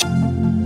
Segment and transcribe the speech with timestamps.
[0.00, 0.59] Fala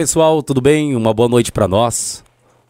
[0.00, 0.96] pessoal, tudo bem?
[0.96, 2.24] Uma boa noite para nós.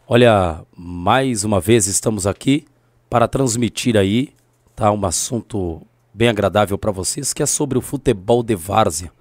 [0.05, 2.65] Olha, mais uma vez estamos aqui
[3.09, 4.33] para transmitir aí,
[4.75, 5.81] tá, um assunto
[6.13, 9.13] bem agradável para vocês, que é sobre o futebol de várzea,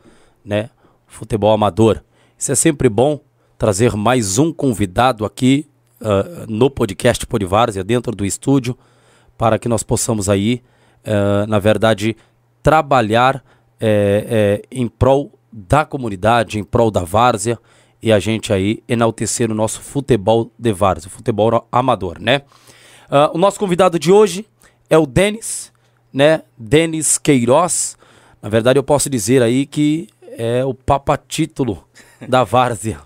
[0.45, 0.71] né?
[1.07, 2.03] Futebol amador.
[2.37, 3.21] Isso é sempre bom
[3.57, 5.69] trazer mais um convidado aqui
[6.01, 8.77] uh, no podcast Polivárzea, dentro do estúdio,
[9.39, 10.65] para que nós possamos aí,
[11.07, 12.17] uh, na verdade,
[12.61, 13.37] trabalhar
[13.79, 17.57] é, é, em prol da comunidade, em prol da várzea
[18.03, 22.43] e a gente aí enaltecer o nosso futebol de várzea, o futebol amador, né?
[23.11, 24.47] Uh, o nosso convidado de hoje
[24.89, 25.73] é o Denis,
[26.13, 26.43] né?
[26.57, 27.97] Denis Queiroz.
[28.41, 31.85] Na verdade, eu posso dizer aí que é o papa título
[32.27, 33.01] da várzea.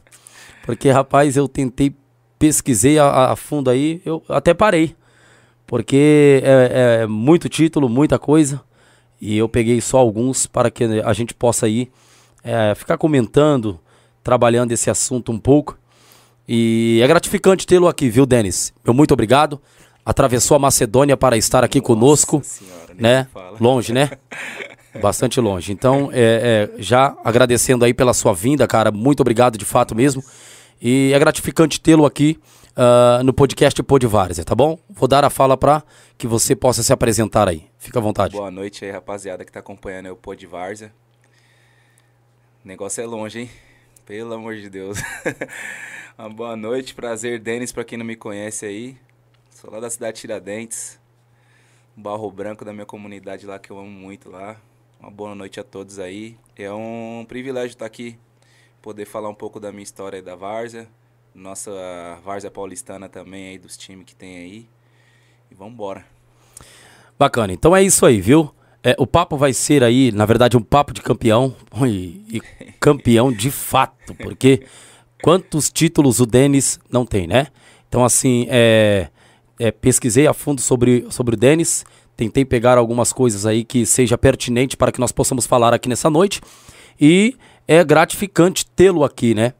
[0.64, 1.94] Porque, rapaz, eu tentei,
[2.38, 4.94] pesquisei a, a fundo aí, eu até parei.
[5.66, 8.62] Porque é, é muito título, muita coisa.
[9.20, 11.90] E eu peguei só alguns para que a gente possa aí
[12.42, 13.80] é, ficar comentando,
[14.24, 15.78] trabalhando esse assunto um pouco.
[16.48, 18.72] E é gratificante tê-lo aqui, viu, Denis?
[18.82, 19.60] Meu muito obrigado.
[20.04, 23.28] Atravessou a Macedônia para estar aqui Nossa conosco, senhora, né?
[23.60, 24.10] Longe, né?
[25.00, 25.72] Bastante longe.
[25.72, 28.90] Então, é, é, já agradecendo aí pela sua vinda, cara.
[28.90, 30.22] Muito obrigado de fato mesmo.
[30.80, 32.38] E é gratificante tê-lo aqui
[32.76, 34.78] uh, no podcast Pod Várzea, tá bom?
[34.88, 35.82] Vou dar a fala para
[36.16, 37.66] que você possa se apresentar aí.
[37.78, 38.36] Fica à vontade.
[38.36, 40.92] Boa noite aí, rapaziada que está acompanhando o Pod Várzea.
[42.64, 43.50] O negócio é longe, hein?
[44.06, 44.98] Pelo amor de Deus.
[46.18, 48.98] Uma boa noite, prazer, Denis, para quem não me conhece aí.
[49.48, 51.00] Sou lá da cidade de Tiradentes,
[51.96, 54.60] Barro Branco da minha comunidade lá que eu amo muito lá.
[55.00, 56.36] Uma boa noite a todos aí.
[56.54, 58.18] É um privilégio estar aqui,
[58.82, 60.86] poder falar um pouco da minha história aí da Várzea,
[61.34, 61.70] nossa
[62.22, 64.68] Várzea paulistana também aí, dos times que tem aí.
[65.50, 66.04] E vamos embora.
[67.18, 68.54] Bacana, então é isso aí, viu?
[68.86, 71.56] É, o papo vai ser aí, na verdade, um papo de campeão.
[71.86, 72.42] E, e
[72.78, 74.62] campeão de fato, porque
[75.22, 77.46] quantos títulos o Denis não tem, né?
[77.88, 79.08] Então, assim, é,
[79.58, 81.82] é, pesquisei a fundo sobre, sobre o Denis,
[82.14, 86.10] tentei pegar algumas coisas aí que seja pertinente para que nós possamos falar aqui nessa
[86.10, 86.42] noite.
[87.00, 89.54] E é gratificante tê-lo aqui, né?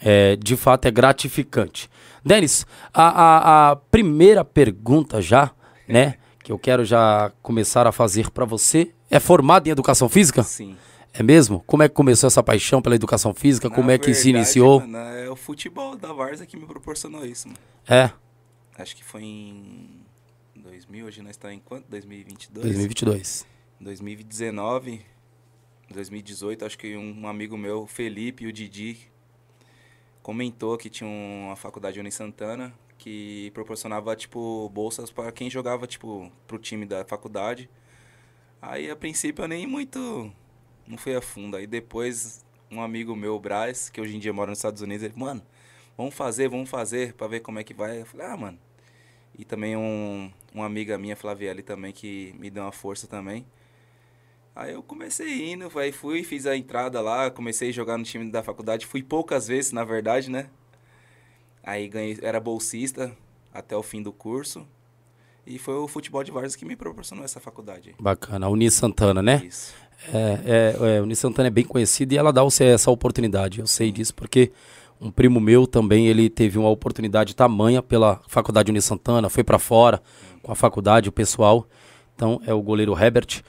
[0.00, 1.90] É, de fato, é gratificante.
[2.24, 2.64] Denis,
[2.94, 5.50] a, a, a primeira pergunta já,
[5.88, 6.14] né?
[6.48, 8.90] Que eu quero já começar a fazer para você.
[9.10, 10.42] É formado em educação física?
[10.42, 10.78] Sim.
[11.12, 11.62] É mesmo?
[11.66, 13.68] Como é que começou essa paixão pela educação física?
[13.68, 14.80] Na Como é que verdade, se iniciou?
[14.80, 17.60] Mano, é o futebol da Varsa que me proporcionou isso, mano.
[17.86, 18.10] É.
[18.78, 20.00] Acho que foi em
[20.56, 21.86] 2000, hoje nós estamos tá em quanto?
[21.90, 22.64] 2022?
[22.64, 23.46] 2022.
[23.78, 25.02] 2019,
[25.90, 28.96] 2018, acho que um amigo meu, Felipe, o Didi,
[30.22, 32.72] comentou que tinha uma faculdade em Santana
[33.08, 37.70] que proporcionava, tipo, bolsas para quem jogava, tipo, pro time da faculdade.
[38.60, 40.30] Aí, a princípio, eu nem muito...
[40.86, 41.56] Não fui a fundo.
[41.56, 45.04] Aí, depois, um amigo meu, o Braz, que hoje em dia mora nos Estados Unidos,
[45.04, 45.42] ele, mano,
[45.96, 48.02] vamos fazer, vamos fazer, para ver como é que vai.
[48.02, 48.58] Eu falei, ah, mano.
[49.38, 53.46] E também um, uma amiga minha, Flavielle, também, que me deu uma força também.
[54.54, 58.30] Aí eu comecei indo, aí fui, fiz a entrada lá, comecei a jogar no time
[58.30, 58.84] da faculdade.
[58.86, 60.50] Fui poucas vezes, na verdade, né?
[61.68, 63.12] Aí ganhei, era bolsista
[63.52, 64.66] até o fim do curso.
[65.46, 67.94] E foi o futebol de várzea que me proporcionou essa faculdade.
[68.00, 69.42] Bacana, a Uni Santana, né?
[69.46, 69.74] Isso.
[70.10, 70.16] É,
[70.46, 73.60] é, é, a Uni Santana é bem conhecida e ela dá você essa oportunidade.
[73.60, 74.50] Eu sei disso porque
[74.98, 79.58] um primo meu também, ele teve uma oportunidade tamanha pela faculdade Uni Santana, foi para
[79.58, 80.02] fora
[80.42, 81.68] com a faculdade, o pessoal.
[82.14, 83.42] Então é o goleiro Herbert.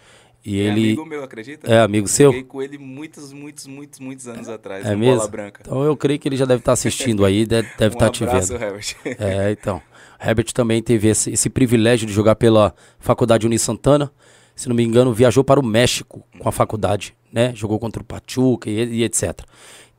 [0.46, 1.72] E é ele amigo meu, acredita?
[1.72, 2.28] é amigo seu?
[2.32, 5.18] Joguei com ele muitos, muitos, muitos, muitos anos atrás, É mesmo?
[5.18, 5.62] Bola Branca.
[5.66, 8.24] Então eu creio que ele já deve estar assistindo aí, deve deve um estar te
[8.24, 8.64] abraço, vendo.
[8.64, 8.96] Herbert.
[9.20, 9.82] É, então.
[10.22, 14.12] Herbert também teve esse, esse privilégio de jogar pela Faculdade Uni Santana.
[14.56, 17.54] Se não me engano, viajou para o México com a faculdade, né?
[17.56, 19.42] Jogou contra o Pachuca e, e etc.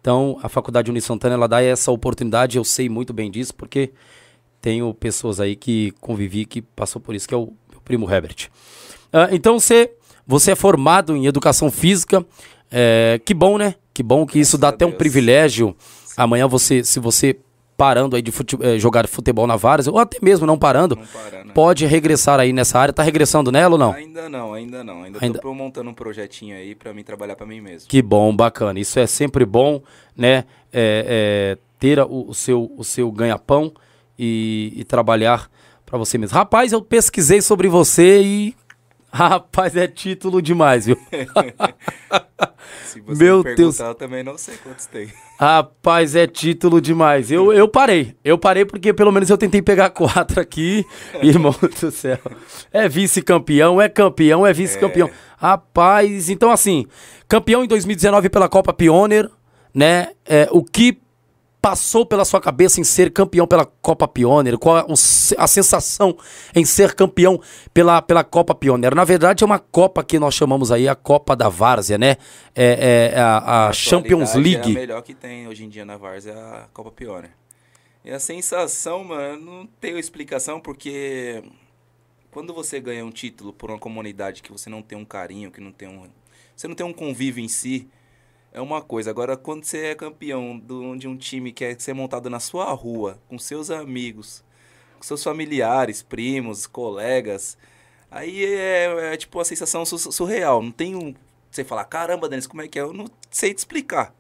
[0.01, 3.93] Então, a Faculdade Uni Santana, ela dá essa oportunidade, eu sei muito bem disso, porque
[4.61, 8.49] tenho pessoas aí que convivi, que passou por isso, que é o meu primo Herbert.
[9.13, 9.93] Ah, então, você,
[10.31, 12.25] você é formado em Educação Física,
[12.71, 13.75] é, que bom, né?
[13.93, 14.99] Que bom que isso Graças dá até um Deus.
[14.99, 15.77] privilégio.
[16.17, 17.37] Amanhã você, se você
[17.77, 21.03] parando aí de fute- eh, jogar futebol na várzea, ou até mesmo não parando, Não
[21.07, 21.53] para, né?
[21.55, 22.93] pode regressar aí nessa área.
[22.93, 23.93] Tá regressando nela ou não?
[23.93, 25.03] Ainda não, ainda não.
[25.03, 27.89] Ainda, Ainda- tô montando um projetinho aí pra mim trabalhar pra mim mesmo.
[27.89, 28.79] Que bom, bacana.
[28.79, 29.83] Isso é sempre bom,
[30.17, 30.45] né?
[30.73, 33.73] É, é, ter o, seu, o seu ganha-pão
[34.19, 35.51] e, e trabalhar
[35.87, 36.37] pra você mesmo.
[36.37, 38.55] Rapaz, eu pesquisei sobre você e.
[39.13, 40.97] Rapaz, é título demais, viu?
[42.85, 43.79] Se você Meu me Deus.
[43.81, 45.09] eu também não sei quantos tem.
[45.39, 47.31] Rapaz, é título demais.
[47.31, 48.17] Eu, eu parei.
[48.25, 50.85] Eu parei porque pelo menos eu tentei pegar quatro aqui.
[51.23, 52.19] Irmão do céu.
[52.73, 55.11] É vice-campeão, é campeão, é vice-campeão.
[55.37, 56.87] Rapaz, então assim,
[57.27, 59.29] campeão em 2019 pela Copa Pioneer,
[59.75, 60.09] né?
[60.27, 61.01] É, o que
[61.61, 64.59] passou pela sua cabeça em ser campeão pela Copa Pioneer?
[64.59, 66.17] Qual é se- a sensação
[66.55, 67.41] em ser campeão
[67.75, 68.95] pela, pela Copa Pioneer?
[68.95, 72.17] Na verdade, é uma Copa que nós chamamos aí a Copa da Várzea, né?
[72.55, 74.71] É, é a, a Na Champions League.
[74.71, 77.33] É a melhor que tem hoje em dia na Várzea, é a Copa Pioneer.
[78.05, 81.45] E a sensação, mano, não tenho explicação, porque
[82.31, 85.61] quando você ganha um título por uma comunidade que você não tem um carinho, que
[85.61, 86.05] não tem um.
[86.57, 87.89] Você não tem um convívio em si,
[88.53, 89.11] é uma coisa.
[89.11, 92.73] Agora, quando você é campeão do- de um time que é ser montado na sua
[92.73, 94.43] rua, com seus amigos,
[94.99, 97.57] com seus familiares, primos, colegas,
[98.11, 100.63] aí é, é tipo uma sensação su- surreal.
[100.63, 101.15] Não tem um.
[101.51, 102.83] Você falar, caramba, Denis, como é que é?
[102.83, 104.15] Eu não sei te explicar.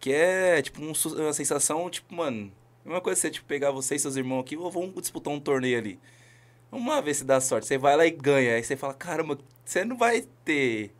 [0.00, 0.92] Que é, tipo, um
[1.22, 2.52] uma sensação, tipo, mano.
[2.84, 5.40] Uma coisa é você, tipo, pegar você e seus irmãos aqui, ou vamos disputar um
[5.40, 5.98] torneio ali.
[6.70, 7.66] Vamos lá ver se dá sorte.
[7.66, 8.56] Você vai lá e ganha.
[8.56, 10.92] Aí você fala, caramba, você não vai ter,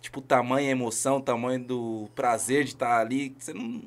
[0.00, 3.34] tipo, tamanho emoção, tamanho do prazer de estar ali.
[3.38, 3.82] Você não,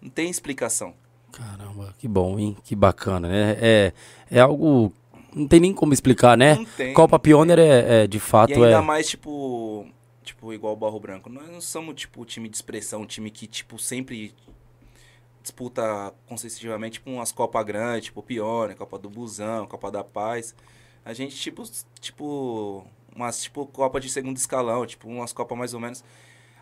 [0.00, 0.94] não tem explicação.
[1.32, 2.56] Caramba, que bom, hein?
[2.64, 3.56] Que bacana, né?
[3.60, 3.92] É,
[4.30, 4.92] é algo.
[5.34, 6.54] Não tem nem como explicar, né?
[6.54, 6.94] Não tem.
[6.94, 8.80] Copa Pioneer é, é, de E fato ainda é.
[8.80, 9.86] mais, tipo,
[10.22, 11.28] tipo, igual o Barro Branco.
[11.28, 14.34] Nós não somos, tipo, time de expressão, um time que, tipo, sempre
[15.42, 20.54] disputa consecutivamente, tipo, umas Copas grandes, tipo, Pione, Copa do Busão, Copa da Paz.
[21.04, 21.62] A gente, tipo,
[22.00, 22.86] tipo,
[23.18, 26.04] umas, tipo, Copa de segundo escalão, tipo, umas Copas mais ou menos.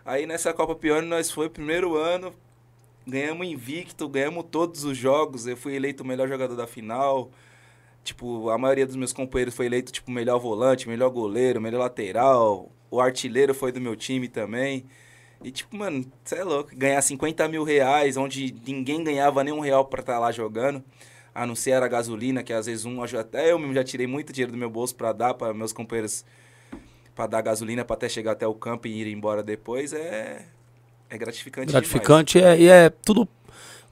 [0.05, 2.33] Aí nessa Copa Pione nós foi primeiro ano,
[3.07, 5.47] ganhamos invicto, ganhamos todos os jogos.
[5.47, 7.31] Eu fui eleito o melhor jogador da final.
[8.03, 12.71] Tipo, a maioria dos meus companheiros foi eleito, tipo, melhor volante, melhor goleiro, melhor lateral.
[12.91, 14.87] O artilheiro foi do meu time também.
[15.43, 16.71] E, tipo, mano, você é louco.
[16.75, 20.83] Ganhar 50 mil reais, onde ninguém ganhava nem um real pra estar lá jogando.
[21.35, 23.03] A não ser a gasolina, que às vezes um...
[23.03, 26.25] Até eu mesmo já tirei muito dinheiro do meu bolso pra dar para meus companheiros...
[27.17, 29.93] Pra dar gasolina pra até chegar até o campo e ir embora depois.
[29.93, 30.45] É...
[31.09, 31.87] É gratificante demais.
[31.87, 33.29] gratificante é, e é tudo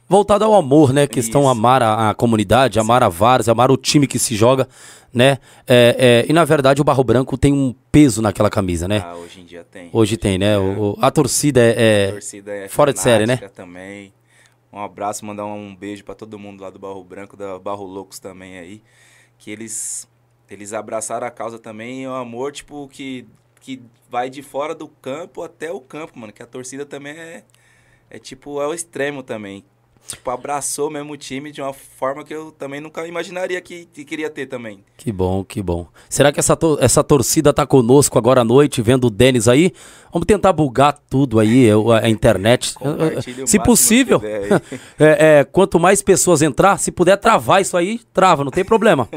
[0.09, 1.07] voltado ao amor, né?
[1.07, 1.51] Questão Isso.
[1.51, 4.69] amar a, a comunidade, amar a Várzea, amar o time que se joga,
[5.13, 5.39] né?
[5.67, 9.03] É, é, e na verdade o Barro Branco tem um peso naquela camisa, né?
[9.07, 9.89] Ah, hoje em dia tem.
[9.93, 10.59] Hoje tem, né?
[10.59, 11.75] O- a torcida A é,
[12.09, 13.37] é torcida é fora de série, né?
[13.55, 14.13] também.
[14.73, 18.19] Um abraço, mandar um beijo pra todo mundo lá do Barro Branco, da Barro Loucos
[18.19, 18.83] também aí.
[19.39, 20.09] Que eles
[20.49, 23.27] eles abraçaram a causa também, é um amor, tipo, que,
[23.61, 26.33] que vai de fora do campo até o campo, mano.
[26.33, 27.45] Que a torcida também é,
[28.11, 29.65] é tipo, é o extremo também.
[30.07, 34.05] Tipo, abraçou mesmo o time de uma forma que eu também nunca imaginaria que, que
[34.05, 34.85] queria ter também.
[34.99, 35.87] Que bom, que bom.
[36.11, 39.73] Será que essa, to- essa torcida tá conosco agora à noite, vendo o Denis aí?
[40.13, 41.69] Vamos tentar bugar tudo aí,
[42.03, 42.75] a, internet.
[43.47, 44.21] Se possível,
[45.01, 49.09] é, é, quanto mais pessoas entrar, se puder travar isso aí, trava, não tem problema.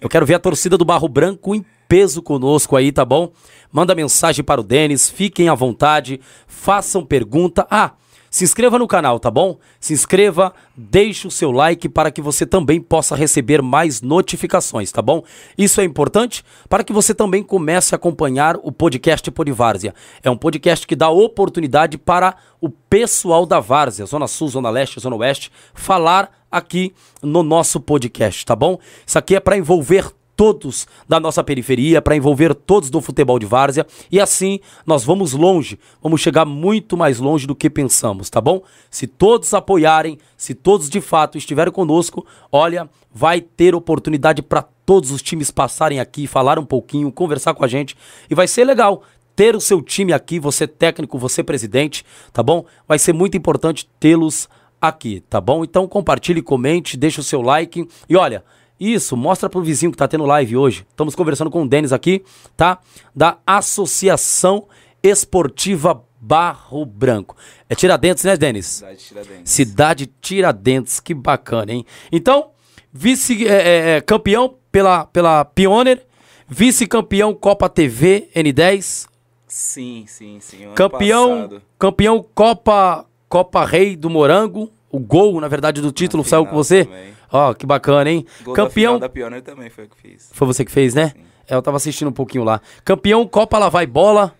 [0.00, 3.30] Eu quero ver a torcida do Barro Branco em peso conosco aí, tá bom?
[3.70, 7.66] Manda mensagem para o Denis, fiquem à vontade, façam pergunta.
[7.70, 7.92] Ah,
[8.32, 9.58] se inscreva no canal, tá bom?
[9.78, 15.02] Se inscreva, deixe o seu like para que você também possa receber mais notificações, tá
[15.02, 15.22] bom?
[15.56, 19.94] Isso é importante para que você também comece a acompanhar o podcast Polivárzia.
[20.22, 24.98] É um podcast que dá oportunidade para o pessoal da Várzea, Zona Sul, Zona Leste,
[24.98, 28.78] Zona Oeste, falar aqui no nosso podcast, tá bom?
[29.06, 30.10] Isso aqui é para envolver
[30.42, 35.34] todos da nossa periferia, para envolver todos do futebol de várzea e assim nós vamos
[35.34, 38.60] longe, vamos chegar muito mais longe do que pensamos, tá bom?
[38.90, 45.12] Se todos apoiarem, se todos de fato estiverem conosco, olha, vai ter oportunidade para todos
[45.12, 47.96] os times passarem aqui, falar um pouquinho, conversar com a gente
[48.28, 49.04] e vai ser legal
[49.36, 52.64] ter o seu time aqui, você técnico, você presidente, tá bom?
[52.88, 54.48] Vai ser muito importante tê-los
[54.80, 55.62] aqui, tá bom?
[55.62, 58.42] Então compartilhe, comente, deixa o seu like e olha,
[58.82, 60.86] isso, mostra pro vizinho que tá tendo live hoje.
[60.90, 62.24] Estamos conversando com o Denis aqui,
[62.56, 62.78] tá?
[63.14, 64.66] Da Associação
[65.02, 67.36] Esportiva Barro Branco.
[67.68, 68.66] É Tiradentes, né, Denis?
[68.66, 69.52] Cidade de Tiradentes.
[69.52, 71.86] Cidade Tiradentes, que bacana, hein?
[72.10, 72.50] Então,
[72.92, 76.06] vice-campeão é, é, pela, pela Pioneer,
[76.48, 79.08] vice-campeão Copa TV N10.
[79.46, 80.68] Sim, sim, sim.
[80.74, 81.62] Campeão, passado.
[81.78, 84.70] campeão Copa Copa Rei do Morango.
[84.92, 86.84] O gol, na verdade, do título saiu com você.
[86.84, 87.14] também.
[87.32, 88.26] Ó, que bacana, hein?
[88.42, 88.98] Gol da campeão.
[88.98, 90.30] da Pioneer também foi o que fiz.
[90.32, 91.08] Foi você que fez, né?
[91.16, 91.22] Sim.
[91.48, 92.60] É, eu tava assistindo um pouquinho lá.
[92.84, 94.34] Campeão Copa Lá Vai Bola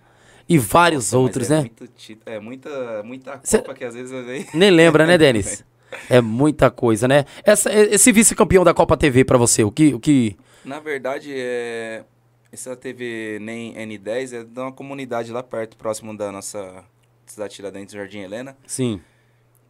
[0.48, 1.60] e vários Nossa, outros, é né?
[1.62, 1.88] Muito
[2.26, 4.46] é muita, muita Cê- Copa que às vezes eu nem...
[4.52, 5.64] Nem lembra, né, Denis?
[6.08, 7.26] É muita coisa, né?
[7.44, 10.34] Essa, esse vice-campeão da Copa TV pra você, o que, o que...
[10.64, 12.02] Na verdade, é...
[12.50, 16.82] essa TV nem N10 é de uma comunidade lá perto, próximo da nossa
[17.26, 18.56] cidade Tiradentes, Jardim Helena.
[18.66, 19.02] Sim.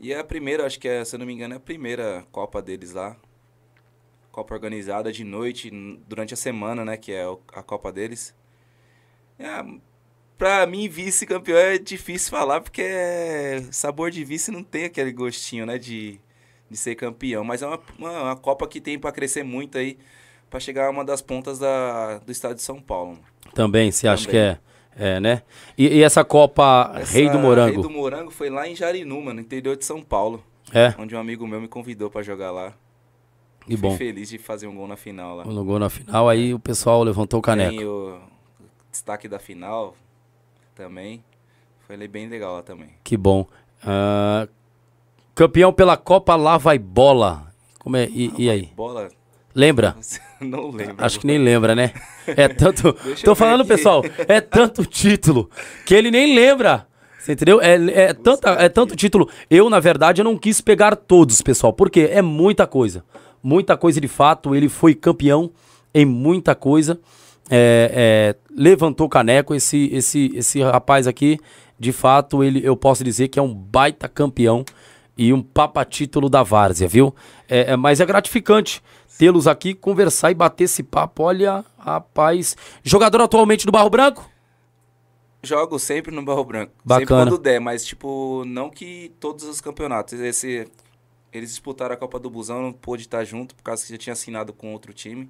[0.03, 2.27] E é a primeira, acho que é, se eu não me engano, é a primeira
[2.33, 3.17] Copa deles lá.
[4.33, 5.71] Copa organizada de noite,
[6.09, 6.97] durante a semana, né?
[6.97, 8.35] Que é a Copa deles.
[9.39, 9.65] É,
[10.37, 15.65] pra mim, vice-campeão é difícil falar, porque é- sabor de vice não tem aquele gostinho,
[15.67, 15.79] né?
[15.79, 16.19] De,
[16.69, 17.45] de ser campeão.
[17.45, 19.97] Mas é uma, uma, uma Copa que tem pra crescer muito aí,
[20.51, 23.21] pra chegar a uma das pontas da, do estado de São Paulo.
[23.55, 24.59] Também, você acha que é,
[24.97, 25.43] é né?
[25.77, 27.73] E, e essa Copa Essa Rei do Morango?
[27.75, 30.43] Rei do Morango foi lá em Jarinu, no interior de São Paulo.
[30.73, 32.73] É, Onde um amigo meu me convidou pra jogar lá.
[33.61, 33.97] que Fui bom.
[33.97, 35.45] feliz de fazer um gol na final lá.
[35.45, 37.77] No gol na final, aí o pessoal levantou o caneco.
[37.77, 38.19] Tem o
[38.91, 39.95] destaque da final
[40.75, 41.23] também.
[41.87, 42.91] Foi bem legal lá também.
[43.05, 43.47] Que bom.
[43.85, 44.49] Ah,
[45.35, 47.53] campeão pela Copa Lá Vai Bola.
[47.79, 48.09] Como é?
[48.09, 48.73] E, e aí?
[48.77, 49.09] Bola,
[49.55, 49.97] Lembra?
[50.41, 50.97] não lembro.
[50.99, 51.93] Acho que nem lembra, né?
[52.27, 52.95] É tanto.
[53.25, 55.51] Tô falando, pessoal, é tanto título
[55.85, 56.87] que ele nem lembra.
[57.19, 57.61] Você entendeu?
[57.61, 59.29] É, é, tanta, é tanto título.
[59.49, 63.05] Eu, na verdade, eu não quis pegar todos, pessoal, porque é muita coisa.
[63.41, 64.57] Muita coisa de fato.
[64.57, 65.53] Ele foi campeão
[65.95, 66.99] em muita coisa.
[67.49, 69.55] É, é, levantou caneco.
[69.55, 71.39] Esse, esse, esse rapaz aqui,
[71.79, 74.65] de fato, ele, eu posso dizer que é um baita campeão
[75.17, 77.15] e um papa título da várzea, viu?
[77.49, 78.83] É, é, mas é gratificante
[79.19, 81.23] tê-los aqui, conversar e bater esse papo.
[81.23, 82.57] Olha, rapaz.
[82.83, 84.29] Jogador atualmente do Barro Branco?
[85.43, 86.73] Jogo sempre no Barro Branco.
[86.85, 87.01] Bacana.
[87.01, 90.19] Sempre quando der, mas tipo, não que todos os campeonatos.
[90.19, 90.69] Esse,
[91.33, 94.13] eles disputaram a Copa do Busão, não pôde estar junto, por causa que já tinha
[94.13, 95.29] assinado com outro time.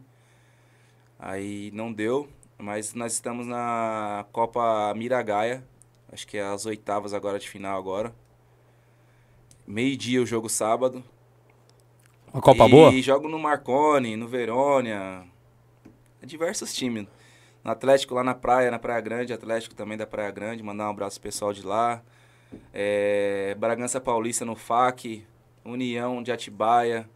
[1.18, 5.64] Aí não deu, mas nós estamos na Copa Miragaia.
[6.12, 8.14] Acho que é as oitavas agora de final agora.
[9.66, 11.02] Meio-dia o jogo sábado.
[12.32, 12.92] Uma Copa e boa?
[12.92, 15.24] E jogo no Marconi, no Verônia.
[16.22, 17.06] Diversos times.
[17.62, 20.62] No Atlético lá na praia, na Praia Grande, Atlético também da Praia Grande.
[20.62, 22.02] Mandar um abraço pro pessoal de lá.
[22.72, 25.24] É, Bragança Paulista no FAC.
[25.64, 27.08] União de Atibaia.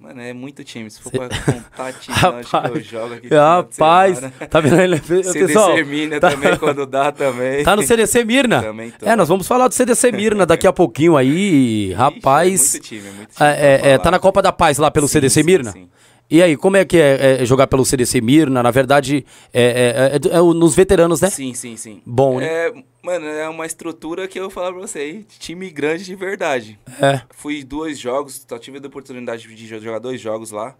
[0.00, 0.88] Mano, é muito time.
[0.88, 3.28] Se for Cê- pra contar time, não, acho que eu Rapaz, jogo aqui.
[3.34, 4.34] Rapaz, semana.
[4.48, 4.98] tá vendo ele?
[4.98, 7.64] CDC Pessoal, Hermínia tá- também, quando dá também.
[7.64, 8.62] tá no CDC Mirna.
[8.62, 9.04] Também tô.
[9.06, 11.86] É, nós vamos falar do CDC Mirna daqui a pouquinho aí.
[11.88, 13.48] Ixi, Rapaz, É muito time, é muito time.
[13.48, 13.98] é, é, pra é, falar.
[14.04, 15.72] tá na Copa da Paz lá pelo Sim, CDC sim, Mirna?
[15.72, 15.88] sim.
[16.30, 18.62] E aí, como é que é, é jogar pelo CDC Mirna?
[18.62, 21.30] Na verdade, é, é- é é nos veteranos, né?
[21.30, 22.02] Sim, sim, sim.
[22.04, 22.46] Bom, né?
[22.68, 26.14] É, mano, é uma estrutura que eu vou falar pra você aí, time grande de
[26.14, 26.78] verdade.
[27.00, 27.22] É.
[27.30, 30.76] Fui dois jogos, só tive a oportunidade de jo- jogar dois jogos lá.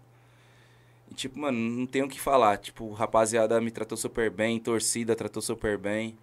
[1.11, 2.57] E, tipo, mano, não tenho o que falar.
[2.57, 6.15] Tipo, rapaziada me tratou super bem, torcida tratou super bem.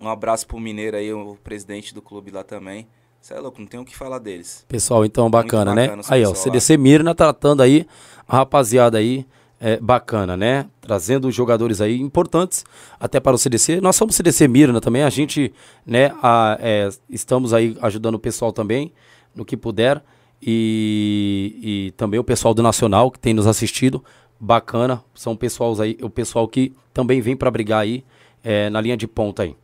[0.00, 2.88] Um abraço pro Mineiro aí, o presidente do clube lá também.
[3.20, 4.64] Você é louco, não tenho o que falar deles.
[4.68, 6.02] Pessoal, então bacana, bacana né?
[6.08, 7.86] Aí, ó, CDC Mirna tratando aí
[8.26, 9.26] a rapaziada aí,
[9.60, 10.66] é, bacana, né?
[10.80, 12.64] Trazendo jogadores aí importantes
[12.98, 13.80] até para o CDC.
[13.80, 15.52] Nós somos CDC Mirna também, a gente,
[15.84, 18.92] né, a- é, estamos aí ajudando o pessoal também
[19.34, 20.02] no que puder
[20.40, 21.58] e,
[21.88, 24.02] e também o pessoal do Nacional que tem nos assistido,
[24.40, 28.04] bacana, são pessoal aí, o pessoal que também vem para brigar aí
[28.44, 29.54] é, na linha de ponta aí.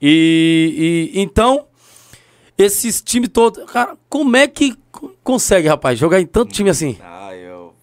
[0.00, 1.66] E, e então
[2.58, 3.64] esses times todos.
[3.70, 6.98] Cara, como é que co- consegue, rapaz, jogar em tanto time assim?
[7.02, 7.74] Ah, eu.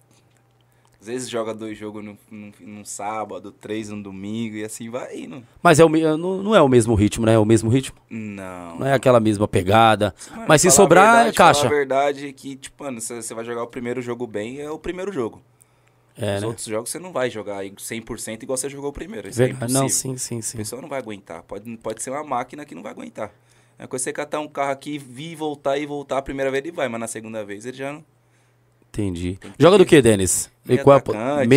[1.00, 5.16] Às vezes joga dois jogos num, num, num sábado, três no domingo e assim vai
[5.20, 5.42] indo.
[5.62, 7.34] Mas é o, me- não, não é o mesmo ritmo, né?
[7.34, 7.96] É o mesmo ritmo.
[8.10, 8.80] Não.
[8.80, 10.14] Não é aquela mesma pegada.
[10.30, 11.66] Mano, Mas se a sobrar, verdade, é caixa.
[11.66, 14.78] a verdade é que, tipo, mano, você vai jogar o primeiro jogo bem, é o
[14.78, 15.40] primeiro jogo.
[16.18, 16.46] É, Os né?
[16.48, 19.26] outros jogos você não vai jogar aí 100% igual você jogou o primeiro.
[19.28, 19.80] Isso Ver- é impossível.
[19.80, 20.58] Não, sim, sim, A sim.
[20.58, 21.42] pessoa não vai aguentar.
[21.44, 23.32] Pode, pode ser uma máquina que não vai aguentar.
[23.82, 26.18] É coisa você catar um carro aqui, vir, voltar e voltar.
[26.18, 28.04] A primeira vez ele vai, mas na segunda vez ele já não.
[28.90, 29.38] Entendi.
[29.58, 30.50] Joga do que, Denis?
[30.68, 30.98] E qual é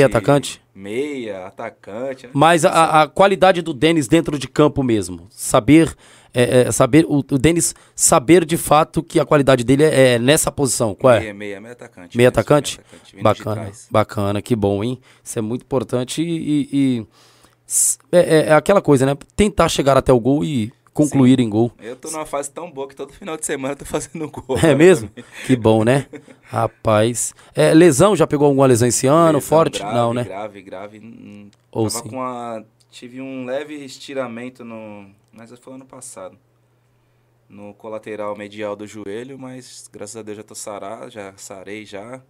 [0.06, 0.62] atacante?
[0.74, 2.28] Meia, atacante.
[2.28, 2.32] né?
[2.34, 5.28] Mas a, a qualidade do Denis dentro de campo mesmo.
[5.32, 5.94] Saber.
[6.34, 10.20] é, é, saber o, o Denis saber de fato que a qualidade dele é, é
[10.20, 10.96] nessa posição.
[10.96, 11.20] Qual é?
[11.20, 12.18] Meia, meia, meia atacante.
[12.18, 12.80] Mesmo, atacante?
[12.80, 15.00] meia atacante, Bacana, bacana, que bom, hein?
[15.24, 16.38] Isso é muito importante e.
[16.38, 17.08] e- e
[18.12, 19.18] é, é- é aquela coisa, né?
[19.36, 21.72] Tentar chegar até o gol e concluir em gol.
[21.82, 24.58] Eu tô numa fase tão boa que todo final de semana eu tô fazendo gol.
[24.60, 25.10] É mesmo?
[25.46, 26.08] Que bom, né?
[26.44, 27.34] Rapaz.
[27.56, 29.38] É, lesão, já pegou alguma lesão esse ano?
[29.38, 29.80] Lesão forte?
[29.80, 30.24] grave, Não, né?
[30.24, 31.00] Grave, grave.
[31.00, 32.10] hum, Ou tava sim.
[32.10, 32.64] com uma.
[32.90, 35.10] Tive um leve estiramento no.
[35.32, 36.38] Mas foi ano passado.
[37.50, 42.22] No colateral medial do joelho, mas graças a Deus já tô sarado, já sarei já.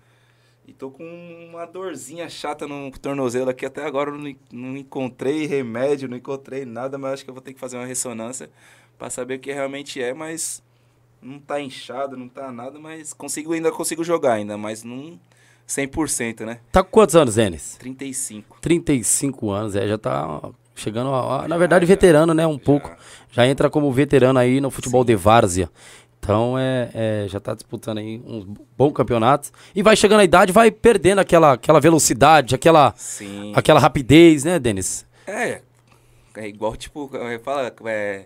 [0.67, 1.03] E tô com
[1.49, 3.65] uma dorzinha chata no tornozelo aqui.
[3.65, 7.53] Até agora não, não encontrei remédio, não encontrei nada, mas acho que eu vou ter
[7.53, 8.49] que fazer uma ressonância
[8.97, 10.63] pra saber o que realmente é, mas
[11.21, 15.19] não tá inchado, não tá nada, mas consigo ainda consigo jogar ainda, mas não
[15.67, 16.59] 100%, né?
[16.71, 17.75] Tá com quantos anos, Denis?
[17.79, 18.57] 35.
[18.61, 22.45] 35 anos, é, já tá chegando, a, a- na verdade, veterano, né?
[22.47, 22.91] Um pouco.
[23.31, 25.07] Já entra como veterano aí no futebol Sim.
[25.07, 25.69] de várzea.
[26.23, 28.45] Então, é, é, já tá disputando aí uns
[28.77, 29.51] bons campeonatos.
[29.75, 33.51] E vai chegando a idade, vai perdendo aquela, aquela velocidade, aquela, Sim.
[33.53, 35.05] aquela rapidez, né, Denis?
[35.27, 35.61] É,
[36.37, 38.23] é igual, tipo, é, fala, é,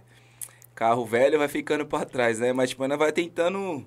[0.76, 2.54] carro velho vai ficando pra trás, né?
[2.54, 3.84] Mas, tipo, ainda vai tentando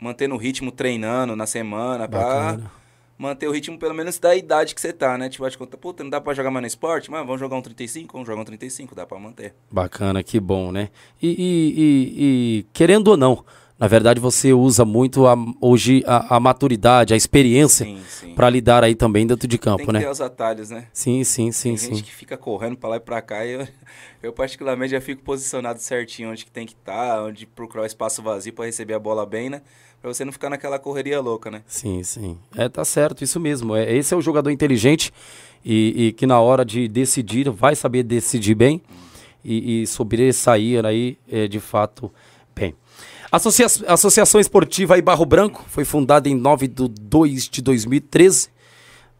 [0.00, 2.72] manter no ritmo, treinando na semana, pra Bacana.
[3.18, 5.28] Manter o ritmo pelo menos da idade que você tá, né?
[5.28, 7.62] Tipo, acho que, puta, não dá pra jogar mais no esporte, mas vamos jogar um
[7.62, 8.12] 35?
[8.12, 9.54] Vamos jogar um 35, dá pra manter.
[9.70, 10.88] Bacana, que bom, né?
[11.20, 13.44] E, e- e- e, querendo ou não,
[13.78, 17.86] na verdade você usa muito a- hoje a, a maturidade, a experiência
[18.36, 20.00] para lidar aí também dentro de Tem campo, que né?
[20.00, 20.86] ter os atalhos, né?
[20.92, 21.94] Sim, sim, sim, Tem sim.
[21.94, 23.66] gente que fica correndo pra lá e pra cá e eu,
[24.22, 28.22] eu particularmente já fico posicionado certinho onde que tem que estar, onde procurar o espaço
[28.22, 29.62] vazio pra receber a bola bem, né?
[30.00, 31.62] Pra você não ficar naquela correria louca, né?
[31.66, 32.38] Sim, sim.
[32.56, 33.74] É, tá certo, isso mesmo.
[33.74, 35.12] É, esse é o jogador inteligente
[35.64, 38.80] e, e que na hora de decidir vai saber decidir bem
[39.44, 42.12] e, e sobressair aí, é, de fato,
[42.54, 42.76] bem.
[43.30, 48.50] Associa Associação Esportiva aí Barro Branco foi fundada em 9 de 2 de 2013.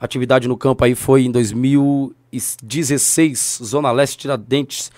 [0.01, 4.93] A atividade no campo aí foi em 2016, Zona Leste Tiradentes.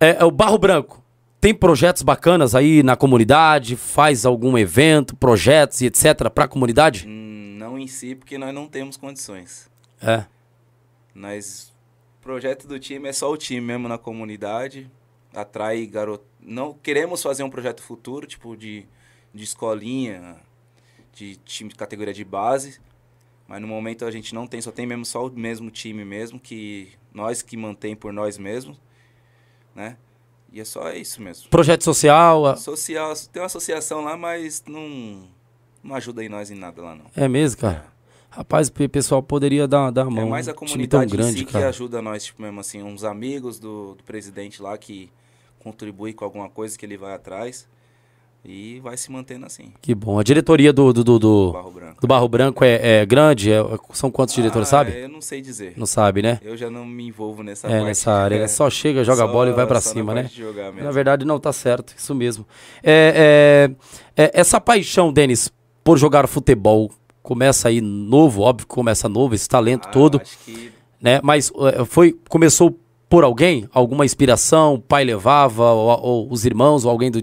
[0.00, 0.97] É, é o Barro Branco.
[1.40, 3.76] Tem projetos bacanas aí na comunidade?
[3.76, 6.28] Faz algum evento, projetos e etc.
[6.34, 7.06] para a comunidade?
[7.06, 9.70] Hum, Não em si, porque nós não temos condições.
[10.02, 10.24] É.
[11.14, 11.72] Nós,
[12.18, 14.90] o projeto do time é só o time mesmo na comunidade.
[15.32, 16.24] Atrai garoto.
[16.40, 18.86] Não queremos fazer um projeto futuro, tipo de,
[19.32, 20.36] de escolinha,
[21.12, 22.80] de time de categoria de base.
[23.46, 26.38] Mas no momento a gente não tem, só tem mesmo só o mesmo time mesmo,
[26.40, 28.80] que nós que mantém por nós mesmos,
[29.74, 29.96] né?
[30.52, 31.48] E é só isso mesmo.
[31.50, 32.46] Projeto social.
[32.46, 35.28] a- Social, tem uma associação lá, mas não,
[35.82, 37.04] não ajuda em nós em nada lá não.
[37.14, 37.86] É mesmo, cara?
[38.30, 40.26] Rapaz, o pessoal poderia dar, dar a mão.
[40.26, 41.68] É mais a comunidade grande, em si que cara.
[41.68, 45.10] ajuda nós, tipo, mesmo assim, uns amigos do, do presidente lá que
[45.58, 47.66] contribui com alguma coisa que ele vai atrás
[48.44, 50.18] e vai se mantendo assim, Que bom.
[50.18, 52.00] A diretoria do, do, do, do- Barro Branco.
[52.00, 53.52] do Barro Branco é, é grande?
[53.52, 54.96] É- são quantos diretores, Ah, sabe?
[55.02, 55.74] Eu não sei dizer.
[55.76, 56.38] Não sabe, né?
[56.42, 57.84] Eu já não me envolvo nessa É, parte.
[57.84, 58.36] nessa área.
[58.36, 58.46] É?
[58.48, 60.30] Só chega, joga só- bola e vai na cima, né?
[60.82, 61.94] Na verdade, não, tá certo.
[61.96, 62.46] Isso mesmo.
[62.82, 63.68] É,
[64.16, 65.52] é, é, essa paixão, Denis,
[65.84, 66.90] por jogar futebol,
[67.22, 71.20] começa aí novo, óbvio que começa novo, esse talento Ah, todo, que né?
[71.22, 73.68] Mas é, foi, começou por alguém?
[73.72, 74.74] Alguma inspiração?
[74.74, 77.22] O pai levava, ou, ou os irmãos, ou alguém do.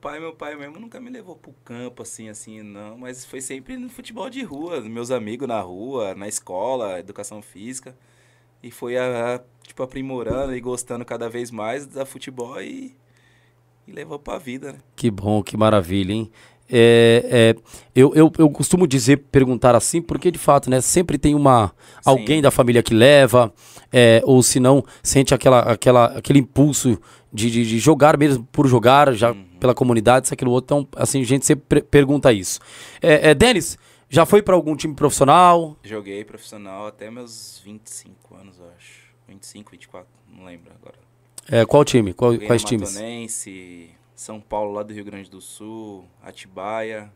[0.00, 2.96] Meu pai, meu pai mesmo nunca me levou pro campo assim, assim, não.
[2.96, 7.94] Mas foi sempre no futebol de rua, meus amigos na rua, na escola, educação física.
[8.62, 12.96] E foi, a, a, tipo, aprimorando e gostando cada vez mais da futebol e,
[13.86, 14.78] e levou pra vida, né?
[14.96, 16.30] Que bom, que maravilha, hein?
[16.72, 17.62] É, é,
[17.94, 20.80] eu, eu, eu costumo dizer, perguntar assim, porque de fato, né?
[20.80, 21.72] Sempre tem uma
[22.04, 22.42] alguém Sim.
[22.42, 23.52] da família que leva,
[23.92, 26.98] é, ou se não, sente aquela, aquela, aquele impulso
[27.32, 29.44] de, de, de jogar mesmo por jogar, já Uhum.
[29.60, 30.78] pela comunidade, isso, aquilo outro.
[30.80, 32.60] Então, assim, a gente sempre pre- pergunta isso.
[33.00, 35.76] É, é, Denis, já foi para algum time profissional?
[35.84, 39.00] Joguei profissional até meus 25 anos, eu acho.
[39.28, 40.98] 25, 24, não lembro agora.
[41.48, 42.12] É, qual time?
[42.12, 42.92] Qual- Joguei quais times?
[42.94, 47.12] Matonense, São Paulo lá do Rio Grande do Sul, Atibaia,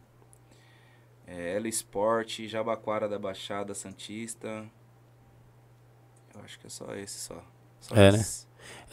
[1.26, 4.64] é, Elo Esporte, Jabaquara da Baixada Santista.
[6.34, 7.42] Eu acho que é só esse só.
[7.80, 8.24] Só É, que- né?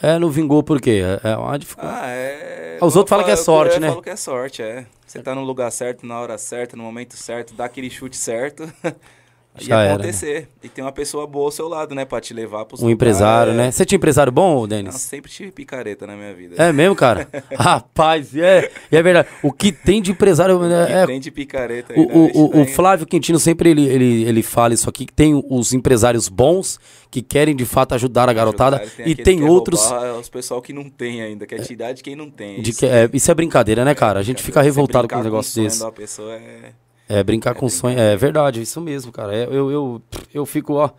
[0.02, 1.02] É, não vingou por quê?
[1.24, 1.98] É, é uma dificuldade.
[2.02, 2.80] Ah, é.
[2.82, 3.88] Os outros falam que é sorte, né?
[3.88, 4.86] Falam que é sorte, é.
[5.06, 8.72] Você tá no lugar certo, na hora certa, no momento certo, dá aquele chute certo.
[9.60, 10.48] Já ia era, acontecer.
[10.64, 12.06] E tem uma pessoa boa ao seu lado, né?
[12.06, 13.68] Pra te levar pros um empresário, né?
[13.68, 13.72] é.
[13.72, 14.96] Você tinha empresário bom, Denis?
[14.96, 16.56] sempre tive picareta na minha vida.
[16.58, 17.28] É mesmo, cara?
[17.54, 19.28] Rapaz, é, e é verdade.
[19.44, 22.32] O que tem de empresário Que é, tem de picareta O, né?
[22.34, 25.74] o- o- o Flávio Quintino sempre ele, ele, ele fala isso aqui, que tem os
[25.74, 29.50] empresários bons que querem de fato ajudar a garotada Ajudar, e aquele tem que quer
[29.50, 32.62] outros é os pessoal que não tem ainda, quer te dar de quem não tem.
[32.62, 34.20] de Isso que é, isso é brincadeira, né, cara?
[34.20, 35.80] A gente fica revoltado com um negócio o desse.
[35.82, 36.72] da pessoa é...
[37.12, 39.36] É brincar com É sonho, é verdade, isso mesmo, cara.
[39.36, 40.02] É, eu, eu,
[40.34, 40.92] eu fico, ó,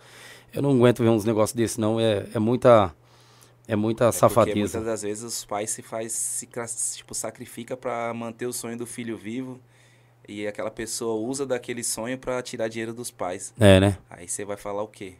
[0.52, 2.94] eu não aguento ver uns negócios desses não, é, é muita
[3.66, 4.58] é muita É Porque safadeza.
[4.58, 6.46] muitas das vezes os pais se faz se
[6.96, 9.58] tipo sacrifica pra manter o sonho do filho vivo
[10.28, 13.54] e aquela pessoa usa daquele sonho pra tirar dinheiro dos pais.
[13.58, 13.96] É, né?
[14.10, 15.14] Aí você vai falar o quê?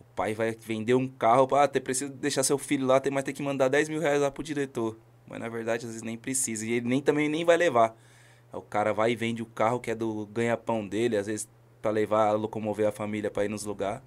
[0.00, 3.22] O pai vai vender um carro para ter preciso deixar seu filho lá, tem mas
[3.22, 4.98] ter que mandar 10 mil reais lá pro diretor.
[5.28, 7.94] Mas na verdade às vezes nem precisa e ele nem também nem vai levar.
[8.52, 11.48] O cara vai e vende o carro que é do ganha-pão dele, às vezes
[11.82, 14.00] pra levar, locomover a família pra ir nos lugares.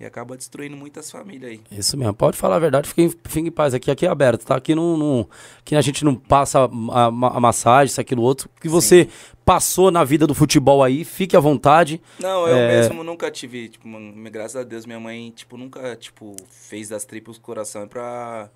[0.00, 1.60] E acaba destruindo muitas famílias aí.
[1.70, 2.12] Isso mesmo.
[2.12, 3.72] Pode falar a verdade, fique em, fique em paz.
[3.72, 4.56] Aqui, aqui é aberto, tá?
[4.56, 5.28] Aqui, não, não-
[5.60, 8.50] aqui a gente não passa a, a- a massagem, isso, aquilo, outro.
[8.56, 9.08] O que você
[9.44, 12.02] passou na vida do futebol aí, fique à vontade.
[12.18, 12.68] Não, eu É.
[12.80, 13.86] mesmo nunca tive, tipo,
[14.30, 18.50] graças a Deus, minha mãe, tipo, nunca, tipo, fez das tripas coração pra,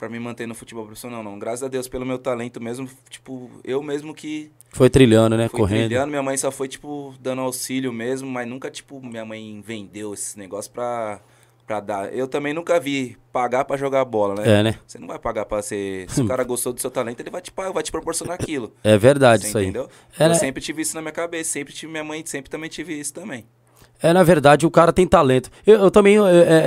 [0.00, 1.38] pra me manter no futebol profissional, não.
[1.38, 5.46] Graças a Deus, pelo meu talento mesmo, tipo, eu mesmo que Foi trilhando, né?
[5.48, 5.88] Correndo.
[5.88, 10.14] trilhando, minha mãe só foi, tipo, dando auxílio mesmo, mas nunca, tipo, minha mãe vendeu
[10.14, 11.20] esses negócios pra,
[11.66, 12.14] pra dar.
[12.14, 14.60] Eu também nunca vi pagar pra jogar bola, né?
[14.60, 14.78] É, né?
[14.86, 16.08] Você não vai pagar pra ser...
[16.08, 18.72] Se o cara gostou do seu talento, ele vai te, pagar, vai te proporcionar aquilo.
[18.82, 19.64] É verdade Você isso aí.
[19.64, 19.90] entendeu?
[20.18, 20.34] É, eu né?
[20.34, 23.44] sempre tive isso na minha cabeça, sempre tive minha mãe, sempre também tive isso também.
[24.02, 25.50] É, na verdade, o cara tem talento.
[25.66, 26.20] Eu, eu também, é,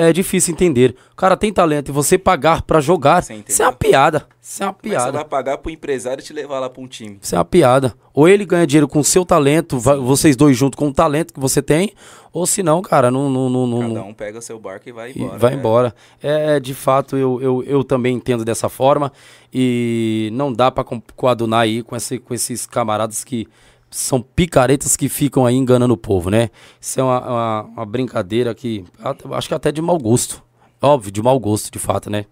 [0.06, 0.96] é- é difícil entender.
[1.12, 4.28] O cara tem talento e você pagar pra jogar, isso é uma piada.
[4.42, 5.12] Isso é uma é que você piada.
[5.14, 7.18] vai pagar pro empresário te levar lá pra um time?
[7.22, 7.94] Isso é uma piada.
[8.14, 11.40] Ou ele ganha dinheiro com o seu talento, vocês dois junto com o talento que
[11.40, 11.94] você tem,
[12.32, 14.92] ou se não, cara, não, não, não, não, Cada não- um pega seu barco e
[14.92, 15.38] vai e embora.
[15.40, 15.58] vai né?
[15.58, 15.96] embora.
[16.22, 19.12] É, de fato, eu, eu, eu também entendo dessa forma
[19.52, 23.48] e não dá pra com- coadunar aí com, esse, com esses camaradas que
[23.94, 26.50] são picaretas que ficam aí enganando o povo, né?
[26.82, 28.84] Isso é uma, uma, uma brincadeira que
[29.32, 30.44] acho que até de mau gosto.
[30.82, 32.26] Óbvio, de mau gosto, de fato, né?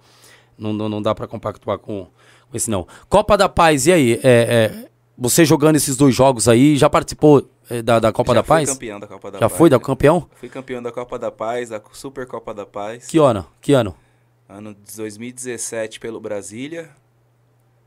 [0.58, 2.08] Não, não, não dá pra compactuar com,
[2.50, 2.88] com esse não.
[3.08, 4.14] Copa da Paz, e aí?
[4.16, 8.42] É, é, você jogando esses dois jogos aí, já participou é, da, da Copa Já
[8.42, 8.70] da fui Paz?
[8.70, 9.58] campeão da Copa da Já Paz.
[9.58, 9.84] foi da né?
[9.84, 10.30] campeão?
[10.36, 13.08] Fui campeão da Copa da Paz, da Super Copa da Paz.
[13.08, 13.46] Que ano?
[13.62, 13.96] Que ano?
[14.50, 16.90] Ano de 2017 pelo Brasília.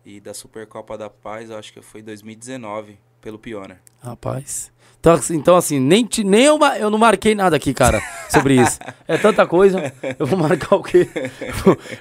[0.07, 3.79] E da Super Copa da Paz, acho que foi 2019 pelo Pioneer.
[4.03, 4.71] Rapaz.
[5.01, 8.55] Então, assim- então assim, nem, te- nem eu, eu não marquei nada aqui, cara, sobre
[8.61, 8.79] isso.
[9.09, 9.93] É tanta coisa.
[10.19, 11.07] Eu vou marcar o quê?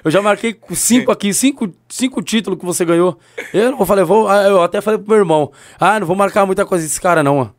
[0.02, 3.18] Eu já marquei cinco aqui, cinco, cinco títulos que você ganhou.
[3.52, 5.52] Eu não vou falar, eu, vou, ah, eu até falei pro meu irmão.
[5.78, 7.22] Ah, não vou marcar muita coisa desse cara.
[7.22, 7.52] Não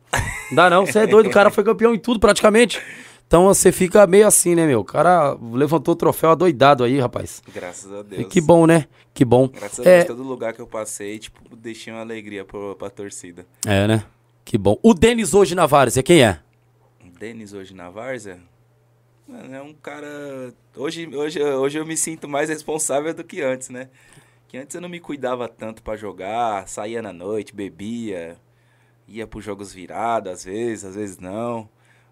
[0.52, 2.80] dá não, você é doido, o cara foi campeão em tudo praticamente.
[3.26, 4.80] Então você fica meio assim, né, meu?
[4.80, 7.42] O cara levantou o troféu adoidado aí, rapaz.
[7.52, 8.28] Graças a E Deus.
[8.28, 8.86] que bom, né?
[9.12, 9.48] Que bom.
[9.48, 12.88] Graças a É, Deus, todo lugar que eu passei, tipo, deixei uma alegria pro, pra
[12.88, 13.44] torcida.
[13.66, 14.04] é, né?
[14.44, 14.78] Que bom.
[14.80, 16.38] O Denis hoje na Várzea, quem é?
[17.04, 18.38] O Denis hoje na Várzea,
[19.26, 20.54] mano, é um cara...
[20.76, 23.88] Hoje, hoje, hoje eu me sinto mais responsável do que antes, né?
[24.46, 28.36] Que antes eu não me cuidava tanto pra jogar, saía na noite, bebia,
[29.08, 31.68] ia pros jogos virados, às vezes, às vezes não.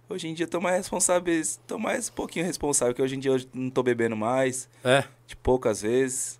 [0.09, 3.19] Hoje em dia eu tô mais responsável, tô mais um pouquinho responsável, que hoje em
[3.19, 5.05] dia eu não tô bebendo mais, É.
[5.27, 6.38] de poucas vezes.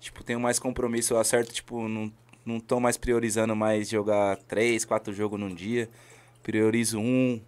[0.00, 2.12] Tipo, tenho mais compromisso, eu acerto, tipo, não,
[2.44, 5.88] não tô mais priorizando mais jogar três, quatro jogos num dia.
[6.42, 7.40] Priorizo um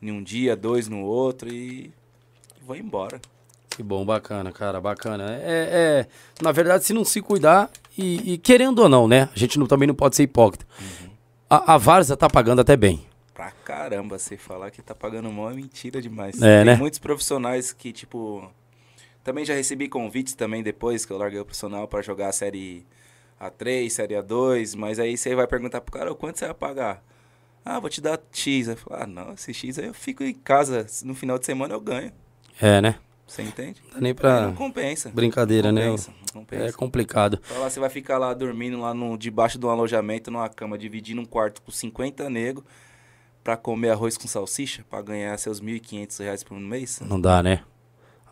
[0.00, 1.90] em um dia, dois no outro e
[2.62, 3.20] vou embora.
[3.70, 5.24] Que bom, bacana, cara, bacana.
[5.42, 9.28] É, é, na verdade, se não se cuidar, e, e querendo ou não, né?
[9.34, 10.66] A gente não- também não pode ser hipócrita.
[11.48, 13.06] A, a Várzea tá pagando até bem.
[13.38, 16.42] Pra caramba, você falar que tá pagando mal é mentira demais.
[16.42, 16.74] É, Tem né?
[16.74, 18.50] muitos profissionais que, tipo.
[19.22, 22.84] Também já recebi convites também depois que eu larguei o profissional pra jogar a série
[23.40, 27.00] A3, série A2, mas aí você vai perguntar pro cara, "Ô, quanto você vai pagar?
[27.64, 28.70] Ah, vou te dar X.
[28.70, 31.74] Aí falo, ah, não, esse X aí eu fico em casa, no final de semana
[31.74, 32.10] eu ganho.
[32.60, 32.96] É, né?
[33.24, 33.80] Você entende?
[33.84, 34.40] Não dá nem pra.
[34.40, 35.10] Não compensa.
[35.10, 35.86] Brincadeira, não né?
[35.90, 36.64] compensa, não compensa.
[36.64, 37.38] É complicado.
[37.44, 41.20] Fala, você vai ficar lá dormindo lá no, debaixo de um alojamento, numa cama, dividindo
[41.20, 42.64] um quarto com 50 negros
[43.48, 47.00] pra comer arroz com salsicha, pra ganhar seus 1.500 reais por mês?
[47.08, 47.60] Não dá, né?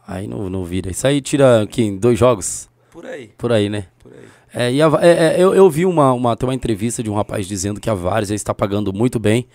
[0.06, 0.90] Aí não, não vira.
[0.90, 2.68] Isso aí tira aqui em dois jogos?
[2.90, 3.86] Por aí, Por aí, né?
[3.98, 4.18] por aí.
[4.52, 7.46] É, e a é, é, eu, eu vi uma, uma, uma entrevista de um rapaz
[7.48, 9.48] dizendo que a Várzea está pagando muito bem.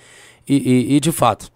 [0.50, 1.52] E, e- e, de fato,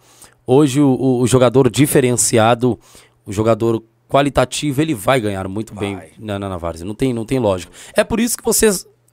[0.46, 2.80] hoje o, o- o jogador diferenciado,
[3.26, 6.12] o jogador qualitativo, ele vai ganhar muito bem Vai.
[6.20, 6.86] na, na, na Várzea.
[6.86, 7.74] Não tem, não tem lógica.
[7.96, 8.68] É por isso que você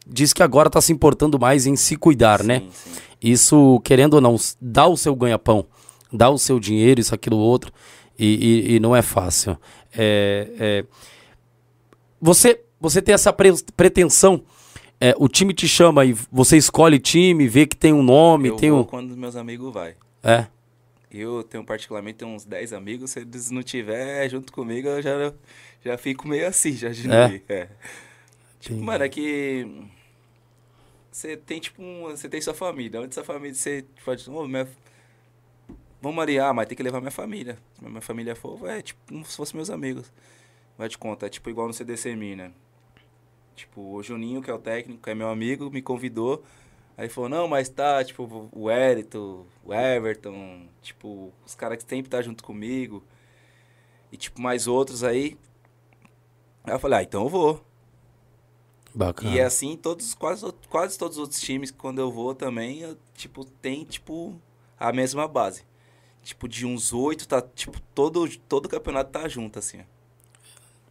[0.06, 2.60] diz que agora está se importando mais em se cuidar, né?
[2.60, 3.00] Sim, sim.
[3.22, 5.64] Isso, querendo ou não, dá o seu ganha-pão,
[6.12, 7.72] dá o seu dinheiro, isso, aquilo, outro,
[8.18, 9.56] e, e- e não é fácil.
[9.96, 10.84] É, é,
[12.20, 14.42] você, você tem essa pre- pretensão,
[15.00, 18.56] é, o time te chama e você escolhe time, vê que tem um nome, Eu
[18.56, 18.84] tem um...
[18.84, 19.94] quando meus amigos vai.
[20.22, 20.46] É,
[21.10, 25.32] Eu tenho particularmente tenho uns 10 amigos, se eles não tiver junto comigo, eu já,
[25.84, 27.42] já fico meio assim, já diminuí.
[27.48, 27.68] É.
[28.62, 29.66] Tipo, mano, é que
[31.10, 34.68] você tem tipo um, você tem sua família, onde sua família você pode, ô, minha
[36.00, 37.58] Vamos ali, ah, mas tem que levar minha família.
[37.74, 40.12] Se minha família for, vai, tipo, como se fossem meus amigos.
[40.78, 42.52] Vai te contar, é tipo igual no CDC né?
[43.56, 46.44] Tipo, o Juninho, que é o técnico, que é meu amigo, me convidou.
[46.96, 52.10] Aí falou, não, mas tá, tipo, o Wellington, o Everton, tipo, os caras que sempre
[52.10, 53.02] tá junto comigo.
[54.12, 55.36] E, tipo, mais outros aí.
[56.64, 57.71] Aí eu falei, ah, então eu vou.
[58.94, 59.34] Bacana.
[59.34, 63.44] E assim, todos, quase, quase todos os outros times, quando eu vou também, eu, tipo,
[63.44, 64.34] tem, tipo,
[64.78, 65.62] a mesma base.
[66.22, 69.80] Tipo, de uns oito, tá, tipo, todo, todo campeonato tá junto, assim.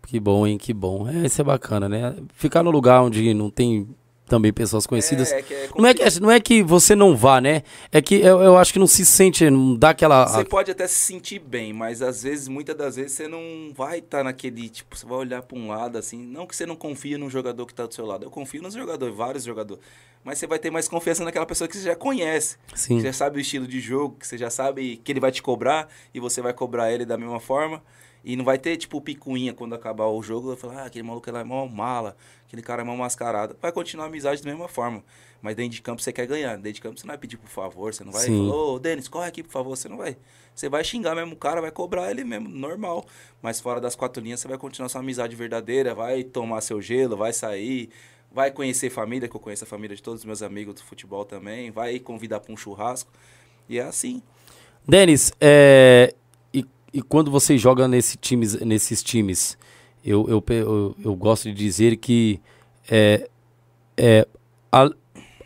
[0.08, 0.58] Que bom, hein?
[0.58, 1.08] Que bom.
[1.08, 2.16] É, isso é bacana, né?
[2.34, 3.88] Ficar no lugar onde não tem
[4.32, 5.30] também pessoas conhecidas.
[5.30, 7.63] É, que é Não é, que, não é que você não vá, né?
[7.91, 10.26] É que eu, eu acho que não se sente, não dá aquela.
[10.26, 14.00] Você pode até se sentir bem, mas às vezes, muitas das vezes, você não vai
[14.00, 17.17] estar naquele, tipo, você vai olhar para um lado assim, não que você não confia
[17.17, 19.84] no jogador que tá do seu lado, eu confio nos jogadores, vários jogadores,
[20.24, 22.98] mas você vai ter mais confiança naquela pessoa que você já conhece, Sim.
[22.98, 25.41] que já sabe o estilo de jogo, que você já sabe que ele vai te
[25.41, 27.84] cobrar e você vai cobrar ele da mesma forma.
[28.23, 30.49] E não vai ter, tipo, picuinha quando acabar o jogo.
[30.49, 33.55] Vai falar, ah, aquele maluco lá é mó mala, aquele cara é mó mascarado.
[33.62, 35.03] Vai continuar a amizade da mesma forma.
[35.41, 36.55] Mas dentro de campo você quer ganhar.
[36.55, 39.07] Dentro de campo você não vai pedir por favor, você não vai falar, ô, Denis,
[39.07, 39.75] corre aqui, por favor.
[39.75, 40.15] Você não vai.
[40.53, 43.05] Você vai xingar mesmo o cara, vai cobrar ele mesmo, normal.
[43.41, 47.17] Mas fora das quatro linhas, você vai continuar sua amizade verdadeira, vai tomar seu gelo,
[47.17, 47.89] vai sair,
[48.31, 51.25] vai conhecer família, que eu conheço a família de todos os meus amigos do futebol
[51.25, 53.12] também, vai convidar para um churrasco.
[53.67, 54.21] E é assim.
[54.88, 56.13] Denis, é,
[56.93, 59.58] e, quando você joga nesse times, nesses times,
[60.04, 62.39] eu, eu, eu, eu gosto de dizer que
[62.89, 63.30] é,
[63.97, 64.27] é,
[64.71, 64.86] a,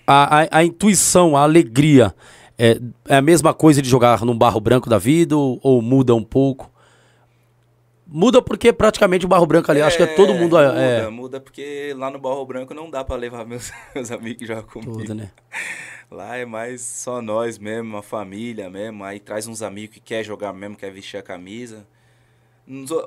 [0.07, 2.13] a, a- a intuição, a alegria,
[2.57, 6.15] é, é a mesma coisa de jogar num barro branco da vida ou, ou muda
[6.15, 6.71] um pouco?
[8.07, 10.57] Muda porque praticamente o barro branco ali, acho que é todo mundo.
[10.57, 14.37] Muda, É, muda, porque lá no Barro Branco não dá para levar meus, meus amigos
[14.39, 14.97] que jogam comigo.
[14.99, 15.31] tudo, né?
[16.11, 19.03] Lá é mais só nós mesmo, a família mesmo.
[19.03, 21.87] Aí traz uns amigos que quer jogar mesmo, quer vestir a camisa.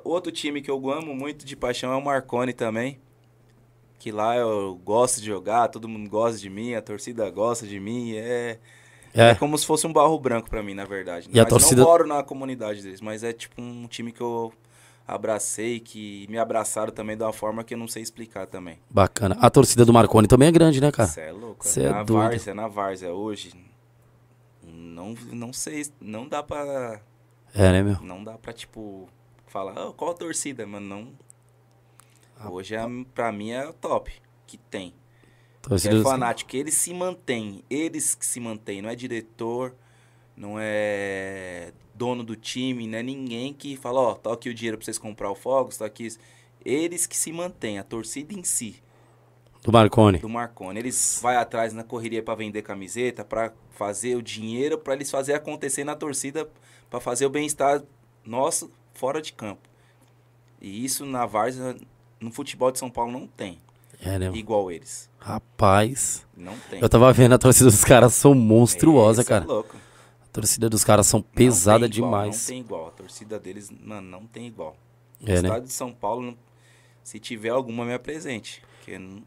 [0.04, 2.98] Outro time que eu amo muito de paixão é o Marconi também.
[4.00, 7.78] Que lá eu gosto de jogar, todo mundo gosta de mim, a torcida gosta de
[7.80, 8.14] mim.
[8.16, 8.58] É,
[9.14, 9.30] é.
[9.30, 11.28] É, como se fosse um barro branco pra mim, na verdade.
[11.32, 14.20] E a mas torcida- não moro na comunidade deles, mas é tipo um time que
[14.20, 14.52] eu
[15.08, 18.78] abracei, que me abraçaram também de uma forma que eu não sei explicar também.
[18.90, 19.38] bacana.
[19.40, 21.08] A torcida do Marconi também é grande, né, cara?
[21.08, 21.66] Você é louco.
[21.66, 22.28] cê é na doido.
[22.28, 23.52] Várzea, na Várzea hoje.
[24.62, 27.00] Não, não sei, não dá pra.
[27.54, 27.98] É, né, meu?
[28.02, 29.08] Não dá pra, tipo,
[29.46, 30.86] falar, "Ah, qual a torcida, mano?
[30.86, 31.12] Não.
[32.38, 32.80] Ah, Hoje, é,
[33.14, 34.12] pra mim, é o top
[34.46, 34.90] que tem.
[35.62, 39.74] Que Torcida é fanático, eles se mantêm, eles que se mantêm, não é diretor,
[40.36, 44.78] não é dono do time, não é ninguém que fala, ó, tá aqui o dinheiro
[44.78, 46.06] pra vocês comprar o Fogos, tá aqui.
[46.06, 46.18] isso."
[46.64, 48.82] Eles que se mantêm, a torcida em si.
[49.64, 50.18] do Marconi.
[50.18, 50.78] do Marconi.
[50.78, 55.34] Eles vai atrás na correria para vender camiseta, para fazer o dinheiro, para eles fazer
[55.34, 56.48] acontecer na torcida,
[56.88, 57.82] para fazer o bem-estar
[58.24, 59.68] nosso fora de campo.
[60.60, 61.76] E isso na Várzea,
[62.20, 63.58] no futebol de São Paulo não tem
[64.00, 64.30] É, né?
[64.34, 65.10] igual eles.
[65.18, 66.24] Rapaz.
[66.36, 66.80] Não tem.
[66.80, 69.44] Eu tava vendo a torcida dos caras são monstruosa, Esse é cara.
[69.44, 69.76] louco.
[70.38, 72.40] A torcida dos caras são Não pesada tem igual, demais.
[72.40, 72.86] Não tem igual.
[72.86, 74.76] A torcida deles, mano, não tem igual.
[75.20, 75.34] É, o né?
[75.48, 76.38] estado de São Paulo, não-
[77.02, 78.62] se tiver alguma, me apresente.
[78.78, 79.22] Porque não-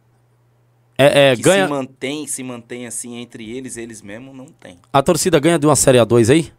[0.97, 1.65] É, é, que ganha.
[1.65, 4.79] se mantém, se mantém assim entre eles, eles mesmo, não tem.
[4.93, 6.53] A torcida ganha de uma Série A2 aí?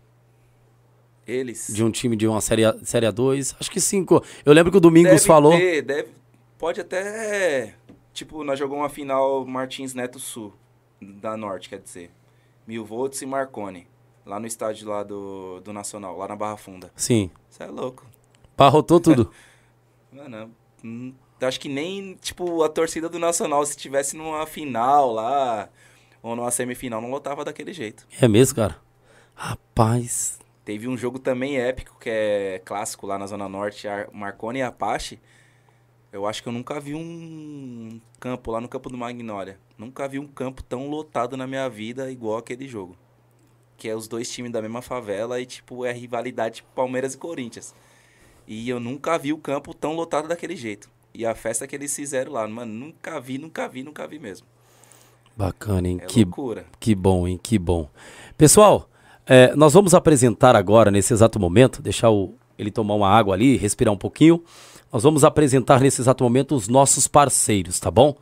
[1.26, 1.68] Eles.
[1.72, 3.56] De um time de uma Série, A, série A2?
[3.58, 4.04] Acho que sim.
[4.04, 5.52] co- Eu lembro que o Domingos Deve falou.
[5.56, 6.08] ter, deve,
[6.58, 7.74] pode até.
[8.12, 10.52] Tipo, nós jogamos uma final Martins Neto Sul,
[11.00, 12.10] da Norte, quer dizer.
[12.66, 13.86] Mil volts e Marconi.
[14.24, 16.90] Lá no estádio lá do, do Nacional, lá na Barra Funda.
[16.94, 17.30] Sim.
[17.50, 18.06] Você é louco.
[18.56, 19.30] Parrotou tudo.
[20.12, 20.54] Mano,
[21.40, 25.68] acho que nem, tipo, a torcida do Nacional, se tivesse numa final lá,
[26.22, 28.06] ou numa semifinal, não lotava daquele jeito.
[28.20, 28.76] é mesmo, cara?
[29.34, 30.38] Rapaz.
[30.64, 34.62] Teve um jogo também épico, que é clássico lá na Zona Norte, Ar- Marconi e
[34.62, 35.18] Apache.
[36.12, 39.58] Eu acho que eu nunca vi um campo lá no campo do Magnólia.
[39.76, 42.96] Nunca vi um campo tão lotado na minha vida igual aquele jogo.
[43.82, 47.18] Que é os dois times da mesma favela e, tipo, é rivalidade tipo Palmeiras e
[47.18, 47.74] Corinthians.
[48.46, 50.88] E eu nunca vi o campo tão lotado daquele jeito.
[51.12, 54.46] E a festa que eles fizeram lá, mano, nunca vi, nunca vi, nunca vi mesmo.
[55.36, 55.98] Bacana, hein?
[56.00, 56.64] É que, loucura.
[56.78, 57.40] que bom, hein?
[57.42, 57.88] Que bom.
[58.38, 58.88] Pessoal,
[59.26, 63.56] é, nós vamos apresentar agora, nesse exato momento, deixar o, ele tomar uma água ali,
[63.56, 64.44] respirar um pouquinho.
[64.92, 68.14] Nós vamos apresentar nesse exato momento os nossos parceiros, tá bom?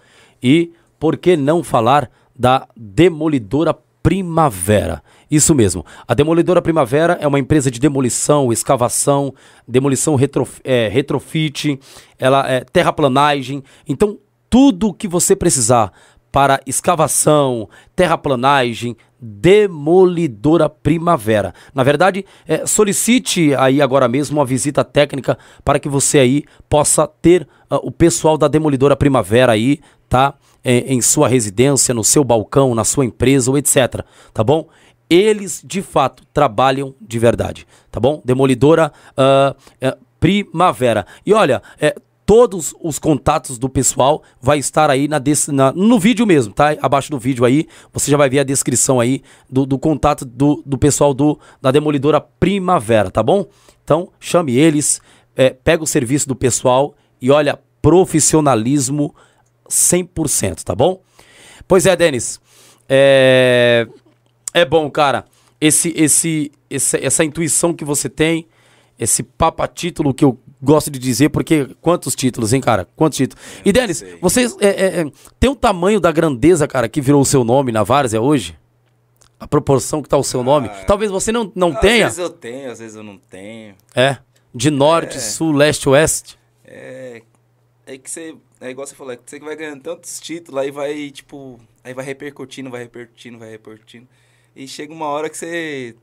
[0.43, 5.03] E por que não falar da Demolidora Primavera?
[5.31, 5.85] Isso mesmo.
[6.07, 9.35] A Demolidora Primavera é uma empresa de demolição, escavação,
[9.67, 11.79] demolição retrof é, retrofit,
[12.19, 13.63] ela é terraplanagem.
[13.87, 15.93] Então, tudo o que você precisar
[16.33, 21.53] para escavação, terraplanagem, Demolidora Primavera.
[21.75, 27.07] Na verdade, é, solicite aí agora mesmo uma visita técnica para que você aí possa
[27.07, 30.35] ter uh, o pessoal da Demolidora Primavera aí, tá?
[30.63, 34.05] É, em sua residência, no seu balcão, na sua empresa ou etc.
[34.35, 34.69] Tá bom?
[35.09, 38.21] Eles de fato trabalham de verdade, tá bom?
[38.25, 41.07] Demolidora uh, uh, Primavera.
[41.25, 41.97] E olha, é,
[42.31, 46.77] todos os contatos do pessoal vai estar aí na, na, no vídeo mesmo, tá?
[46.81, 49.21] Abaixo do vídeo aí, você já vai ver a descrição aí
[49.51, 53.47] do, do contato do, do pessoal do, da Demolidora Primavera, tá bom?
[53.83, 55.01] Então, chame eles,
[55.35, 59.13] é, pega o serviço do pessoal e olha, profissionalismo
[59.71, 61.01] 100%, tá bom?
[61.67, 62.41] Pois é, Denis,
[62.89, 63.87] é,
[64.53, 65.25] é bom, cara,
[65.61, 68.47] esse, esse, esse, essa intuição que você tem,
[68.99, 72.87] esse papa título que eu gosto de dizer, porque quantos títulos, hein, cara?
[72.97, 73.43] Quantos títulos?
[73.65, 77.25] E, Denis, você é, é, é, tem o tamanho da grandeza, cara, que virou o
[77.25, 78.59] seu nome na Várzea hoje?
[79.39, 80.71] A proporção que tá o seu ah, nome?
[80.87, 82.09] Talvez você não, não tenha.
[82.09, 83.75] Às vezes eu tenho, às vezes eu não tenho.
[83.95, 84.19] É?
[84.55, 85.21] De norte, é.
[85.21, 86.39] sul, leste, oeste?
[86.63, 87.23] É.
[87.87, 88.37] É que você.
[88.61, 91.59] É igual você falou, é que você vai ganhando tantos títulos, aí vai, tipo.
[91.83, 94.09] Aí vai repercutindo, vai repercutindo, vai repercutindo.
[94.55, 95.97] E chega uma hora que você.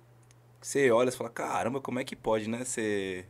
[0.60, 2.66] Que você olha e fala, caramba, como é que pode, né?
[2.66, 3.26] Você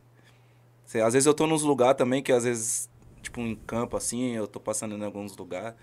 [0.88, 2.88] Sei, às vezes eu tô nos lugares também que às vezes,
[3.20, 5.74] tipo, em campo assim, eu tô passando em alguns lugares.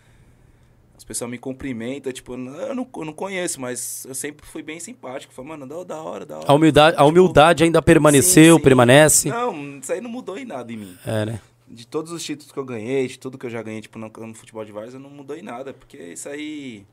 [0.98, 4.80] As pessoas me cumprimentam, tipo, eu não, eu não conheço, mas eu sempre fui bem
[4.80, 5.32] simpático.
[5.32, 6.46] Falei, mano, da, da hora, da hora.
[6.48, 8.64] A humildade, tipo, a humildade ainda permaneceu, sim, sim.
[8.64, 9.30] permanece?
[9.30, 10.98] Não, isso aí não mudou em nada em mim.
[11.06, 11.42] É, né?
[11.68, 14.08] De todos os títulos que eu ganhei, de tudo que eu já ganhei, tipo, no,
[14.08, 15.74] no futebol de várzea, não mudou em nada.
[15.74, 16.86] Porque isso aí.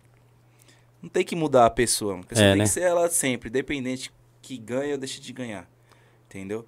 [1.03, 2.21] Não tem que mudar a pessoa.
[2.21, 2.65] A pessoa é, tem né?
[2.65, 5.69] que ser ela sempre, independente que ganha ou deixe de ganhar.
[6.27, 6.67] Entendeu?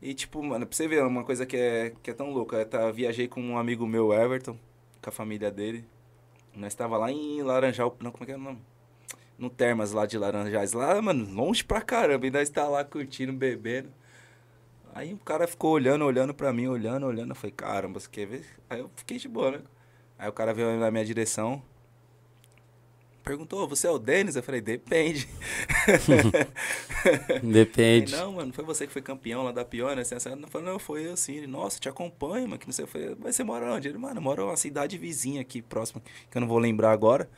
[0.00, 2.56] E, tipo, mano, pra você ver, uma coisa que é, que é tão louca.
[2.56, 4.58] Eu tá, viajei com um amigo meu, Everton,
[5.00, 5.84] com a família dele.
[6.54, 8.58] Nós tava lá em Laranjal, não, como é que é o nome?
[9.38, 10.72] No Termas lá de Laranjais.
[10.72, 12.26] Lá, mano, longe pra caramba.
[12.26, 13.88] E nós tá lá curtindo, bebendo.
[14.94, 17.30] Aí o cara ficou olhando, olhando pra mim, olhando, olhando.
[17.30, 18.46] Eu falei, caramba, você quer ver?
[18.70, 19.60] Aí eu fiquei de boa, né?
[20.18, 21.62] Aí o cara veio na minha direção
[23.24, 24.36] perguntou, você é o Denis?
[24.36, 25.26] Eu falei, depende.
[27.42, 28.12] depende.
[28.12, 30.28] Falei, não, mano, foi você que foi campeão lá da Piona, assim, assim.
[30.28, 31.38] Eu falei, não, foi eu assim.
[31.38, 32.84] Ele, nossa, te acompanho, mano, que não sei.
[32.84, 33.88] Eu falei, mas você mora onde?
[33.88, 37.28] Ele, mano, mora uma cidade vizinha aqui, próxima, que eu não vou lembrar agora.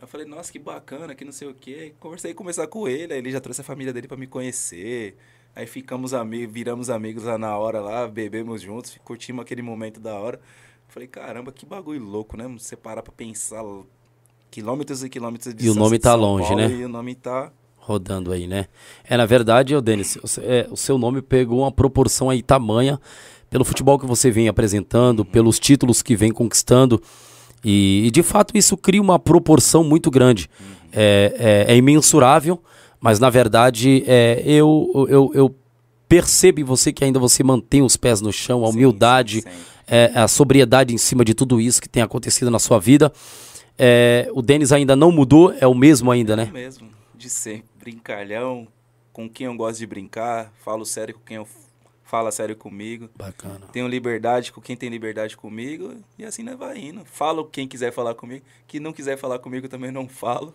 [0.00, 1.92] Eu falei, nossa, que bacana, que não sei o quê.
[2.00, 5.16] Conversei começar com ele, aí ele já trouxe a família dele para me conhecer.
[5.54, 10.14] Aí ficamos amigos, viramos amigos lá na hora lá, bebemos juntos, curtimos aquele momento da
[10.14, 10.40] hora.
[10.88, 12.48] Falei, caramba, que bagulho louco, né?
[12.58, 13.62] Você parar pra pensar
[14.50, 16.74] quilômetros e quilômetros de E o nome tá longe, Paulo, né?
[16.74, 18.66] E o nome tá rodando aí, né?
[19.04, 23.00] É, na verdade, o Denis, é, o seu nome pegou uma proporção aí tamanha
[23.48, 27.02] pelo futebol que você vem apresentando, pelos títulos que vem conquistando.
[27.64, 30.50] E, e de fato isso cria uma proporção muito grande.
[30.60, 30.66] Uhum.
[30.92, 32.62] É, é, é, imensurável,
[33.00, 35.54] mas na verdade é, eu, eu, eu
[36.08, 39.78] percebo em você que ainda você mantém os pés no chão, a humildade, sim, sim.
[39.86, 43.12] É, a sobriedade em cima de tudo isso que tem acontecido na sua vida.
[43.78, 46.44] É, o Denis ainda não mudou, é o mesmo ainda, né?
[46.44, 47.68] É o mesmo, de sempre.
[47.78, 48.68] Brincalhão,
[49.12, 51.48] com quem eu gosto de brincar, falo sério com quem eu
[52.04, 53.08] fala sério comigo.
[53.16, 53.66] Bacana.
[53.72, 57.04] Tenho liberdade com quem tem liberdade comigo e assim nós vai indo.
[57.04, 60.54] Falo quem quiser falar comigo, quem não quiser falar comigo também não falo.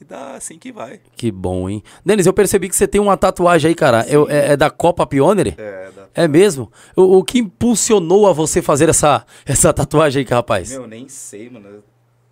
[0.00, 1.00] E dá assim que vai.
[1.16, 1.82] Que bom, hein?
[2.04, 4.06] Denis, eu percebi que você tem uma tatuagem aí, cara.
[4.08, 5.54] Eu, é, é, da Copa Pioneer?
[5.58, 6.08] É, é da...
[6.14, 6.70] É mesmo?
[6.94, 10.70] O, o, que impulsionou a você fazer essa, essa tatuagem aí, rapaz?
[10.70, 11.82] Meu, nem sei, mano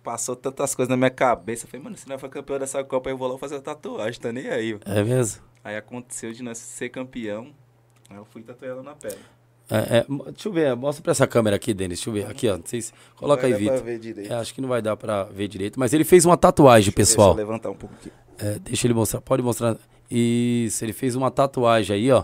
[0.07, 1.65] passou tantas coisas na minha cabeça.
[1.65, 4.31] Eu falei, mano, se não for campeão dessa Copa, eu vou lá fazer tatuagem, tá
[4.31, 4.79] nem aí.
[4.85, 5.43] É mesmo?
[5.61, 7.53] Aí aconteceu de nós ser campeão,
[8.09, 9.19] aí eu fui tatuar ela na pele.
[9.69, 11.99] É, é, deixa eu ver, mostra pra essa câmera aqui, Denis.
[11.99, 12.31] Deixa eu ver.
[12.31, 12.57] Aqui, ó.
[12.57, 12.93] Não sei se...
[13.15, 13.83] Coloca aí, Vitor.
[14.29, 15.79] É, acho que não vai dar pra ver direito.
[15.79, 17.33] Mas ele fez uma tatuagem, deixa pessoal.
[17.33, 18.11] Deixa eu levantar um pouco aqui.
[18.39, 19.21] É, deixa ele mostrar.
[19.21, 19.75] Pode mostrar.
[20.09, 22.23] Isso, ele fez uma tatuagem aí, ó.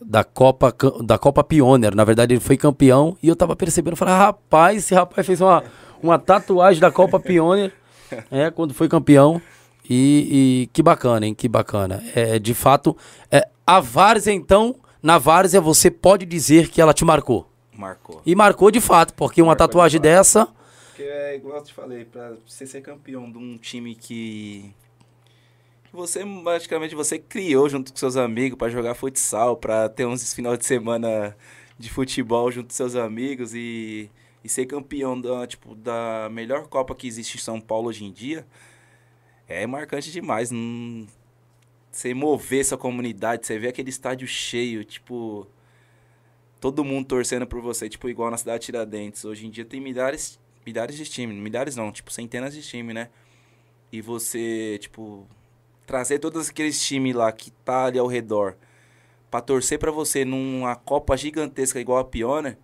[0.00, 1.94] Da Copa, da Copa Pioneer.
[1.94, 3.16] Na verdade, ele foi campeão.
[3.20, 5.64] E eu tava percebendo, falei, rapaz, esse rapaz fez uma
[6.02, 7.72] uma tatuagem da Copa Pioneer,
[8.30, 9.40] é, quando foi campeão.
[9.88, 11.34] E, e, que bacana, hein?
[11.34, 12.02] Que bacana.
[12.14, 12.96] É, de fato,
[13.30, 17.48] é, a Várzea, então, na várzea você pode dizer que ela te marcou.
[17.72, 18.20] Marcou.
[18.26, 20.02] E marcou de fato, porque uma Marcou de tatuagem fato.
[20.02, 20.48] dessa.
[20.88, 24.74] Porque é igual eu te falei, pra você ser campeão de um time que.
[25.92, 30.56] você basicamente você criou junto com seus amigos pra jogar futsal, pra ter uns final
[30.56, 31.36] de semana
[31.78, 34.10] de futebol junto com seus amigos e,
[34.42, 38.10] e ser campeão da, tipo, da melhor Copa que existe em São Paulo hoje em
[38.10, 38.44] dia,
[39.46, 40.50] é marcante demais.
[40.50, 41.06] Não...
[41.90, 45.46] Você mover essa comunidade, você ver aquele estádio cheio, tipo
[46.60, 49.24] todo mundo torcendo por você, tipo, igual na cidade de Tiradentes.
[49.24, 53.10] Hoje em dia tem milhares, milhares de times, milhares não, tipo, centenas de times, né?
[53.92, 55.26] E você, tipo,
[55.86, 58.56] trazer todos aqueles times lá que tá ali ao redor
[59.30, 62.58] pra torcer pra você numa Copa gigantesca igual a Pioneer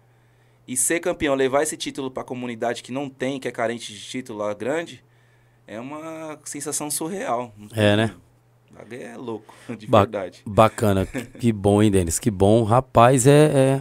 [0.66, 4.01] e ser campeão, levar esse título pra comunidade que não tem, que é carente de
[4.01, 5.05] título lá grande,
[5.66, 7.55] é uma sensação surreal.
[7.75, 8.14] É, né?
[8.91, 10.43] É louco, de Ba- verdade.
[10.47, 11.07] Bacana.
[11.07, 12.18] que bom, hein, Denis?
[12.18, 12.62] Que bom.
[12.64, 13.81] Rapaz, é.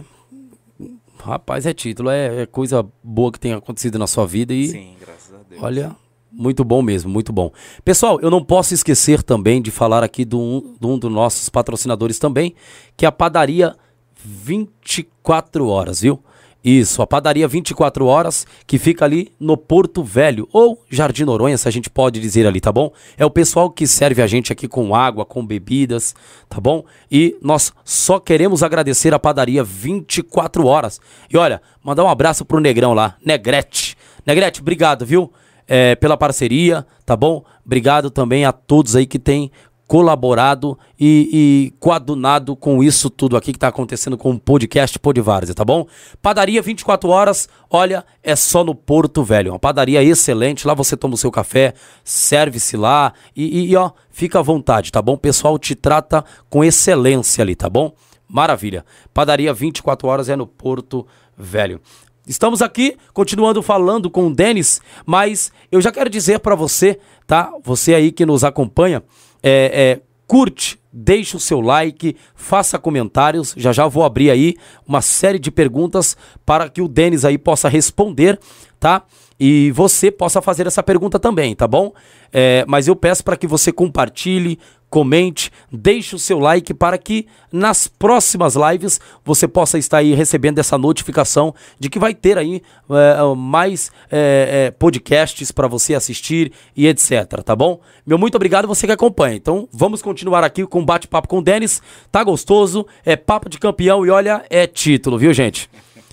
[1.22, 2.10] Rapaz, é título.
[2.10, 4.68] É, é coisa boa que tem acontecido na sua vida e.
[4.68, 5.62] Sim, graças a Deus.
[5.62, 5.96] Olha,
[6.30, 7.50] muito bom mesmo, muito bom.
[7.84, 11.48] Pessoal, eu não posso esquecer também de falar aqui de um, de um dos nossos
[11.48, 12.54] patrocinadores também,
[12.96, 13.74] que é a padaria
[14.22, 16.22] 24 horas, viu?
[16.64, 21.68] Isso, a padaria 24 horas, que fica ali no Porto Velho, ou Jardim Noronha, se
[21.68, 22.90] a gente pode dizer ali, tá bom?
[23.18, 26.14] É o pessoal que serve a gente aqui com água, com bebidas,
[26.48, 26.82] tá bom?
[27.12, 30.98] E nós só queremos agradecer a padaria 24 horas.
[31.30, 33.94] E olha, mandar um abraço pro Negrão lá, Negrete.
[34.24, 35.30] Negrete, obrigado, viu?
[35.68, 37.44] É, pela parceria, tá bom?
[37.64, 39.50] Obrigado também a todos aí que têm
[39.86, 41.28] colaborado e,
[41.70, 45.86] e coadunado com isso tudo aqui que tá acontecendo com o podcast Podvárzea, tá bom?
[46.22, 49.52] Padaria 24 horas, olha, é só no Porto Velho.
[49.52, 54.38] Uma padaria excelente, lá você toma o seu café, serve-se lá e, e- ó, fica
[54.38, 55.12] à vontade, tá bom?
[55.14, 57.92] O pessoal te trata com excelência ali, tá bom?
[58.28, 58.84] Maravilha.
[59.12, 61.06] Padaria 24 horas é no Porto
[61.36, 61.80] Velho.
[62.26, 67.52] Estamos aqui continuando falando com o Denis, mas eu já quero dizer pra você, tá?
[67.62, 69.02] Você aí que nos acompanha,
[69.44, 73.52] é, é, curte, deixe o seu like, faça comentários.
[73.56, 74.54] Já já vou abrir aí
[74.86, 76.16] uma série de perguntas
[76.46, 78.38] para que o Denis aí possa responder,
[78.78, 79.02] tá?
[79.38, 81.92] E você possa fazer essa pergunta também, tá bom?
[82.32, 84.58] É, mas eu peço para que você compartilhe,
[84.94, 90.60] comente, deixe o seu like para que nas próximas lives você possa estar aí recebendo
[90.60, 96.52] essa notificação de que vai ter aí é, mais é, é, podcasts para você assistir
[96.76, 97.80] e etc, tá bom?
[98.06, 99.34] Meu muito obrigado você que acompanha.
[99.34, 101.82] Então vamos continuar aqui com o bate-papo com o Denis.
[102.12, 105.68] Tá gostoso, é papo de campeão e olha, é título, viu gente?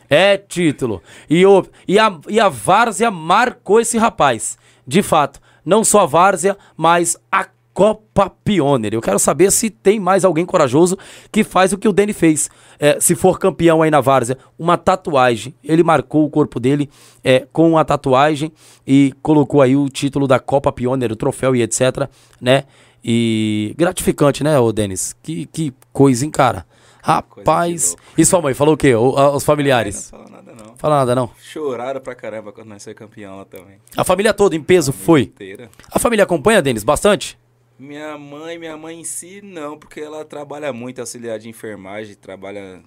[0.09, 1.01] É título.
[1.29, 4.57] E, o, e, a, e a Várzea marcou esse rapaz.
[4.85, 8.93] De fato, não só a Várzea, mas a Copa Pioneer.
[8.93, 10.97] Eu quero saber se tem mais alguém corajoso
[11.31, 12.49] que faz o que o Dani fez.
[12.77, 15.55] É, se for campeão aí na Várzea, uma tatuagem.
[15.63, 16.89] Ele marcou o corpo dele
[17.23, 18.51] é, com a tatuagem
[18.85, 22.09] e colocou aí o título da Copa Pioneer, o troféu e etc,
[22.41, 22.65] né?
[23.03, 25.15] E gratificante, né, ô Denis?
[25.23, 26.65] Que, que coisa, hein, cara?
[27.03, 27.95] Rapaz.
[28.17, 28.93] E sua mãe, falou o quê?
[28.93, 30.11] O- a- os familiares?
[30.11, 30.75] Não fala nada não.
[30.77, 31.31] Fala nada, não.
[31.41, 33.77] Choraram pra caramba quando nós foi campeão lá também.
[33.97, 35.21] A família toda em peso foi.
[35.23, 35.69] Inteira.
[35.91, 37.37] A família acompanha, Denis, bastante?
[37.77, 42.81] Minha mãe, minha mãe em si, não, porque ela trabalha muito, auxiliar de enfermagem, trabalha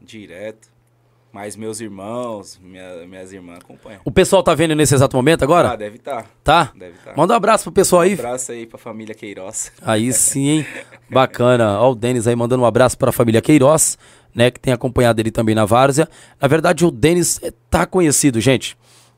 [0.00, 0.68] direto.
[1.32, 4.00] Mas meus irmãos, minha- minhas irmãs acompanham.
[4.04, 5.76] O pessoal tá vendo nesse exato momento Ah, agora?
[5.76, 6.26] deve estar.
[6.42, 6.72] Tá?
[6.74, 7.14] Deve estar.
[7.16, 8.12] Manda um abraço pro pessoal aí.
[8.12, 9.70] Um abraço aí pra família Queiroz.
[9.82, 10.66] Aí sim, hein?
[11.10, 11.80] Bacana.
[11.80, 13.98] Ó, o Denis aí mandando um abraço para a família Queiroz,
[14.34, 14.50] né?
[14.50, 16.08] Que tem acompanhado ele também na Várzea.
[16.40, 18.76] Na verdade, o Denis eh, tá conhecido, gente.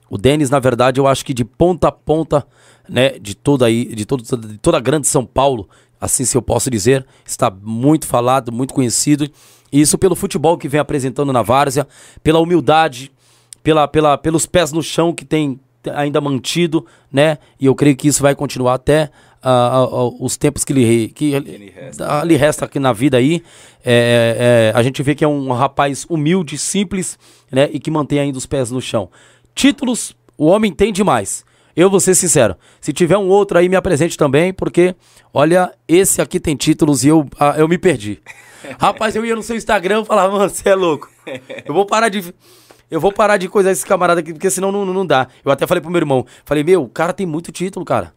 [0.08, 2.44] O Denis, na verdade, eu acho que de ponta a ponta,
[2.88, 3.10] né?
[3.20, 5.68] De toda aí, de, todo, de toda a grande São Paulo,
[6.00, 9.30] assim se eu posso dizer, está muito falado, muito conhecido.
[9.72, 11.86] Isso pelo futebol que vem apresentando na Várzea,
[12.22, 13.12] pela humildade,
[13.62, 15.60] pela, pela, pelos pés no chão que tem
[15.94, 17.38] ainda mantido, né?
[17.58, 19.10] E eu creio que isso vai continuar até
[19.42, 22.24] ah, ah, os tempos que lhe, que lhe resta.
[22.24, 23.42] lhe resta aqui na vida aí.
[23.84, 27.18] É, é, a gente vê que é um rapaz humilde, simples,
[27.50, 27.68] né?
[27.72, 29.08] E que mantém ainda os pés no chão.
[29.54, 31.44] Títulos, o homem tem demais.
[31.74, 32.56] Eu vou ser sincero.
[32.80, 34.94] Se tiver um outro aí, me apresente também, porque,
[35.32, 38.20] olha, esse aqui tem títulos e eu, eu me perdi.
[38.78, 41.08] Rapaz, eu ia no seu Instagram e falava, mano, você é louco.
[41.64, 42.34] Eu vou parar de.
[42.90, 45.28] Eu vou parar de coisar esse camarada aqui, porque senão não, não, dá.
[45.44, 48.12] Eu até falei pro meu irmão, falei, meu, o cara tem muito título, cara.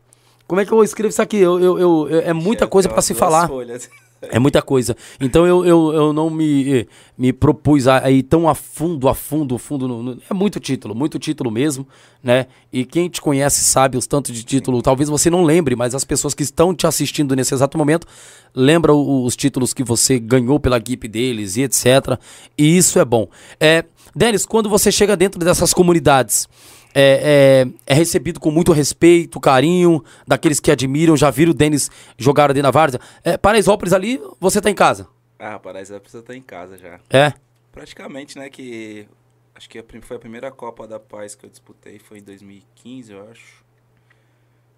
[0.48, 1.38] Como é que eu escrevo isso aqui?
[1.38, 1.80] Eu, eu,
[2.10, 3.48] eu- é muita coisa pra Aquelas se falar.
[3.48, 3.90] folhas.
[4.30, 4.96] É muita coisa.
[5.20, 9.56] Então eu, eu, eu não me, me propus a, ir tão a fundo, a fundo,
[9.56, 9.88] a fundo.
[9.88, 11.88] No, no- é muito título, muito título mesmo,
[12.24, 12.48] né?
[12.72, 14.82] E quem te conhece sabe os tantos de título.
[14.82, 18.08] Talvez você não lembre, mas as pessoas que estão te assistindo nesse exato momento
[18.56, 22.18] lembram os títulos que você ganhou pela equipe deles e etc.
[22.58, 23.28] E isso é bom.
[23.60, 23.84] É,
[24.16, 26.48] Denis, quando você chega dentro dessas comunidades,
[26.94, 31.90] é, é- é recebido com muito respeito, carinho, daqueles que admiram, já viram o Denis
[32.18, 33.00] jogar ali na Várzea.
[33.24, 35.08] É, Paraisópolis ali, você tá em casa.
[35.40, 37.00] Ah, a pessoa tá em casa já.
[37.10, 37.34] É?
[37.72, 39.08] Praticamente, né, que...
[39.56, 43.30] Acho que foi a primeira Copa da Paz que eu disputei, foi em 2015, eu
[43.30, 43.64] acho.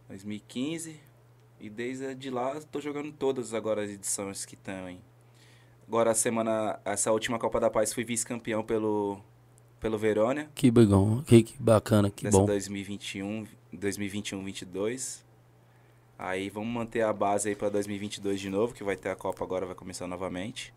[0.09, 0.99] 2015.
[1.59, 4.99] E desde de lá, tô jogando todas agora as edições que estão, hein.
[5.87, 6.79] Agora, a semana...
[6.83, 9.21] Essa última Copa da Paz, fui vice-campeão pelo...
[9.79, 10.49] Pelo Verônia.
[10.55, 12.45] Que bom, que, que bacana, que dessa bom.
[12.45, 15.25] 2021, 2021, 22.
[16.17, 19.43] Aí vamos manter a base aí pra 2022 de novo, que vai ter a Copa
[19.43, 20.73] agora, vai começar novamente.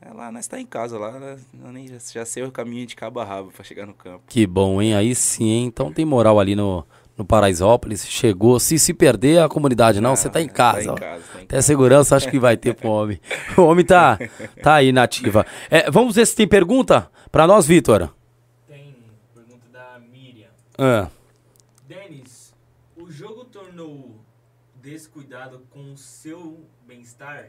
[0.00, 1.38] É lá, nós tá em casa lá, né?
[1.62, 4.22] eu nem já, já sei o caminho de cabo a rabo pra chegar no campo.
[4.26, 4.94] Que bom, hein?
[4.94, 5.66] Aí sim, hein?
[5.66, 6.86] Então tem moral ali no,
[7.20, 8.06] no Paraisópolis.
[8.06, 8.58] Chegou.
[8.58, 10.86] Se se perder a comunidade, não, você tá em casa.
[10.86, 10.96] Tá ó.
[10.96, 13.20] em casa, tá em Até segurança acho que vai ter pro homem.
[13.56, 14.18] O homem tá,
[14.62, 15.44] tá aí na ativa.
[15.70, 18.10] É, vamos ver se tem pergunta pra nós, Vitor.
[18.66, 18.96] Tem
[19.34, 20.48] pergunta da Miriam.
[20.78, 21.08] Ah,
[21.86, 22.54] Denis,
[22.96, 24.18] o jogo tornou
[24.80, 27.48] descuidado com o seu bem-estar?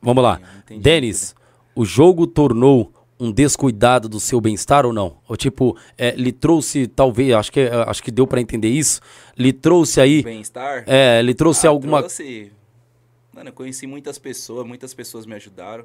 [0.00, 0.40] Vamos lá.
[0.80, 1.34] Denis,
[1.74, 2.90] o jogo tornou
[3.20, 5.18] um descuidado do seu bem-estar ou não?
[5.28, 9.00] Ou tipo, é, lhe trouxe, talvez, acho que, acho que deu pra entender isso,
[9.36, 10.22] lhe trouxe aí.
[10.22, 10.84] Bem-estar?
[10.86, 11.98] é, lhe trouxe Ah, alguma...
[12.00, 12.52] trouxe-
[13.32, 15.84] Mano, eu conheci muitas pessoas, muitas pessoas me ajudaram.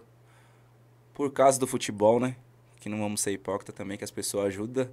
[1.13, 2.36] Por causa do futebol, né?
[2.79, 4.88] Que não vamos ser hipócrita também, que as pessoas ajudam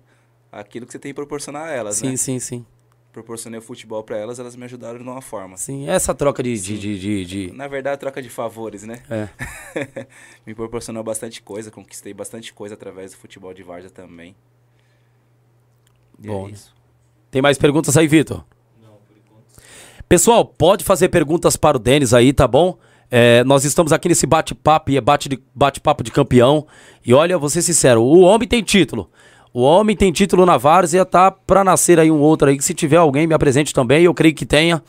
[0.53, 2.16] aquilo que você tem que proporcionar a elas, Sim, né?
[2.16, 2.66] sim, sim.
[3.12, 5.56] Proporcionei o futebol pra elas, elas me ajudaram de uma forma.
[5.56, 6.54] Sim, essa troca de...
[6.61, 9.02] de, de, de- de- Na verdade, troca de favores, né?
[9.11, 10.06] É.
[10.46, 14.36] me proporcionou bastante coisa, conquistei bastante coisa através do futebol de Várzea também.
[16.22, 16.72] E Bom, é isso.
[17.30, 18.44] Tem mais perguntas aí, Vitor?
[18.80, 19.62] Não, por enquanto.
[20.08, 22.78] Pessoal, pode fazer perguntas para o Denis aí, tá bom?
[23.11, 26.64] É, nós estamos aqui nesse bate-papo e é bate de- bate-papo de campeão.
[27.04, 29.11] E olha, vou ser sincero, o homem tem título.
[29.53, 32.72] O homem tem título na várzea, tá pra nascer aí um outro aí, que se
[32.72, 34.82] tiver alguém me apresente também, eu creio que tenha,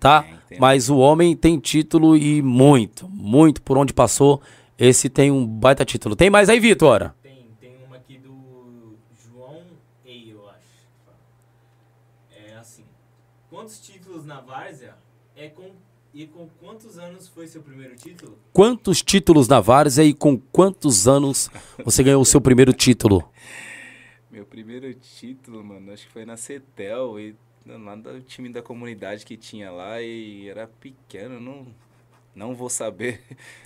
[0.00, 0.22] tá?
[0.22, 0.58] Tem, tem.
[0.58, 4.40] Mas o homem tem título e muito, muito por onde passou,
[4.76, 6.16] esse tem um baita título.
[6.16, 7.12] Tem mais aí, Vitor?
[7.22, 9.62] Tem, tem uma aqui do João
[10.04, 10.58] Ei, eu acho.
[12.36, 12.82] É assim.
[13.48, 14.94] Quantos títulos na Várzea
[15.36, 15.70] é com,
[16.12, 18.36] e com quantos anos foi seu primeiro título?
[18.52, 21.48] Quantos títulos na várzea e com quantos anos
[21.84, 23.24] você ganhou o seu primeiro título?
[24.50, 29.36] Primeiro título, mano, acho que foi na Cetel e lá do time da comunidade que
[29.36, 31.66] tinha lá e era pequeno, não,
[32.34, 33.20] não vou saber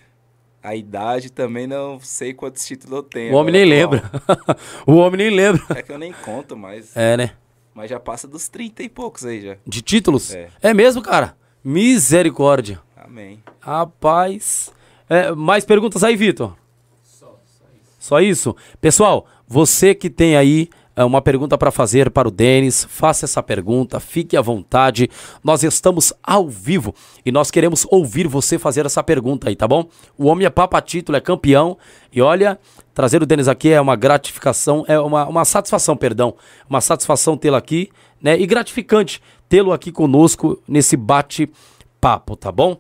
[0.63, 3.33] a idade, também não sei quantos títulos eu tenho.
[3.35, 4.01] O homem agora nem atual.
[4.03, 4.57] lembra.
[4.87, 5.63] o homem nem lembra.
[5.71, 7.35] É que eu nem conto mais, É, né?
[7.73, 9.57] mas já passa dos 30 e poucos aí já.
[9.67, 10.35] De títulos?
[10.63, 10.75] É.
[10.75, 11.37] mesmo, cara?
[11.65, 12.81] Misericórdia.
[12.95, 13.43] Amém.
[13.59, 14.73] Rapaz.
[15.09, 16.57] É, mais perguntas aí, Vitor?
[17.03, 17.93] Só, só isso.
[17.99, 18.57] Só isso?
[18.81, 23.43] Pessoal, você que tem aí é, uma pergunta para fazer para o Denis, faça essa
[23.43, 25.11] pergunta, fique à vontade.
[25.43, 26.95] Nós estamos ao vivo
[27.27, 29.89] e nós queremos ouvir você fazer essa pergunta aí, tá bom?
[30.17, 31.77] O homem é papa título, é campeão.
[32.13, 32.59] E olha,
[32.95, 36.35] trazer o Denis aqui é uma gratificação, é uma, uma satisfação, perdão.
[36.69, 37.91] Uma satisfação tê-lo aqui,
[38.23, 38.39] né?
[38.39, 42.79] E gratificante tê-lo aqui conosco nesse bate-papo, tá bom?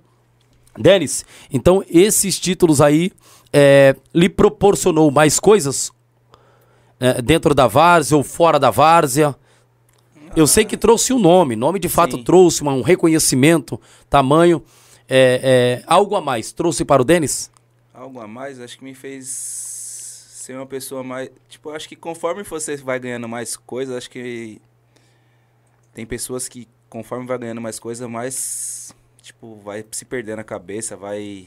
[0.77, 3.13] Denis, então esses títulos aí
[3.53, 5.93] é, lhe proporcionou mais coisas
[7.01, 9.35] é, dentro da várzea ou fora da várzea?
[10.37, 12.25] Eu sei que trouxe um nome, nome de fato Sim.
[12.25, 13.81] trouxe uma- um reconhecimento,
[14.11, 14.65] tamanho,
[15.09, 16.51] é, é, algo a mais.
[16.53, 17.51] Trouxe para o Denis?
[17.93, 21.31] Algo a mais, acho que me fez ser uma pessoa mais.
[21.49, 24.61] Tipo, acho que conforme você vai ganhando mais coisas, acho que.
[25.93, 28.93] Tem pessoas que, conforme vai ganhando mais coisas, mais.
[29.23, 31.47] Tipo, vai se perdendo a cabeça, vai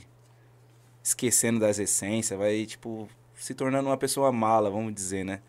[1.04, 3.08] esquecendo das essências, vai, tipo,
[3.38, 5.42] se tornando uma pessoa mala, vamos dizer, né?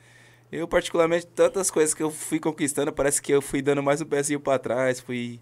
[0.52, 4.04] Eu, particularmente, tantas coisas que eu fui conquistando, parece que eu fui dando mais um
[4.06, 5.40] pezinho pra trás, fui,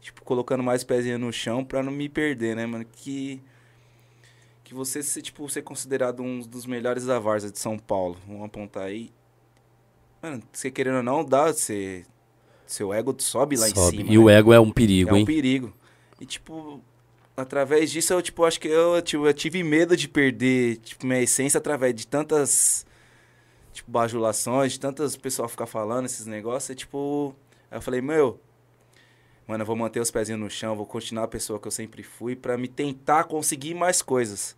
[0.00, 2.84] tipo, colocando mais o pezinho no chão pra não me perder, né, mano?
[2.84, 3.42] Que
[4.68, 8.44] que você se tipo ser considerado um dos melhores da Varsa de São Paulo, vamos
[8.44, 9.10] apontar aí.
[10.22, 12.04] Mano, você querendo ou não, dá, você
[12.66, 13.96] seu ego sobe lá Sobe.
[13.96, 14.12] em cima.
[14.12, 14.34] E o né?
[14.34, 15.24] ego é um perigo, é um hein?
[15.24, 15.72] perigo.
[16.20, 16.82] E tipo,
[17.38, 21.22] através disso eu tipo acho que eu, tipo, eu tive medo de perder, tipo, minha
[21.22, 22.84] essência através de tantas
[23.72, 27.34] tipo bajulações, de tantas pessoas ficar falando esses negócios, e, tipo,
[27.70, 28.40] eu falei, meu,
[29.46, 32.02] mano, eu vou manter os pezinhos no chão, vou continuar a pessoa que eu sempre
[32.02, 34.56] fui pra me tentar conseguir mais coisas.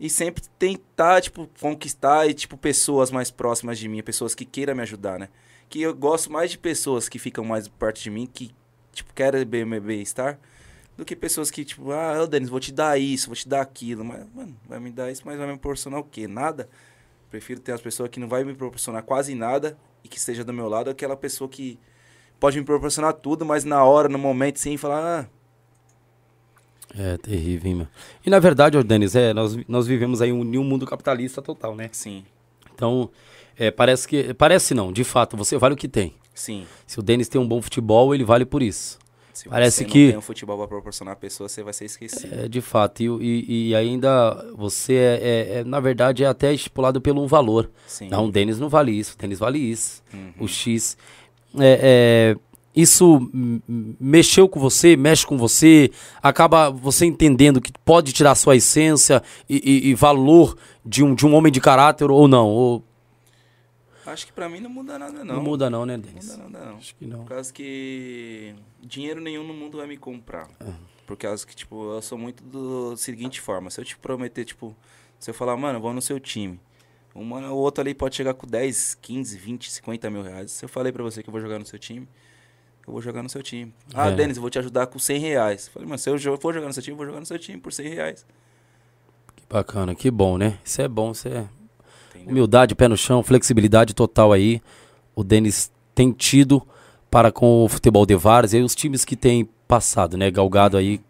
[0.00, 4.74] E sempre tentar, tipo, conquistar e, tipo, pessoas mais próximas de mim, pessoas que queiram
[4.74, 5.28] me ajudar, né?
[5.68, 8.50] Que eu gosto mais de pessoas que ficam mais perto de mim, que,
[8.92, 10.38] tipo, querem bem-estar,
[10.98, 14.04] do que pessoas que, tipo, ah, Denis, vou te dar isso, vou te dar aquilo.
[14.04, 16.26] Mas, mano, vai me dar isso, mas vai me proporcionar o quê?
[16.26, 16.68] Nada.
[17.30, 20.52] Prefiro ter as pessoas que não vai me proporcionar quase nada e que esteja do
[20.52, 21.78] meu lado, aquela pessoa que
[22.40, 25.28] pode me proporcionar tudo, mas na hora, no momento, sim, falar,
[26.92, 27.86] ah, É terrível, hein, meu?
[28.26, 31.76] E na verdade, ô Denis, é, nós, nós vivemos aí um, um mundo capitalista total,
[31.76, 31.90] né?
[31.92, 32.24] sim,
[32.74, 33.08] Então,
[33.56, 34.34] é, parece que.
[34.34, 36.14] Parece não, de fato, você vale o que tem.
[36.34, 36.66] sim.
[36.86, 38.98] Se o Denis tem um bom futebol, ele vale por isso.
[39.38, 41.84] Se Parece você que- não tem um futebol pra proporcionar a pessoa, você vai ser
[41.84, 42.34] esquecido.
[42.44, 43.02] É, de fato.
[43.02, 47.70] E, e, e ainda você é, é- é, na verdade, é até estipulado pelo valor.
[47.86, 48.08] Sim.
[48.08, 50.02] Não, o Denis não vale isso, o Denis vale isso.
[50.12, 50.32] Uhum.
[50.40, 50.96] O X.
[51.58, 52.36] É, é,
[52.74, 53.30] isso
[53.98, 55.90] mexeu com você, mexe com você,
[56.22, 61.26] acaba você entendendo que pode tirar sua essência e, e- e valor de um, de
[61.26, 62.46] um homem de caráter ou não.
[62.48, 62.84] Ou,
[64.12, 65.36] Acho que pra mim não muda nada, não.
[65.36, 65.42] não.
[65.42, 66.26] muda não, né, Não Denis?
[66.36, 66.76] muda nada, não.
[66.76, 67.18] Acho que não.
[67.20, 70.48] Por causa que dinheiro nenhum no mundo vai me comprar.
[70.60, 70.72] É.
[71.06, 73.70] Por causa que, tipo, eu sou muito do seguinte forma.
[73.70, 74.76] Se eu te prometer, tipo,
[75.18, 76.60] se eu falar, mano, vou no seu time.
[77.14, 80.50] Um o outro ali pode chegar com 10, 15, 20, 50 mil reais.
[80.52, 82.06] Se eu falei pra você que eu vou jogar no seu time,
[82.86, 83.74] eu vou jogar no seu time.
[83.94, 84.14] Ah, É.
[84.14, 85.66] Denis, eu vou te ajudar com 100 reais.
[85.66, 87.38] Eu falei, mano, se eu for jogar no seu time, eu vou jogar no seu
[87.38, 88.26] time por 100 reais.
[89.34, 90.58] Que bacana, que bom, né?
[90.64, 91.48] Isso é bom, isso é?
[92.28, 94.60] Humildade, pé no chão, flexibilidade total aí.
[95.14, 96.62] O Denis tem tido
[97.10, 100.30] para com o futebol de várzea e os times que tem passado, né?
[100.30, 101.00] Galgado aí.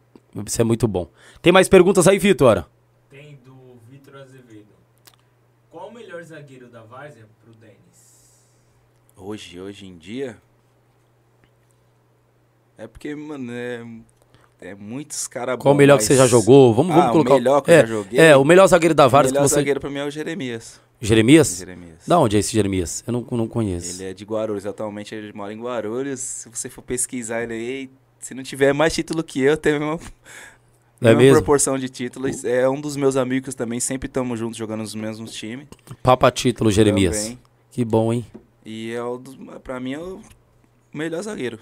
[0.47, 1.09] Isso é muito bom.
[1.43, 2.65] Tem mais perguntas aí, Vitor?
[3.11, 3.55] Tem do
[3.91, 4.69] Vitor Azevedo.
[5.71, 8.47] Qual o melhor zagueiro da Várzea pro Denis?
[9.17, 10.39] Hoje, hoje em dia.
[12.77, 13.85] É porque, mano, é.
[14.61, 16.75] É muitos caras Qual o melhor que você já jogou?
[16.75, 17.35] Vamos, vamos ah, colocar.
[17.35, 18.21] O melhor que é, eu já joguei.
[18.21, 19.55] é, o melhor zagueiro da o várzea que melhor você.
[19.55, 20.81] zagueiro pra mim é o Jeremias.
[21.01, 21.59] Jeremias?
[21.59, 22.07] Jeremias.
[22.07, 23.05] Da onde é esse Jeremias?
[23.07, 24.01] Eu não, não conheço.
[24.03, 24.67] Ele é de Guarulhos.
[24.67, 26.19] Atualmente ele mora em Guarulhos.
[26.21, 29.79] Se você for pesquisar ele aí, se não tiver mais título que eu, tem a
[29.79, 30.01] mesma,
[31.01, 31.37] É mesmo?
[31.37, 32.45] proporção de títulos.
[32.45, 33.79] É um dos meus amigos também.
[33.79, 35.69] Sempre estamos juntos jogando nos mesmos times.
[36.03, 37.17] Papa título, Jeremias.
[37.23, 37.39] Também.
[37.71, 38.27] Que bom, hein?
[38.65, 39.19] E é o
[39.63, 40.21] pra mim é o
[40.93, 41.61] melhor zagueiro.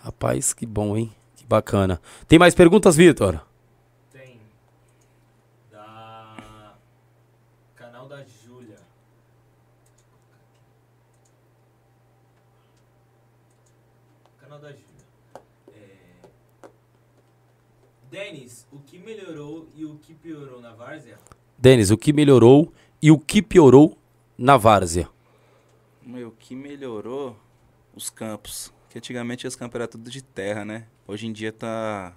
[0.00, 1.12] Rapaz, que bom, hein?
[1.36, 2.00] Que bacana.
[2.28, 3.44] Tem mais perguntas, Vitor?
[4.12, 4.38] Tem.
[5.72, 6.74] Da.
[7.74, 8.76] Canal da Júlia.
[14.40, 14.84] Canal da Júlia.
[15.74, 16.68] É...
[18.10, 18.98] Denis, o que
[19.28, 21.18] melhorou e o que piorou na Várzea?
[21.56, 23.98] Denis, o que melhorou e o que piorou
[24.36, 25.08] na várzea?
[26.02, 27.36] Meu, o que melhorou
[27.94, 28.72] os campos.
[28.88, 30.86] Que antigamente os campos eram tudo de terra, né?
[31.06, 32.14] Hoje em dia tá.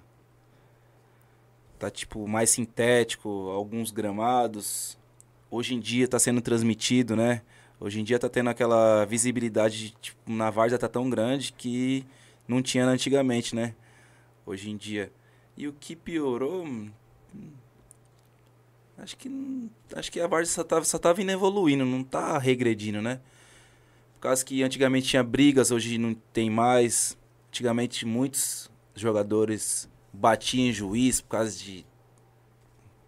[1.77, 4.97] Tá tipo mais sintético, alguns gramados.
[5.49, 7.41] Hoje em dia tá sendo transmitido, né?
[7.79, 12.05] Hoje em dia tá tendo aquela visibilidade, tipo, na várzea tá tão grande que
[12.47, 13.73] não tinha antigamente, né?
[14.45, 15.11] Hoje em dia.
[15.57, 16.65] E o que piorou.
[17.35, 17.51] Hum,
[18.97, 19.69] Acho que.
[19.95, 23.19] Acho que a várzea só tava, só tá vindo evoluindo, não tá regredindo, né?
[24.15, 27.17] Por causa que antigamente tinha brigas, hoje não tem mais.
[27.49, 31.85] Antigamente muitos jogadores batiam em juiz por causa de.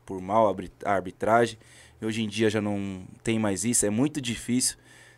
[0.05, 1.57] por mal arbit- arbitragem.
[2.01, 3.86] E hoje em dia já não tem mais isso.
[3.86, 4.78] É muito difícil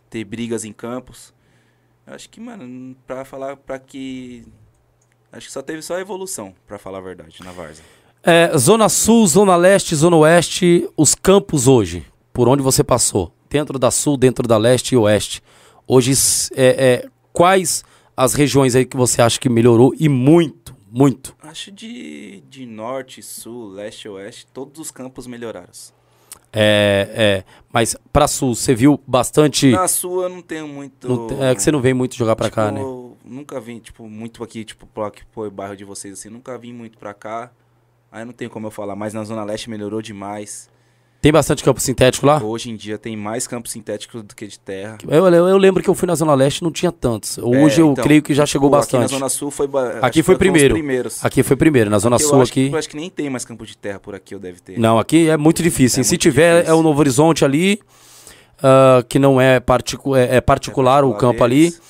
[0.10, 1.34] ter brigas em campos.
[2.06, 4.46] Acho que, mano, pra falar pra que.
[5.32, 7.82] Acho que só teve só evolução, pra falar a verdade, na Varsa.
[8.28, 12.04] É, zona Sul, Zona Leste, Zona Oeste, os campos hoje,
[12.34, 15.44] por onde você passou, dentro da Sul, dentro da Leste e Oeste.
[15.88, 16.14] Hoje,
[16.56, 17.86] é, é, quais
[18.18, 21.36] as regiões aí que você acha que melhorou e muito, muito?
[21.44, 25.70] Acho de, de norte, sul, leste, oeste, todos os campos melhoraram.
[26.52, 29.70] É, é, mas pra Sul, você viu bastante.
[29.70, 31.08] Na sul eu não tenho muito.
[31.08, 32.82] não é que você não vem muito jogar pra tipo, cá, né?
[32.82, 36.96] eu Nunca vim, tipo, muito aqui, tipo, pro bairro de vocês, assim, nunca vim muito
[36.98, 37.52] pra cá.
[38.16, 40.70] Aí não tem como eu falar, mas na Zona Leste melhorou demais.
[41.22, 42.42] Tem bastante campo sintético lá?
[42.42, 44.98] Hoje em dia tem mais campos sintéticos do que de terra.
[45.06, 47.38] Eu, eu- eu lembro que eu fui na Zona Leste não tinha tantos.
[47.40, 49.20] Hoje É, eu então, creio que já chegou Pô, Aqui na bastante.
[49.20, 49.68] Zona Sul foi.
[50.02, 50.76] Aqui foi dos primeiro.
[51.22, 52.70] Aqui foi primeiro, na Zona eu Sul acho aqui.
[52.72, 54.80] eu acho que nem tem mais campo de terra por aqui, eu deve ter.
[54.80, 56.00] Não, aqui é muito difícil.
[56.00, 56.04] É?
[56.04, 56.74] Se muito tiver, difícil.
[56.74, 57.82] é o Novo Horizonte ali,
[58.64, 61.82] ah, que não é, particu é, é particular o campo ali, deles.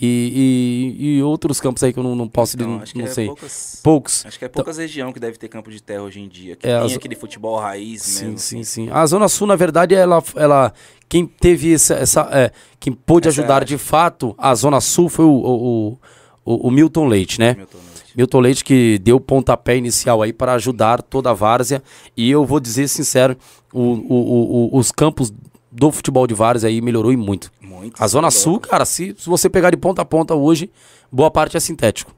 [0.00, 3.08] E, e, e outros campos aí que eu não, não posso, Então, não, não é
[3.08, 3.26] sei.
[3.26, 3.80] poucas.
[3.82, 4.26] Poucos.
[4.26, 6.56] Acho que é poucas regiões que deve ter campo de terra hoje em dia.
[6.56, 8.38] Que É, tem aquele futebol raiz Sim, mesmo.
[8.38, 8.86] sim, assim.
[8.86, 8.90] sim.
[8.90, 10.72] A Zona Sul, na verdade, ela, ela
[11.08, 15.24] quem teve essa, essa é, quem pôde Essa ajudar de fato a Zona Sul foi
[15.24, 15.98] o, o, o,
[16.44, 17.54] o, o Milton Leite, né?
[17.56, 17.94] Milton Leite.
[18.16, 21.82] Milton Leite que deu o pontapé inicial aí para ajudar toda a várzea.
[22.16, 23.36] E eu vou dizer sincero,
[23.72, 25.32] o, o- o- os campos
[25.74, 27.50] do futebol de várzea aí melhorou e muito.
[27.60, 28.00] Muito.
[28.02, 28.38] A Zona louco.
[28.38, 30.70] Sul, cara, se, se você pegar de ponta a ponta hoje,
[31.10, 32.14] boa parte é sintético.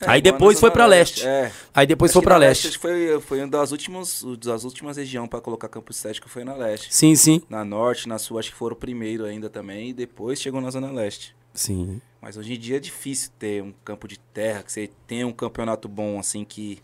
[0.00, 1.26] É, aí depois foi pra leste.
[1.26, 1.50] É.
[1.72, 2.68] Aí depois Acho foi na leste.
[2.68, 6.44] acho que Foi, foi uma das últimas, das últimas regiões pra colocar campo estético foi
[6.44, 6.94] na leste.
[6.94, 7.40] Sim, sim.
[7.48, 9.90] Na norte, na sul, acho que foram o primeiro ainda também.
[9.90, 11.34] E depois chegou na zona leste.
[11.54, 12.02] Sim.
[12.20, 15.32] Mas hoje em dia é difícil ter um campo de terra, que você tenha um
[15.32, 16.82] campeonato bom, assim, que,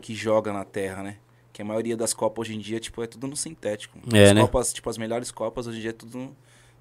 [0.00, 1.16] que joga na terra, né?
[1.52, 3.98] Que a maioria das Copas hoje em dia, tipo, é tudo no sintético.
[4.12, 4.40] É, as né?
[4.40, 6.36] Copas, tipo, as melhores Copas hoje em dia é tudo no,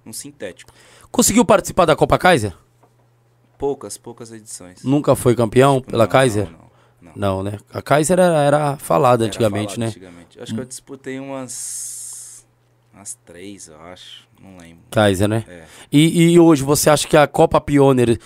[0.06, 0.72] no sintético.
[1.12, 2.54] Conseguiu participar da Copa Kaiser?
[3.58, 4.84] Poucas, poucas edições.
[4.84, 6.50] Nunca foi campeão pela Não, Kaiser?
[6.50, 7.14] Não, não.
[7.16, 7.44] não.
[7.44, 7.60] Né?
[7.74, 9.88] A Kaiser era, era falada Era antigamente, né?
[9.88, 10.42] Antigamente.
[10.42, 12.46] Acho que eu disputei umas.
[12.94, 14.28] umas três, eu acho.
[14.42, 14.84] Não lembro.
[14.90, 15.46] Kaiser, né?
[15.48, 15.66] É.
[15.92, 18.18] E, e hoje você acha que a Copa Pioneer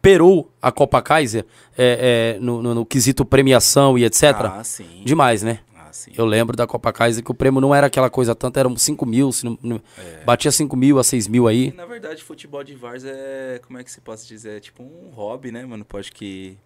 [0.00, 1.44] superou a Copa Kaiser
[1.76, 4.22] é, é, no, no- no quesito premiação e etc?
[4.40, 5.02] Ah, sim.
[5.04, 5.60] Demais, né?
[5.76, 6.10] Ah, sim.
[6.16, 9.04] Eu lembro da Copa Kaiser que o prêmio não era aquela coisa tanto, eram 5
[9.04, 10.24] mil, se não- É.
[10.24, 11.72] batia 5 mil a 6 mil E, aí.
[11.76, 13.60] na verdade, futebol de Vars é.
[13.66, 14.56] Como é que se pode dizer?
[14.56, 15.84] É tipo um hobby, né, mano?
[15.84, 16.56] Pode que.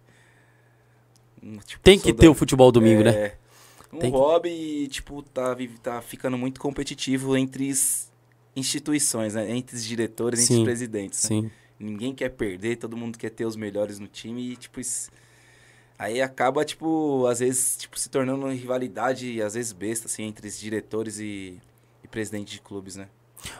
[1.43, 3.11] um, tipo, Tem que ter da- o futebol domingo, né?
[3.11, 3.35] É.
[3.91, 8.09] Um Tem que- hobby e, tipo, tá, tá ficando muito competitivo entre as
[8.55, 9.51] instituições, né?
[9.51, 11.21] Entre os diretores, entre Sim, os presidentes.
[11.23, 11.27] né?
[11.27, 11.51] Sim.
[11.79, 15.09] Ninguém quer perder, todo mundo quer ter os melhores no time e, tipo, isso...
[15.99, 20.47] aí acaba, tipo, às vezes, tipo, se tornando uma rivalidade, às vezes besta, assim, entre
[20.47, 21.59] os diretores e,
[22.03, 23.07] e presidentes de clubes, né?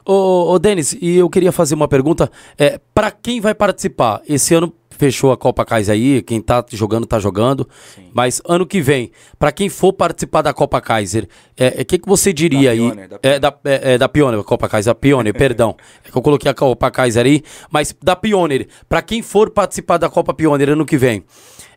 [0.06, 2.32] Ô, ô Denis, e eu queria fazer uma pergunta.
[2.58, 4.22] É, para quem vai participar?
[4.28, 7.68] Esse ano fechou a Copa Kaiser aí, quem tá jogando, tá jogando.
[7.96, 8.10] Sim.
[8.14, 11.28] Mas ano que vem, para quem for participar da Copa Kaiser, o
[11.58, 12.78] é, que, que você diria Da aí?
[12.78, 15.76] Pioneer, da é, da, é, é, da Pioneer, Copa Kaiser, Pioneer, perdão.
[16.04, 19.98] É que eu coloquei a Copa Kaiser aí, mas da Pioneer, para quem for participar
[19.98, 21.24] da Copa Pioneer ano que vem.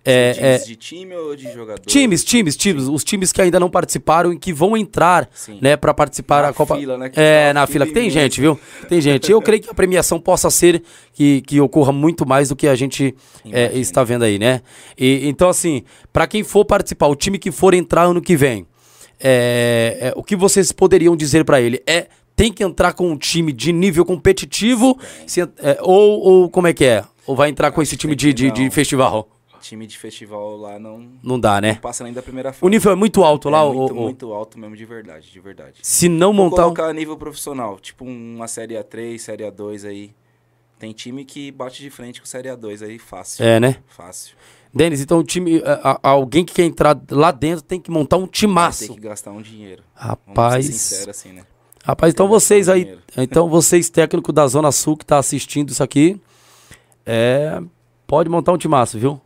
[0.04, 1.80] É, Times é, de time ou de jogador?
[1.86, 5.58] times, times, times, os times que ainda não participaram e que vão entrar, Sim.
[5.60, 6.76] né, para participar Na da Copa.
[6.76, 8.58] fila, né, É, tá na fila que tem gente, viu?
[8.88, 9.30] Tem gente.
[9.30, 10.82] Eu creio que a premiação possa ser
[11.12, 13.14] que, que ocorra muito mais do que a gente
[13.50, 14.62] é, está vendo aí, né?
[14.96, 15.82] E, então, assim,
[16.12, 18.66] para quem for participar, o time que for entrar ano que vem,
[19.20, 23.16] é, é, o que vocês poderiam dizer para ele é tem que entrar com um
[23.16, 24.96] time de nível competitivo
[25.26, 27.02] se- é, ou, ou como é que é?
[27.26, 29.28] Ou vai entrar com esse time de, de, de festival?
[29.60, 31.74] Time de festival lá não, Não dá, não né?
[31.76, 32.64] passa nem da primeira fase.
[32.64, 35.40] O nível é muito alto lá, é o- muito, muito alto mesmo, de verdade, de
[35.40, 35.78] verdade.
[35.82, 36.62] se não Vou montar.
[36.64, 40.12] colocar nível profissional, tipo uma Série A3, Série A2 aí.
[40.78, 43.44] Tem time que bate de frente com Série A2 aí, fácil.
[43.44, 43.78] É, né?
[43.88, 44.36] Fácil.
[44.72, 45.60] Denis, então o time.
[45.64, 48.94] a- a- alguém que quer entrar lá dentro tem que montar um Tem timaço.
[48.94, 49.82] que gastar um dinheiro.
[49.94, 50.66] Rapaz.
[50.66, 51.42] ser sinceros assim, né?
[51.82, 52.80] Rapaz, então Tem vocês aí.
[52.82, 53.02] dinheiro.
[53.16, 56.20] Então vocês, técnico da Zona Sul que tá assistindo isso aqui,
[57.04, 57.60] é,
[58.06, 59.20] pode montar um timaço, viu?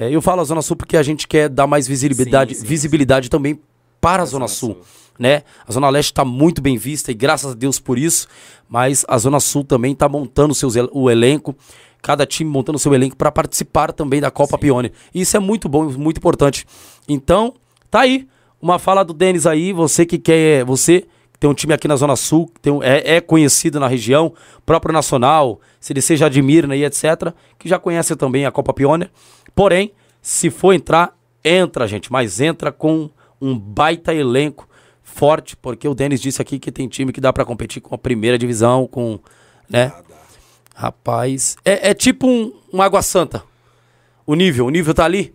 [0.00, 2.66] É, eu falo a Zona Sul porque a gente quer dar mais visibilidade, Sim, sim,
[2.66, 3.60] visibilidade também
[4.00, 4.84] para a Zona, Sul, Sul.
[5.18, 5.42] né?
[5.68, 8.26] A Zona Leste está muito bem vista e graças a Deus por isso,
[8.66, 11.54] mas a Zona Sul também está montando seus, o elenco,
[12.00, 14.90] cada time montando seu elenco para participar também da Copa Pioneer.
[15.14, 16.66] E isso é muito bom, muito importante.
[17.06, 17.52] Então,
[17.90, 18.26] tá aí,
[18.58, 21.04] uma fala do Denis aí, você que quer, você
[21.40, 24.32] tem um time aqui na Zona Sul, tem um- é, é conhecido na região,
[24.66, 29.10] próprio nacional, CDC já admira e etc, que já conhece também a Copa Pioneer.
[29.54, 33.08] Porém, se for entrar, entra, gente, mas entra com
[33.40, 34.68] um baita elenco
[35.02, 37.98] forte, porque o Denis disse aqui que tem time que dá pra competir com a
[37.98, 39.18] primeira divisão, com,
[39.68, 39.92] né?
[40.74, 43.42] Rapaz, é, é tipo um, um Água Santa.
[44.26, 45.34] O nível, o nível tá ali,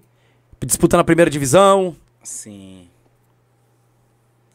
[0.65, 1.95] disputando a primeira divisão.
[2.23, 2.87] Sim.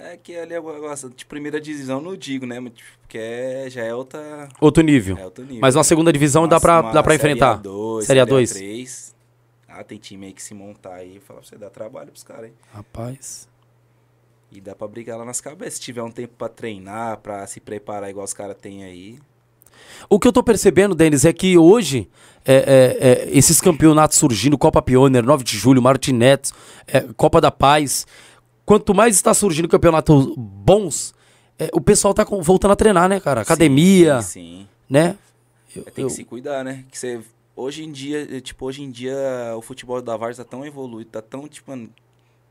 [0.03, 2.57] É que ali eu gosto de primeira divisão, não digo, né?
[2.57, 5.19] tipo, Porque é, já é outra, Outro nível.
[5.19, 5.61] é outro nível.
[5.61, 7.61] Mas uma segunda divisão dá pra, dá pra enfrentar.
[7.61, 8.43] A2, Série Série A2.
[8.43, 9.13] A3.
[9.69, 12.45] Ah, tem time aí que se montar aí, falar pra você dar trabalho pros caras
[12.45, 12.53] aí.
[12.73, 13.47] Rapaz.
[14.51, 15.75] E dá pra brigar lá nas cabeças.
[15.75, 19.19] Se tiver um tempo pra treinar, pra se preparar igual os caras têm aí.
[20.09, 22.09] O que eu tô percebendo, Denis, é que hoje
[22.45, 26.53] é, é, é, esses campeonatos surgindo, Copa Pioneer, 9 de julho, Martinetes,
[26.87, 28.07] é, Copa da Paz,
[28.65, 31.15] quanto mais está surgindo campeonatos bons,
[31.59, 33.41] é, o pessoal tá com- voltando a treinar, né, cara?
[33.43, 34.29] Academia, Sim,
[34.61, 34.69] sim.
[34.89, 35.17] né?
[35.75, 36.85] Eu- É, tem eu- que se cuidar, né?
[36.91, 37.21] Que você,
[37.55, 39.17] hoje em dia, eh, tipo, hoje em dia
[39.57, 41.73] o futebol da Vars tá tão evoluído, tá tão, tipo,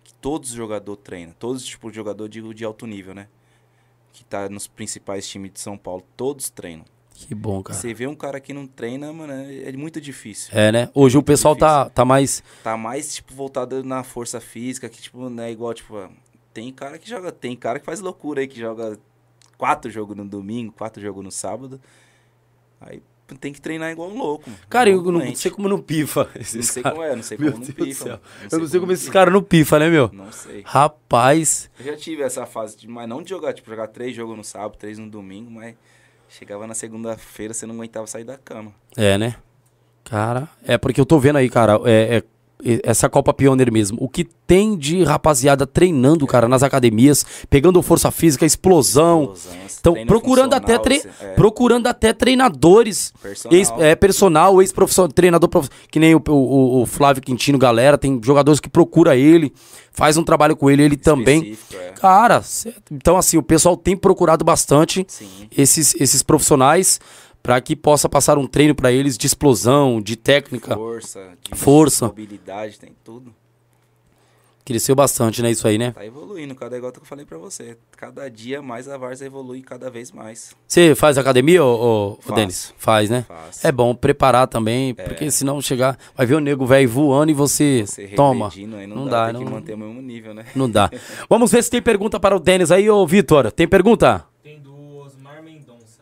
[0.04, 1.34] que todos os jogadores treinam.
[1.38, 3.28] Todos, tipo, jogador de, de alto nível, né?
[4.14, 6.86] Que tá nos principais times de São Paulo, todos treinam.
[7.28, 7.78] Que bom, cara.
[7.78, 10.50] Você vê um cara que não treina, mano, é é muito difícil.
[10.58, 10.90] É, né?
[10.94, 12.42] Hoje o pessoal tá, tá mais.
[12.64, 16.10] Tá mais, tipo, voltado na força física, que, tipo, não é igual, tipo,
[16.54, 18.98] tem cara que joga, tem cara que faz loucura aí, que joga
[19.58, 21.80] quatro jogos no domingo, quatro jogos no sábado.
[22.80, 23.02] Aí
[23.40, 24.50] tem que treinar igual um louco.
[24.70, 26.30] Cara, eu não sei como não pifa.
[26.34, 26.98] Não Esses sei caras.
[26.98, 28.06] como é, não sei Meu como não Deus pifa.
[28.06, 28.22] mano.
[28.52, 29.14] Eu não sei como esses pifa.
[29.14, 30.10] caras não pifa, né, meu?
[30.14, 30.64] Não sei.
[30.66, 31.70] Rapaz.
[31.80, 34.44] Eu já tive essa fase, de, mas não de jogar, tipo, jogar três jogos no
[34.44, 35.76] sábado, três no domingo, mas
[36.30, 38.72] chegava na segunda-feira, você não aguentava sair da cama.
[38.96, 39.36] É, né?
[40.04, 42.24] Cara, é porque eu tô vendo aí, cara, é, é-
[42.84, 43.98] essa Copa Pioneer mesmo.
[44.02, 49.34] O que tem de rapaziada treinando, cara, nas academias, pegando força física, explosão.
[49.34, 53.14] Explosão, Então, procurando até, tre- é, procurando até treinadores.
[53.22, 53.58] personal.
[53.58, 58.20] Ex, é, personal, ex-profissional, treinador profissional, que nem o, o- o Flávio Quintino, galera, tem
[58.24, 59.54] jogadores que procura ele,
[59.94, 61.58] faz um trabalho com ele, ele também.
[61.74, 61.92] é.
[62.00, 62.42] Cara,
[62.92, 65.28] então assim, o pessoal tem procurado bastante Sim.
[65.56, 67.00] esses, esses profissionais
[67.42, 70.76] para que possa passar um treino para eles de explosão, de técnica.
[70.76, 72.08] Força, de Força.
[72.08, 73.34] mobilidade, tem tudo.
[74.66, 75.90] Cresceu bastante, né, isso aí, né?
[75.94, 77.76] Tá evoluindo, cada igual que eu falei pra você.
[77.98, 80.56] Cada dia mais a Varsa evolui cada vez mais.
[80.68, 82.34] Você faz academia, ô, ô.
[82.36, 82.72] Denis?
[82.78, 83.26] Faz, né?
[83.28, 83.68] Fácil.
[83.68, 87.84] É bom preparar também, porque senão chegar, vai ver o nego velho voando e você,
[87.88, 88.52] Você toma.
[88.56, 90.46] não, Não dá, dá, tem que não- manter o mesmo nível, né?
[90.56, 90.92] Não dá.
[91.28, 93.52] Vamos ver se tem pergunta para o Denis aí, ô Vitor.
[93.52, 94.24] Tem pergunta?
[94.44, 96.02] Tem do Osmar Mendonça.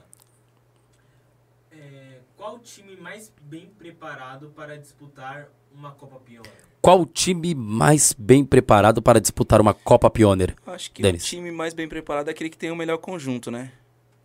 [1.71, 6.53] É, qual o time mais bem preparado para disputar uma Copa Pioneer?
[6.81, 10.55] Qual o time mais bem preparado para disputar uma Copa Pioneer?
[10.67, 11.23] Acho que Denis.
[11.23, 13.71] o time mais bem preparado é aquele que tem o melhor conjunto, né?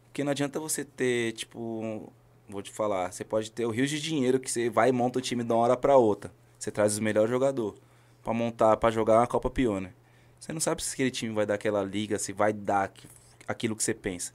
[0.04, 2.12] Porque não adianta você ter, tipo,
[2.48, 5.18] vou te falar, você pode ter o rio de dinheiro que você vai e monta
[5.18, 6.30] o time de uma hora pra outra.
[6.58, 7.74] Você traz o melhor jogador
[8.22, 9.94] pra montar, pra jogar uma Copa Pioneer.
[10.38, 13.08] Você não sabe se aquele time vai dar aquela liga, se vai dar aqu-
[13.48, 14.32] aquilo que você pensa.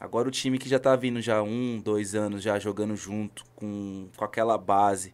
[0.00, 4.08] Agora o time que já tá vindo já um, dois anos já jogando junto, com,
[4.16, 5.12] com aquela base,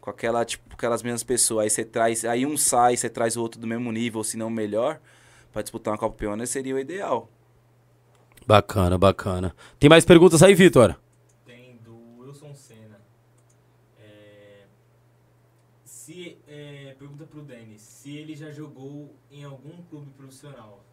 [0.00, 1.64] com aquela, tipo, aquelas mesmas pessoas.
[1.64, 4.48] Aí você traz, aí um sai, você traz o outro do mesmo nível, se não
[4.48, 5.00] melhor,
[5.52, 7.28] pra disputar uma Copa Pioneer seria o ideal.
[8.46, 9.54] Bacana, bacana.
[9.80, 10.94] Tem mais perguntas aí, Vitor?
[11.44, 13.00] Tem do Wilson Senna.
[14.00, 14.62] É,
[15.84, 20.84] se, é, pergunta pro Denis se ele já jogou em algum clube profissional.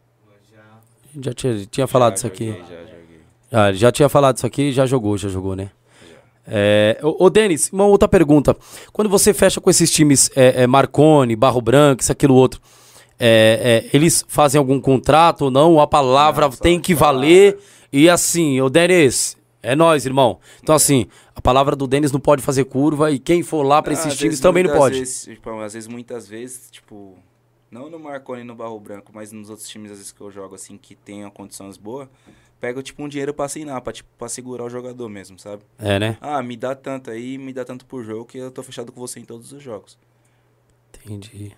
[0.52, 0.82] Já.
[1.22, 2.48] Já tinha, tinha falado Já isso aqui.
[2.48, 3.07] joguei, Já joguei.
[3.52, 5.72] Ah, ele já tinha falado isso aqui, já jogou, já jogou, né?
[6.46, 8.56] É, ô, ô, Denis, uma outra pergunta.
[8.94, 12.62] Quando você fecha com esses times é, é, Marconi, Barro Branco, isso, aquilo, outro,
[13.20, 15.80] é, é, eles fazem algum contrato ou não?
[15.80, 17.20] A palavra só tem que palavra.
[17.20, 17.60] valer.
[17.92, 20.40] E assim, ô Denis, é nós, irmão.
[20.62, 23.92] Então, assim, a palavra do Denis não pode fazer curva e quem for lá pra
[23.92, 25.00] Ah, esses às times vezes, também não pode.
[25.00, 27.18] Vezes, tipo, às vezes, muitas vezes, tipo,
[27.70, 30.32] não no Marconi e no Barro Branco, mas nos outros times, às vezes, que eu
[30.32, 32.08] jogo, assim, que tenham condições boas,
[32.60, 35.64] pego, tipo, um dinheiro pra assinar, pra, tipo, pra segurar o jogador mesmo, sabe?
[35.80, 36.18] É, né?
[36.22, 39.00] Ah, me dá tanto aí, me dá tanto por jogo, que eu tô fechado com
[39.00, 39.98] você em todos os jogos.
[41.06, 41.54] Entendi.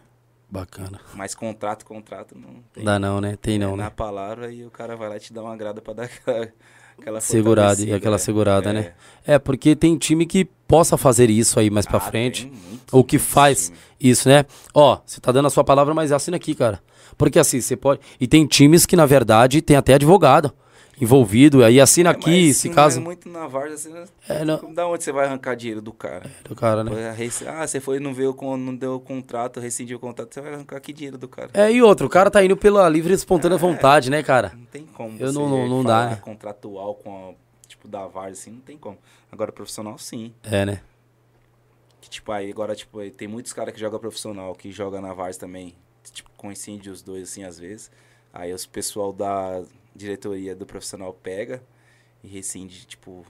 [0.52, 1.00] Bacana.
[1.14, 2.84] Mas contrato, contrato, não tem.
[2.84, 3.38] Dá não, né?
[3.40, 3.90] Tem É, não, Na né?
[3.92, 6.50] palavra, e o cara vai lá e te dá uma grada pra dar aquela,
[6.98, 8.20] aquela Segurada, e aquela é.
[8.20, 8.74] segurada, É.
[8.74, 8.94] né?
[9.28, 12.44] É, porque tem time que possa fazer isso aí mais pra Ah, frente.
[12.48, 14.44] tem muito, O que faz isso, né?
[14.74, 16.82] Ó, você tá dando a sua palavra, mas assina aqui, cara.
[17.16, 18.02] Porque assim, você pode.
[18.20, 20.52] E tem times que, na verdade, tem até advogado
[21.00, 21.64] envolvido.
[21.64, 22.98] Aí assina É, aqui, se sim, caso.
[22.98, 24.74] mas muito na Varsa, você não- É, não.
[24.74, 26.30] Da onde você vai arrancar dinheiro do cara?
[26.44, 26.92] Do cara, né?
[27.48, 30.80] Ah, você foi não veio não deu o contrato, rescindiu o contrato, você vai arrancar
[30.80, 31.50] que dinheiro do cara?
[31.54, 34.52] É, e outro, o cara tá indo pela livre e espontânea vontade, né, cara?
[34.56, 35.18] Não tem como.
[35.20, 36.16] Eu não- não- não dá, né?
[36.18, 38.98] contratual com a, tipo da Vars assim, não tem como.
[39.32, 40.34] Agora profissional sim.
[40.44, 40.82] É, né?
[42.02, 45.14] Que tipo aí agora tipo aí, tem muitos caras que jogam profissional, que joga na
[45.14, 45.76] Vars também,
[46.14, 47.92] tipo coincide os dois assim às vezes.
[48.34, 49.62] Aí os pessoal da
[49.96, 51.62] diretoria do profissional pega
[52.24, 53.26] e rescinde, tipo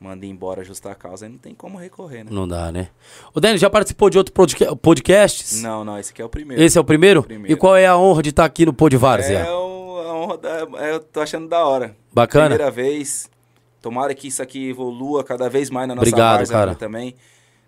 [0.00, 2.30] manda embora justa a causa, aí não tem como recorrer, né?
[2.30, 2.88] Não dá, né?
[3.32, 5.62] O Denis já participou de outro podca- podcasts?
[5.62, 6.62] Não, não, esse aqui é o primeiro.
[6.62, 7.22] Esse é o primeiro?
[7.22, 7.52] Primeiro.
[7.52, 9.38] E qual é a honra de estar aqui no Pod Várzea?
[9.38, 11.96] É o- a honra da, é, eu tô achando da hora.
[12.12, 12.48] Bacana?
[12.50, 13.30] Primeira vez.
[13.80, 16.74] Tomara que isso aqui evolua cada vez mais na nossa Obrigado, várzea cara.
[16.74, 17.14] também.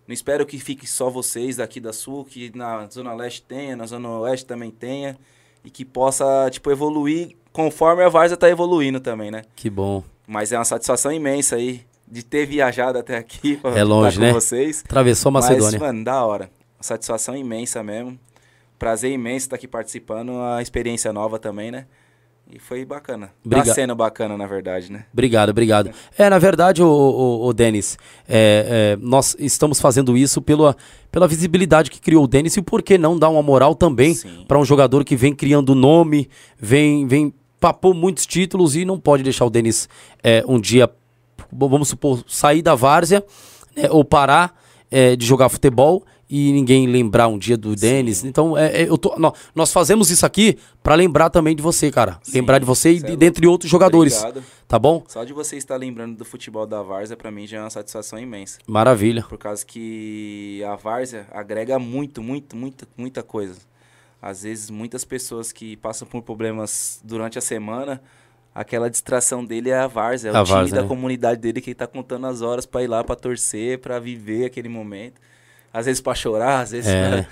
[0.07, 3.87] Não espero que fique só vocês daqui da Sul, que na Zona Leste tenha, na
[3.87, 5.17] Zona Oeste também tenha.
[5.65, 9.43] E que possa, tipo, evoluir conforme a Várzea tá evoluindo também, né?
[9.57, 10.05] Que bom.
[10.27, 14.31] Mas é uma satisfação imensa aí de ter viajado até aqui pra É longe, né?
[14.31, 14.83] vocês.
[14.85, 15.79] Atravessou a Macedônia.
[15.79, 16.51] Mas, mano, da hora.
[16.77, 18.19] Uma satisfação imensa mesmo.
[18.79, 20.29] Prazer imenso estar aqui participando.
[20.31, 21.87] Uma experiência nova também, né?
[22.53, 23.31] E foi bacana.
[23.45, 25.07] Obriga- Tá sendo bacana, na verdade, né?
[25.13, 25.91] Obrigado, obrigado.
[26.17, 27.99] É, na verdade, o, o, o Denis,
[28.29, 30.77] é, é, nós estamos fazendo isso pela,
[31.11, 34.15] pela visibilidade que criou o Denis e por que não dar uma moral também
[34.47, 37.35] para um jogador que vem criando nome, vem, vem
[37.67, 39.89] papou muitos títulos e não pode deixar o Denis
[40.23, 40.89] é, um dia,
[41.53, 43.25] vamos supor, sair da várzea
[43.77, 44.55] né, ou parar
[44.89, 48.23] é, de jogar futebol e ninguém lembrar um dia do Denis.
[48.25, 51.91] Então, é, é, eu tô, nó- nós fazemos isso aqui pra lembrar também de você,
[51.91, 52.21] cara.
[52.33, 54.17] lembrar de você e é de- dentre outros jogadores.
[54.17, 54.45] Obrigado.
[54.69, 55.03] Tá bom?
[55.09, 58.17] Só de você estar lembrando do futebol da Várzea, pra mim já é uma satisfação
[58.19, 58.59] imensa.
[58.67, 59.25] Maravilha.
[59.29, 63.57] Por causa que a Várzea agrega muito, muito, muita, muita coisa.
[64.21, 68.01] Às vezes, muitas pessoas que passam por problemas durante a semana,
[68.55, 70.89] aquela distração dele é a Várzea, é A o time da né?
[70.89, 74.69] comunidade dele que tá contando as horas pra ir lá, pra torcer, pra viver aquele
[74.69, 75.21] momento.
[75.73, 77.09] Às vezes pra chorar, às vezes É.
[77.23, 77.27] pra...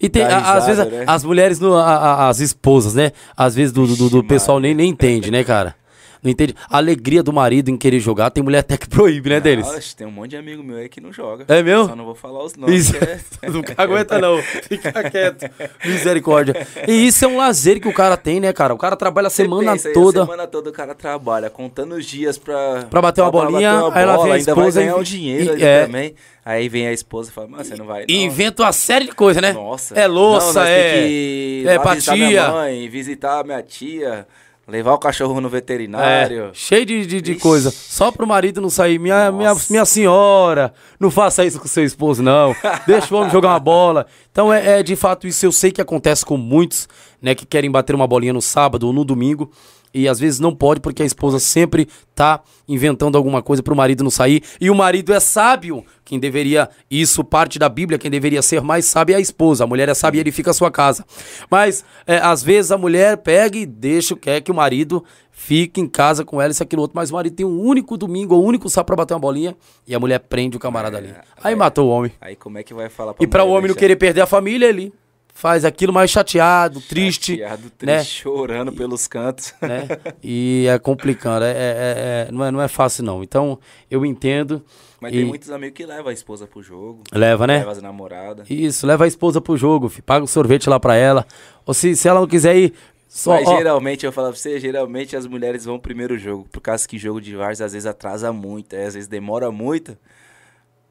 [0.00, 1.04] E tem, Dá a- às risada, vezes, né?
[1.08, 3.12] as mulheres, no- a- a- as esposas, né?
[3.36, 5.74] Às vezes do, do, do Vixe, pessoal nem, nem entende, né, cara?
[6.22, 6.54] Não entende.
[6.70, 9.66] A alegria do marido em querer jogar, tem mulher até que proíbe, né, Denis?
[9.66, 11.44] Nossa, tem um monte de amigo meu aí que não joga.
[11.48, 11.86] É mesmo?
[11.88, 12.88] Só não vou falar os nomes.
[12.90, 12.96] Isso.
[12.96, 13.18] é-
[13.50, 15.50] Não aguenta não, fica quieto.
[15.84, 16.66] Misericórdia.
[16.86, 18.72] E isso é um lazer que o cara tem, né, cara?
[18.72, 20.22] O cara trabalha a semana pensa toda.
[20.22, 22.86] A semana toda o cara trabalha, contando os dias pra...
[22.88, 24.96] Pra bater uma bolinha, bater uma aí ela bola, vem a ainda vai esposa ganhar
[24.96, 25.86] e- um dinheiro e- ali é.
[25.86, 26.14] também.
[26.44, 29.12] Aí vem a esposa e fala, mano, você não vai E inventa uma série de
[29.12, 29.52] coisas, né?
[29.52, 29.94] Nossa.
[29.98, 31.62] É louça, Não, é.
[31.64, 32.26] é lá pra visitar tia.
[32.28, 34.26] minha mãe, visitar minha tia,
[34.72, 36.44] levar o cachorro no veterinário.
[36.46, 37.70] É, cheio de, de, de coisa.
[37.70, 38.98] Só pro marido não sair.
[38.98, 42.56] Minha, minha, minha senhora, não faça isso com seu esposo, não.
[42.86, 44.06] Deixa o homem jogar uma bola.
[44.30, 45.44] Então, é, é de fato isso.
[45.44, 46.88] Eu sei que acontece com muitos,
[47.20, 49.50] né, que querem bater uma bolinha no sábado ou no domingo.
[49.94, 54.02] E às vezes não pode, porque a esposa sempre tá inventando alguma coisa pro marido
[54.02, 54.42] não sair.
[54.60, 55.84] E o marido é sábio.
[56.04, 59.64] Quem deveria, isso parte da Bíblia, quem deveria ser mais sábio é a esposa.
[59.64, 61.04] A mulher é sábia e ele fica a sua casa.
[61.50, 65.86] Mas, é, às vezes, a mulher pega e deixa, quer que o marido fique em
[65.88, 66.96] casa com ela, isso, aquilo, outro.
[66.96, 69.54] Mas o marido tem um único domingo, ou um único sábado pra bater uma bolinha,
[69.86, 71.08] e a mulher prende o camarada ali.
[71.08, 72.12] Aí aí- matou o homem.
[72.20, 74.20] Aí como é que vai falar pra E pra o homem não deixar- querer perder
[74.22, 74.92] a família, ele
[75.32, 78.04] faz aquilo mais chateado, triste, Chateado, triste, né?
[78.04, 79.54] chorando pelos cantos.
[79.62, 79.88] né?
[80.22, 83.22] E é complicando, é, é- é- é- não, é, não é fácil não.
[83.22, 83.58] Então,
[83.90, 84.64] eu entendo.
[85.00, 87.58] Mas e tem muitos amigos que levam a esposa pro jogo, Leva, né?
[87.58, 88.48] leva as namoradas.
[88.48, 91.26] Isso, leva a esposa pro jogo, fi, paga o sorvete lá pra ela.
[91.66, 92.72] Ou se, se ela não quiser ir,
[93.08, 93.32] só.
[93.32, 96.86] Mas ó, geralmente, eu falo pra você, geralmente as mulheres vão primeiro jogo, por causa
[96.86, 99.96] que jogo de várzea às vezes atrasa muito, aí às vezes demora muito.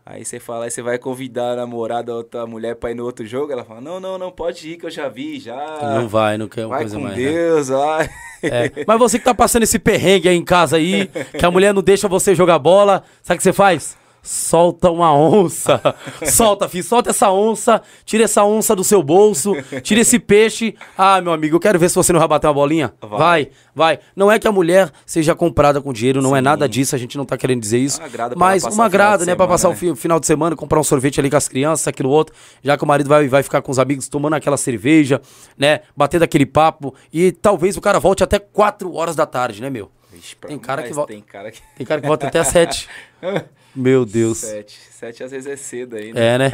[0.06, 3.06] Aí você fala, aí você vai convidar a namorada, a outra mulher pra ir no
[3.06, 5.80] outro jogo, ela fala, não, não, não, pode ir que eu já vi, já.
[5.82, 7.18] não vai, não quer uma vai coisa com mais.
[7.18, 7.24] né?
[7.24, 8.10] Deus, vai.
[8.44, 11.74] É, Mas você que tá passando esse perrengue aí em casa aí, que a mulher
[11.74, 13.96] não deixa você jogar bola, sabe o que você faz?
[14.24, 15.82] Solta uma onça.
[16.26, 20.76] Solta, filho, solta essa onça, tira essa onça do seu bolso, tira esse peixe.
[20.98, 22.94] Ah, meu amigo, eu quero ver se você não vai bater uma bolinha.
[23.02, 23.50] Vai, Vai.
[23.76, 24.00] vai.
[24.16, 26.44] Não é que a mulher seja comprada com dinheiro, não é Sim.
[26.44, 28.02] nada disso, a gente não tá querendo dizer isso.
[28.02, 29.78] Agrada pra mas uma de né, pra semana, passar o né?
[29.78, 32.84] fi- final de semana, comprar um sorvete ali com as crianças, aquilo outro, já que
[32.84, 35.20] o marido vai, vai ficar com os amigos tomando aquela cerveja,
[35.58, 39.70] né, batendo aquele papo, e talvez o cara volte até 4 horas da tarde, né,
[39.70, 39.90] meu?
[40.12, 41.62] Vixe, pra Tem cara que mas volta- Tem cara que.
[41.78, 42.88] Tem cara que volta até 7.
[43.76, 44.40] Meu Deus.
[44.40, 44.78] Sete.
[44.92, 46.20] Sete às vezes é cedo ainda.
[46.20, 46.50] É, né?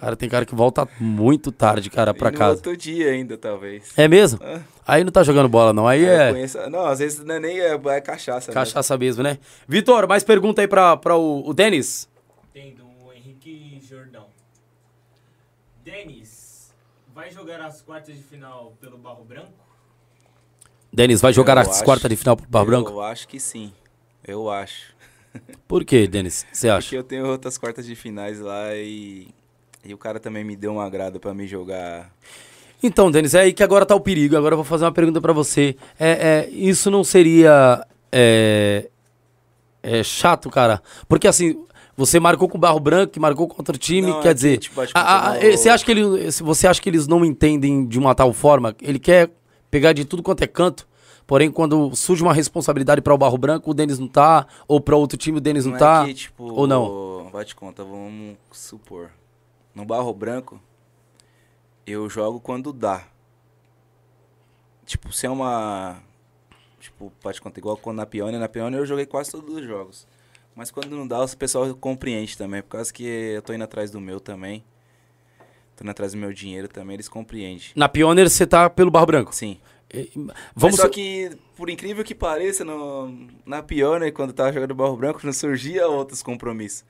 [0.00, 2.54] Cara, tem cara que volta muito tarde, cara, pra e no casa.
[2.56, 3.92] outro dia ainda, talvez.
[3.96, 4.40] É mesmo?
[4.86, 5.86] Aí não tá jogando bola, não.
[5.86, 8.50] Aí Eu é conheço- Não, às vezes não é nem é, é cachaça.
[8.50, 8.54] né?
[8.54, 9.38] cachaça mesmo, né?
[9.68, 12.08] Vitor, mais pergunta aí pra, pra o, o Denis.
[12.52, 12.84] Tem do
[13.14, 14.26] Henrique Jordão.
[15.84, 16.72] Denis,
[17.14, 19.52] vai jogar as quartas de final pelo Barro Branco?
[20.92, 23.00] Denis, vai jogar Eu as acho- quartas de final pro Barro Eu Branco?
[23.00, 23.72] acho que sim.
[24.26, 24.95] Eu acho.
[25.68, 26.46] Por quê, Denis?
[26.52, 26.82] Você acha?
[26.86, 29.28] Porque eu tenho outras quartas de finais lá e.
[29.84, 32.10] E o cara também me deu um agrado pra me jogar.
[32.82, 34.36] Então, Denis, é aí que agora tá o perigo.
[34.36, 35.76] Agora eu vou fazer uma pergunta pra você.
[35.98, 38.88] É, é, isso não seria é,
[39.82, 40.82] é chato, cara?
[41.08, 41.64] Porque assim,
[41.96, 44.34] você marcou com o Barro Branco, que marcou com outro time, Não, é quer que,
[44.34, 47.86] dizer, tipo, que a- a- você acha que ele, você acha que eles não entendem
[47.86, 48.74] de uma tal forma?
[48.82, 49.30] Ele quer
[49.70, 50.86] pegar de tudo quanto é canto.
[51.26, 54.96] Porém, quando surge uma responsabilidade para o Barro Branco, o Denis não tá, ou para
[54.96, 57.28] outro time o Denis não, é tá, que, tipo, ou não?
[57.32, 59.10] Vai te conta, vamos supor.
[59.74, 60.60] No Barro Branco,
[61.86, 63.04] eu jogo quando dá.
[64.84, 66.00] Tipo, se é uma.
[66.78, 68.38] Tipo, pode contar, igual quando na Pione.
[68.38, 70.06] Na Pione eu joguei quase todos os jogos.
[70.54, 72.62] Mas quando não dá, o pessoal compreende também.
[72.62, 74.64] Por causa que eu tô indo atrás do meu também.
[75.76, 77.66] Tô indo atrás do meu dinheiro também, eles compreendem.
[77.74, 79.34] Na Pioneer você tá pelo Barro Branco.
[79.34, 79.58] Sim.
[80.54, 85.20] Vamos só que, por incrível que pareça, no, na Pione, quando tava jogando Barro Branco,
[85.24, 86.84] não surgia outros compromissos.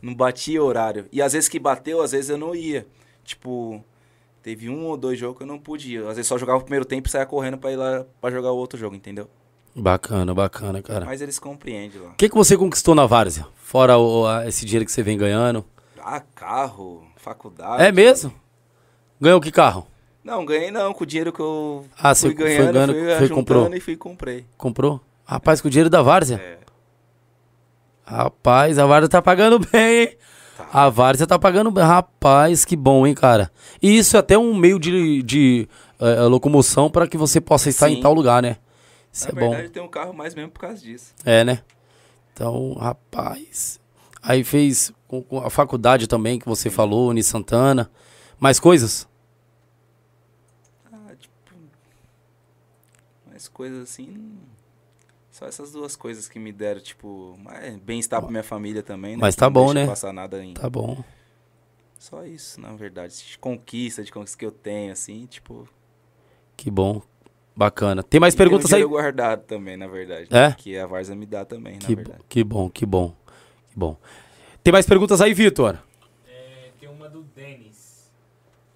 [0.00, 1.06] Não batia horário.
[1.12, 2.86] E às vezes que bateu, às vezes eu não ia.
[3.24, 3.82] Tipo,
[4.42, 6.00] teve um ou dois jogos que eu não pude ir.
[6.06, 8.50] Às vezes só jogava o primeiro tempo e saia correndo pra ir lá pra jogar
[8.52, 9.28] o outro jogo, entendeu?
[9.74, 11.06] Bacana, bacana, cara.
[11.06, 12.10] Mas eles compreendem lá.
[12.10, 13.46] O que, que você conquistou na Várzea?
[13.56, 15.64] Fora o- a- esse dinheiro que você vem ganhando.
[15.98, 17.82] Ah, carro, faculdade.
[17.82, 18.34] É mesmo?
[19.20, 19.86] Ganhou que carro?
[20.24, 23.16] Não, ganhei não, com o dinheiro que eu Ah, fui você foi ganhando, ganhando, fui
[23.18, 23.74] foi, comprou.
[23.74, 24.46] e fui comprei.
[24.56, 25.00] Comprou?
[25.24, 26.36] Rapaz, com o dinheiro da Várzea?
[26.36, 26.58] É,
[28.04, 30.16] Rapaz, a Várzea tá pagando bem, hein?
[30.72, 31.70] A Várzea tá pagando.
[31.80, 33.50] Rapaz, que bom, hein, cara?
[33.80, 35.68] E isso é até um meio de, de
[35.98, 38.00] eh, locomoção para que você possa estar em Sim.
[38.02, 38.58] tal lugar, né?
[39.12, 39.50] Isso Na é bom.
[39.50, 41.14] verdade, tem um carro mais mesmo por causa disso.
[41.24, 41.62] É, né?
[42.32, 43.80] Então, rapaz.
[44.22, 44.92] Aí fez
[45.44, 47.90] a faculdade também que você falou, Uni Santana.
[48.38, 49.08] Mais coisas?
[50.92, 51.34] Ah, tipo.
[53.30, 54.38] Mais coisas assim.
[55.30, 59.18] Só essas duas coisas que me deram, tipo, mais bem-estar pra minha família também, né?
[59.20, 59.86] Mas tá não bom, né?
[59.86, 60.52] passar nada em.
[60.54, 61.02] Tá bom.
[61.96, 63.14] Só isso, na verdade.
[63.16, 65.68] De conquista, de conquista que eu tenho, assim, tipo.
[66.56, 67.00] Que bom.
[67.54, 68.02] Bacana.
[68.02, 68.84] Tem mais e tem um perguntas aí?
[68.84, 70.26] guardado também, na verdade.
[70.30, 70.48] É?
[70.48, 70.54] né?
[70.58, 72.20] Que a Varsa me dá também, na Que, verdade.
[72.28, 73.14] que bom, que bom.
[73.70, 73.96] Que bom.
[74.64, 75.78] Tem mais perguntas aí, Vitor?
[76.26, 78.10] É, tem uma do Denis.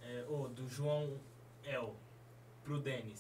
[0.03, 1.09] É, ou do João
[1.65, 1.93] El.
[2.65, 3.16] Pro Denis.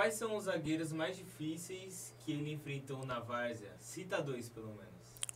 [0.00, 3.68] Quais são os zagueiros mais difíceis que ele enfrentou na Várzea?
[3.78, 4.88] Cita dois, pelo menos.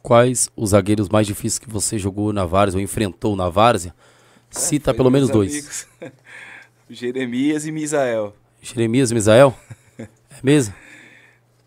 [0.02, 3.94] Quais os zagueiros mais difíceis que você jogou na Várzea ou enfrentou na Várzea?
[4.48, 5.86] Cita Foi pelo menos dois.
[6.88, 8.34] Jeremias e Misael.
[8.62, 9.54] Jeremias e Misael?
[9.98, 10.08] É
[10.42, 10.74] mesmo?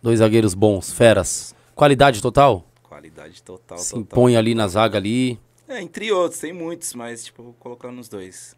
[0.01, 1.53] Dois zagueiros bons, feras.
[1.75, 2.65] Qualidade total?
[2.81, 4.01] Qualidade total, Se total.
[4.01, 5.39] impõe ali na zaga ali.
[5.67, 8.55] É, entre outros, tem muitos, mas, tipo, vou colocar nos dois.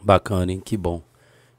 [0.00, 0.62] Bacana, hein?
[0.64, 1.02] Que bom.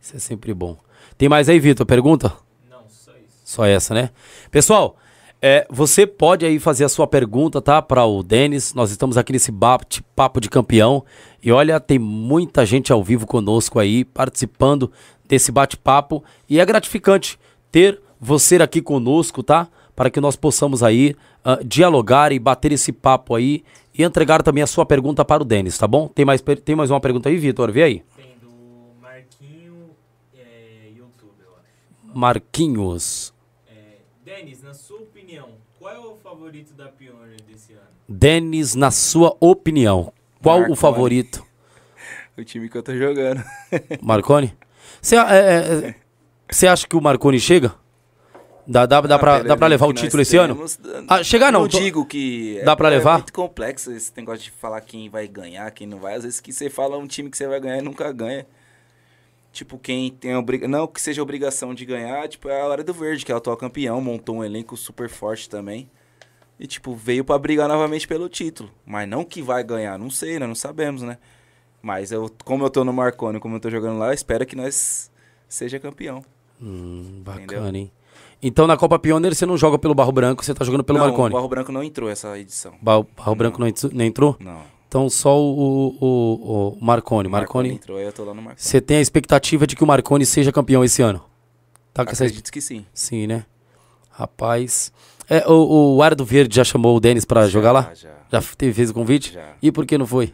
[0.02, 0.80] Isso é sempre bom.
[1.22, 1.86] Tem mais aí, Vitor?
[1.86, 2.34] Pergunta?
[2.68, 3.38] Não, só isso.
[3.46, 4.10] Só essa, né?
[4.50, 4.98] Pessoal,
[5.40, 7.80] é, você pode aí fazer a sua pergunta, tá?
[7.80, 8.74] Para o Denis.
[8.74, 11.06] Nós estamos aqui nesse bate-papo de campeão.
[11.44, 14.92] E olha, tem muita gente ao vivo conosco aí, participando
[15.30, 16.24] desse bate-papo.
[16.50, 17.38] E é gratificante
[17.72, 19.68] ter você aqui conosco, tá?
[19.96, 21.16] Para que nós possamos aí
[21.46, 23.64] ah, dialogar e bater esse papo aí.
[23.94, 26.08] E entregar também a sua pergunta para o Denis, tá bom?
[26.08, 27.72] Tem mais, tem mais uma pergunta aí, Vitor?
[27.72, 28.04] Vê aí.
[28.18, 28.50] Tem do
[29.00, 29.92] Marquinho
[30.34, 32.01] é, YouTube, eu acho.
[32.14, 33.34] Marquinhos.
[33.68, 35.50] É, Denis, na sua opinião,
[35.80, 37.82] qual é o favorito da Pioneer desse ano?
[38.08, 40.78] Denis, na sua opinião, qual o Marconi.
[40.78, 41.46] favorito?
[42.38, 43.44] O time que eu tô jogando.
[44.02, 44.58] Marconi?
[45.02, 45.96] Você é, é,
[46.50, 47.76] você acha que o Marconi chega?
[48.66, 50.64] Dá, dá, dá, Ah, pra, dá pra levar o título esse ano?
[51.10, 52.62] Ah, chegar não, Não tô- digo que.
[52.64, 53.12] Dá é, pra levar?
[53.12, 56.16] É muito complexo esse negócio de falar quem vai ganhar, quem não vai.
[56.16, 58.48] Às vezes que você fala um time que você vai ganhar e nunca ganha.
[59.52, 60.68] Tipo, quem tem a obriga...
[60.68, 63.38] Não que seja obrigação de ganhar, tipo, é a Hora do Verde, que é o
[63.38, 65.90] atual campeão, montou um elenco super forte também.
[66.60, 68.70] E, tipo, veio pra brigar novamente pelo título.
[68.86, 70.48] Mas não que vai ganhar, não sei, né?
[70.48, 71.18] Não sabemos, né?
[71.82, 75.12] Mas eu, como eu tô no Marconi, como eu tô jogando lá, espero que nós
[75.50, 76.24] seja campeão.
[76.62, 77.76] Hum, bacana, Entendeu?
[77.76, 77.92] hein?
[78.44, 81.08] Então na Copa Pioneer você não joga pelo Barro Branco, você tá jogando pelo não,
[81.08, 81.30] Marconi.
[81.34, 82.74] o Barro Branco não entrou essa edição.
[82.82, 84.36] Barro, Barro Branco não, entr- não entrou?
[84.40, 84.62] Não.
[84.92, 87.30] Então só o, o, o Marconi.
[87.30, 88.62] Marconi, entrou, aí eu tô lá no Marconi.
[88.62, 91.24] você tem a expectativa de que o Marconi seja campeão esse ano?
[91.94, 92.86] Tá com essa Acredito que sim.
[92.94, 93.46] Sim, né?
[94.10, 94.92] Rapaz.
[95.30, 97.94] É, o, o Área do Verde já chamou o Denis pra jogar lá?
[97.94, 98.14] Já.
[98.30, 99.32] Já teve, fez o convite?
[99.32, 99.56] Já.
[99.62, 100.34] E por que não foi?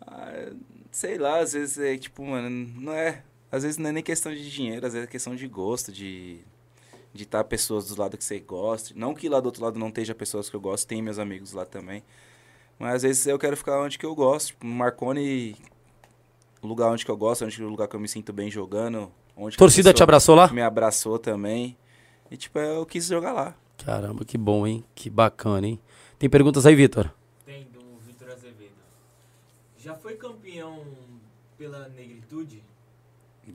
[0.00, 0.52] Ah,
[0.92, 3.24] sei lá, às vezes é tipo, mano, não é.
[3.50, 6.38] Às vezes não é nem questão de dinheiro, às vezes é questão de gosto, de
[7.12, 8.92] de estar pessoas do lado que você gosta.
[8.94, 11.52] Não que lá do outro lado não esteja pessoas que eu gosto, tem meus amigos
[11.52, 12.04] lá também.
[12.78, 14.48] Mas às vezes eu quero ficar onde que eu gosto.
[14.48, 15.56] Tipo, no Marconi,
[16.62, 19.10] lugar onde que eu gosto, onde o lugar que eu me sinto bem jogando.
[19.36, 20.48] Onde Torcida te abraçou lá?
[20.48, 21.76] Me abraçou também.
[22.30, 23.54] E tipo, eu quis jogar lá.
[23.84, 24.84] Caramba, que bom, hein?
[24.94, 25.80] Que bacana, hein?
[26.18, 27.10] Tem perguntas aí, Vitor?
[27.44, 28.72] Tem do Vitor Azevedo.
[29.78, 30.82] Já foi campeão
[31.58, 32.62] pela negritude?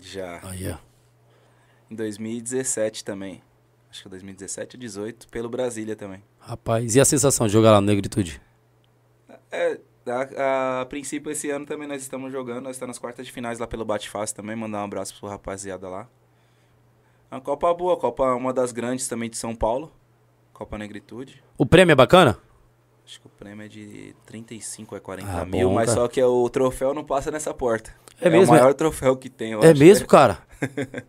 [0.02, 0.40] Já.
[0.44, 0.78] Aí, ó.
[1.90, 3.42] Em 2017 também.
[3.90, 6.24] Acho que 2017 ou 18, pelo Brasília também.
[6.40, 8.42] Rapaz, e a sensação de jogar lá no Negritude?
[9.52, 9.80] É,
[10.38, 13.60] a, a princípio esse ano também nós estamos jogando, nós estamos nas quartas de finais
[13.60, 16.08] lá pelo Bate Fácil também, mandar um abraço pro rapaziada lá.
[17.30, 19.92] É uma Copa boa, Copa uma das grandes também de São Paulo,
[20.54, 21.44] Copa Negritude.
[21.58, 22.38] O prêmio é bacana?
[23.06, 26.02] Acho que o prêmio é de 35 a 40 Ah, mil, bom, mas cara.
[26.02, 27.94] só que o troféu não passa nessa porta.
[28.20, 28.60] É mesmo, o é?
[28.60, 30.08] maior troféu que tem, eu é acho, mesmo, né?
[30.08, 30.40] cara?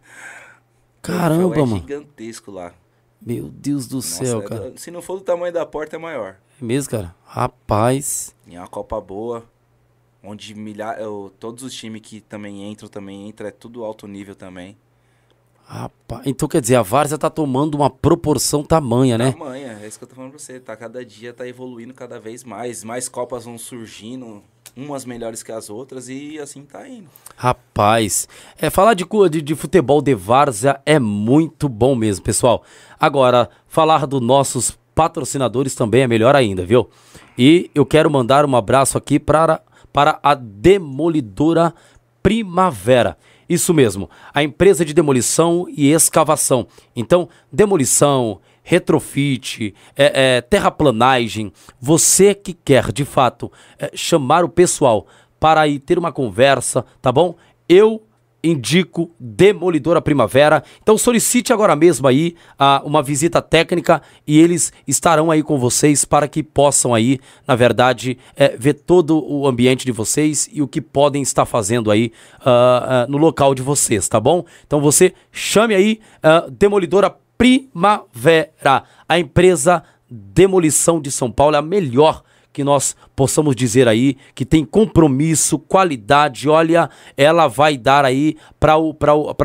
[1.03, 1.77] O troféu Caramba, é mano.
[1.81, 2.73] gigantesco lá.
[3.21, 4.73] Meu Deus do Nossa, céu, é cara.
[4.77, 6.37] se não for do tamanho da porta, é maior.
[6.63, 7.13] É mesmo, cara?
[7.25, 8.37] Rapaz.
[8.47, 9.45] E é uma Copa boa,
[10.23, 10.95] onde milha...
[11.01, 14.77] eu- todos os times que também entram, também entram, é tudo alto nível também.
[15.65, 16.23] Rapaz.
[16.25, 19.33] Então quer dizer, a Várzea tá tomando uma proporção tamanha, né?
[19.33, 20.61] Tamanha, é isso que eu tô falando pra você.
[20.61, 22.85] Tá, cada dia tá evoluindo cada vez mais.
[22.85, 24.41] Mais Copas vão surgindo,
[24.77, 27.09] umas melhores que as outras, e assim tá indo.
[27.37, 32.63] Rapaz, é, falar de, de, de futebol de várzea é muito bom mesmo, pessoal.
[33.01, 36.89] Agora, falar dos nossos patrocinadores também é melhor ainda, viu?
[37.37, 39.61] E eu quero mandar um abraço aqui para,
[39.93, 41.75] para a Demolidora
[42.23, 43.17] Primavera.
[43.49, 46.67] Isso mesmo, a empresa de demolição e escavação.
[46.95, 55.07] Então, demolição, retrofit, é, é, terraplanagem, você que quer de fato é, chamar o pessoal
[55.41, 57.35] para ir ter uma conversa, tá bom?
[57.69, 58.03] Eu
[58.43, 60.63] indico Demolidora Primavera.
[60.83, 66.05] Então solicite agora mesmo aí uh, uma visita técnica e eles estarão aí com vocês
[66.05, 70.69] para que possam aí, na verdade, é, ver todo o ambiente de vocês e o
[70.69, 74.45] que podem estar fazendo aí uh, uh, no local de vocês, tá bom?
[74.67, 76.01] Então você chame aí
[76.51, 82.23] Demolidora Primavera, a empresa Demolição de São Paulo, é a melhor
[82.53, 86.49] que nós possamos dizer aí que tem compromisso, qualidade.
[86.49, 88.75] Olha, ela vai dar aí para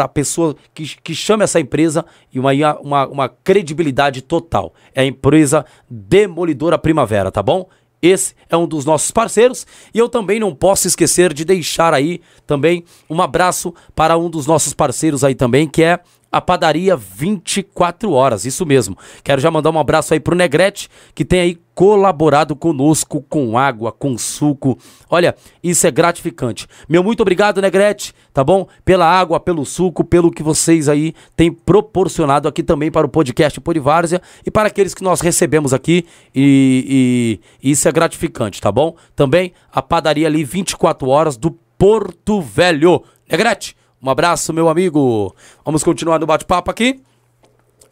[0.03, 4.73] a pessoa que, que chama essa empresa e uma, uma, uma credibilidade total.
[4.93, 7.67] É a empresa Demolidora Primavera, tá bom?
[8.01, 12.21] Esse é um dos nossos parceiros e eu também não posso esquecer de deixar aí
[12.45, 15.99] também um abraço para um dos nossos parceiros aí também, que é
[16.31, 18.97] a padaria 24 horas, isso mesmo.
[19.23, 23.91] Quero já mandar um abraço aí pro Negrete, que tem aí colaborado conosco com água,
[23.91, 24.79] com suco.
[25.07, 26.67] Olha, isso é gratificante.
[26.89, 28.67] Meu muito obrigado, Negrete, tá bom?
[28.83, 33.61] Pela água, pelo suco, pelo que vocês aí têm proporcionado aqui também para o podcast
[33.61, 38.95] Polivárzia e para aqueles que nós recebemos aqui e, e isso é gratificante, tá bom?
[39.15, 43.03] Também a padaria ali 24 horas do Porto Velho.
[43.29, 45.35] Negrete, um abraço, meu amigo.
[45.65, 47.01] Vamos continuar no bate-papo aqui.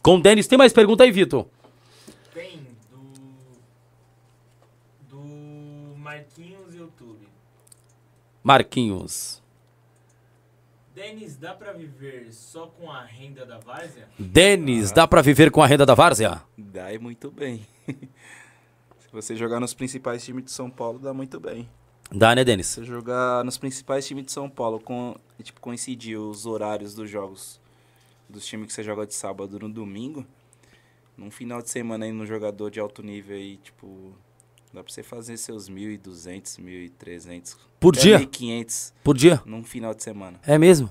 [0.02, 0.48] Com o Denis.
[0.48, 1.48] Tem mais pergunta aí, Vitor?
[2.34, 2.68] Tem,
[5.10, 5.18] do.
[5.18, 7.28] Do Marquinhos YouTube.
[8.44, 9.44] Marquinhos.
[10.94, 14.08] Denis, dá pra viver só com a renda da várzea?
[14.18, 14.96] Denis, ah.
[14.96, 16.42] dá pra viver com a renda da várzea?
[16.58, 17.68] Dá e muito bem.
[17.86, 21.68] Se você jogar nos principais times de São Paulo, dá muito bem.
[22.12, 22.68] Dá, né, Denis?
[22.68, 27.60] Você jogar nos principais times de São Paulo, com, tipo, coincidir os horários dos jogos
[28.30, 30.26] dos times que você joga de sábado no domingo,
[31.18, 34.14] num final de semana aí no jogador de alto nível aí, tipo,
[34.74, 37.58] dá pra você fazer seus 1.200, 1.300.
[37.80, 38.20] Por dia?
[38.20, 38.94] 1.500.
[39.04, 39.42] Por dia?
[39.46, 40.40] Num final de semana.
[40.46, 40.90] É mesmo?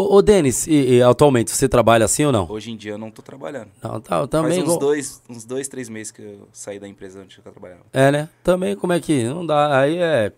[0.00, 2.50] Ô, ô Denis, e, e, atualmente você trabalha assim ou não?
[2.50, 3.68] Hoje em dia eu não tô trabalhando.
[3.82, 4.56] Não, tá, também.
[4.56, 7.82] Faz uns, dois, uns dois, três meses que eu saí da empresa onde eu trabalhava.
[7.92, 8.30] É, né?
[8.42, 9.24] Também como é que.
[9.24, 9.78] Não dá.
[9.78, 10.32] Aí é.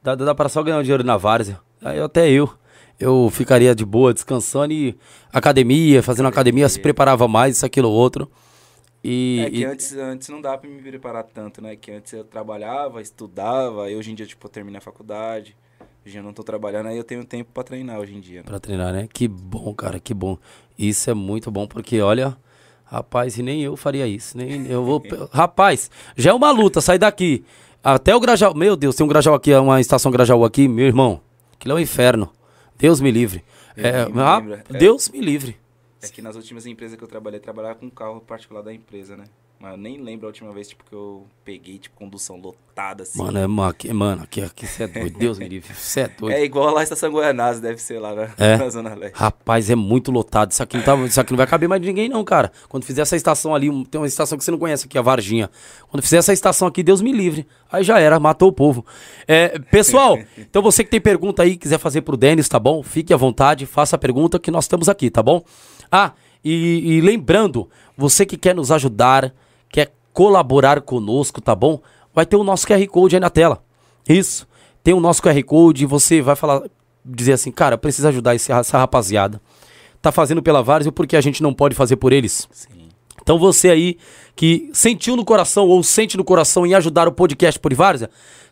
[0.00, 1.58] Dá, dá pra só ganhar um dinheiro na várzea.
[1.82, 2.48] Aí até eu.
[3.00, 4.96] Eu ficaria de boa, descansando e
[5.32, 8.30] academia, fazendo academia, se preparava mais, isso, aquilo, outro.
[9.02, 9.64] E, é que e...
[9.64, 11.74] Antes, antes não dava pra me preparar tanto, né?
[11.74, 15.56] Que antes eu trabalhava, estudava, e hoje em dia, tipo, eu terminei a faculdade.
[16.08, 18.38] Hoje eu não tô trabalhando, aí eu tenho tempo para treinar hoje em dia.
[18.38, 18.42] Né?
[18.42, 19.06] Pra treinar, né?
[19.12, 20.38] Que bom, cara, que bom.
[20.78, 22.34] Isso é muito bom, porque olha,
[22.82, 24.34] rapaz, e nem eu faria isso.
[24.34, 25.02] Nem eu vou.
[25.30, 27.44] rapaz, já é uma luta sair daqui.
[27.84, 28.54] Até o Grajaú.
[28.54, 31.20] Meu Deus, tem um Grajaú aqui, uma estação Grajaú aqui, meu irmão.
[31.52, 32.32] Aquilo é um inferno.
[32.78, 33.44] Deus me livre.
[33.76, 34.40] É, me ah,
[34.70, 35.58] Deus me livre.
[36.00, 39.24] É que nas últimas empresas que eu trabalhei, trabalhava com carro particular da empresa, né?
[39.60, 43.18] Mas eu nem lembro a última vez, tipo, que eu peguei, tipo, condução lotada, assim.
[43.18, 45.18] Mano, é, mano, aqui, mano, aqui, aqui você é doido.
[45.18, 46.36] Deus me livre, você é doido.
[46.36, 48.54] É igual lá a Estação Goianás, deve ser lá na, é?
[48.56, 49.18] na Zona Leste.
[49.18, 50.52] Rapaz, é muito lotado.
[50.52, 52.52] Isso aqui, não tá, isso aqui não vai caber mais de ninguém, não, cara.
[52.68, 55.50] Quando fizer essa estação ali, tem uma estação que você não conhece aqui, a Varginha.
[55.88, 57.44] Quando fizer essa estação aqui, Deus me livre.
[57.72, 58.86] Aí já era, matou o povo.
[59.26, 62.80] É, pessoal, então você que tem pergunta aí, quiser fazer pro Denis, tá bom?
[62.84, 65.42] Fique à vontade, faça a pergunta que nós estamos aqui, tá bom?
[65.90, 66.12] Ah,
[66.44, 69.34] e, e lembrando, você que quer nos ajudar,
[69.70, 71.80] quer colaborar conosco, tá bom?
[72.14, 73.62] Vai ter o nosso QR Code aí na tela.
[74.08, 74.46] Isso.
[74.82, 76.62] Tem o nosso QR Code e você vai falar,
[77.04, 79.40] dizer assim, cara, eu preciso ajudar esse, essa rapaziada.
[80.00, 82.48] Tá fazendo pela Várzea porque a gente não pode fazer por eles.
[82.50, 82.88] Sim.
[83.20, 83.98] Então você aí
[84.34, 88.08] que sentiu no coração ou sente no coração em ajudar o podcast por Várzea,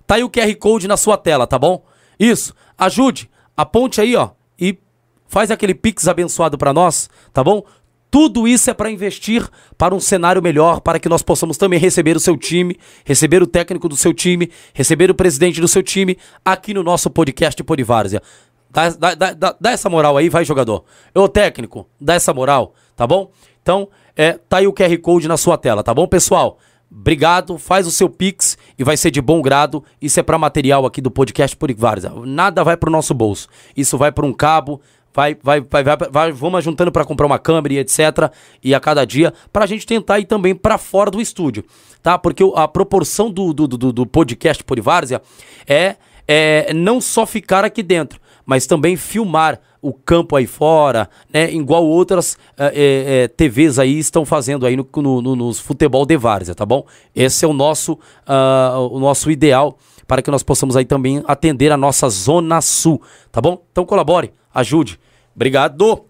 [0.06, 1.82] tá aí o QR Code na sua tela, tá bom?
[2.20, 2.55] Isso.
[2.76, 4.30] Ajude, aponte aí, ó,
[4.60, 4.78] e
[5.26, 7.64] faz aquele pix abençoado para nós, tá bom?
[8.11, 9.47] Tudo isso é para investir
[9.77, 13.47] para um cenário melhor, para que nós possamos também receber o seu time, receber o
[13.47, 18.23] técnico do seu time, receber o presidente do seu time aqui no nosso podcast Polivárzia.
[18.70, 20.85] Dá, dá, dá, dá, essa moral aí, vai, jogador.
[21.15, 23.31] Ô, técnico, dá essa moral, tá bom?
[23.62, 26.59] Então, é, tá aí o QR Code na sua tela, tá bom, pessoal?
[26.91, 29.83] Obrigado, faz o seu Pix e vai ser de bom grado.
[30.01, 32.12] Isso é para material aqui do podcast Polivárzia.
[32.24, 33.49] Nada vai pro nosso bolso.
[33.77, 34.81] Isso vai para um cabo,
[35.16, 38.30] vai, vai, vai, vai, vai vamos juntando para comprar uma câmera e etc.
[38.62, 41.64] E a cada dia, para a gente tentar ir também para fora do estúdio,
[42.02, 42.18] tá?
[42.18, 45.22] Porque a proporção do, do, do, do podcast Polivárzia
[45.66, 45.97] é,
[46.28, 51.51] é não só ficar aqui dentro, mas também filmar o campo aí fora, né?
[51.51, 56.16] Igual outras é, é, TVs aí estão fazendo aí no, no, no, nos futebol de
[56.18, 56.84] várzea, tá bom?
[57.14, 61.72] Esse é o nosso, uh, o nosso ideal para que nós possamos aí também atender
[61.72, 63.02] a nossa Zona Sul,
[63.32, 63.64] tá bom?
[63.72, 65.01] Então colabore, ajude.
[65.37, 66.07] Obrigado.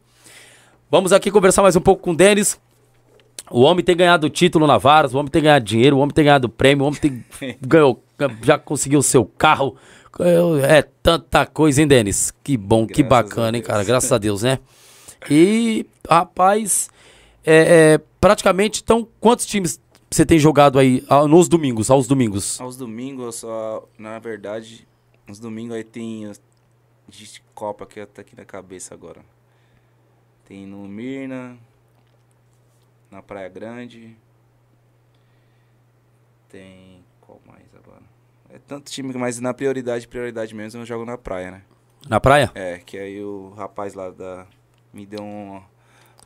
[0.88, 2.60] Vamos aqui conversar mais um pouco com o Denis.
[3.50, 6.24] O homem tem ganhado título na Varas, o homem tem ganhado dinheiro, o homem tem
[6.24, 7.24] ganhado prêmio, o homem tem
[7.60, 8.00] ganhou,
[8.42, 9.76] já conseguiu o seu carro.
[10.68, 12.32] É tanta coisa, hein, Denis?
[12.44, 13.82] Que bom, que Graças bacana, a hein, cara?
[13.82, 14.60] Graças a Deus, né?
[15.28, 16.88] E, rapaz,
[17.44, 22.60] é, é, praticamente, então, quantos times você tem jogado aí ah, nos domingos, aos domingos?
[22.60, 24.86] Aos domingos, só, na verdade,
[25.26, 26.30] nos domingos aí tem
[27.08, 29.24] de Copa que tá aqui na cabeça agora.
[30.44, 31.56] Tem no Mirna,
[33.10, 34.16] na Praia Grande.
[36.48, 37.04] Tem.
[37.20, 38.02] Qual mais agora?
[38.50, 41.62] É tanto time, mas na prioridade, prioridade mesmo, eu jogo na praia, né?
[42.08, 42.52] Na praia?
[42.54, 44.46] É, que aí o rapaz lá da.
[44.92, 45.60] Me deu um-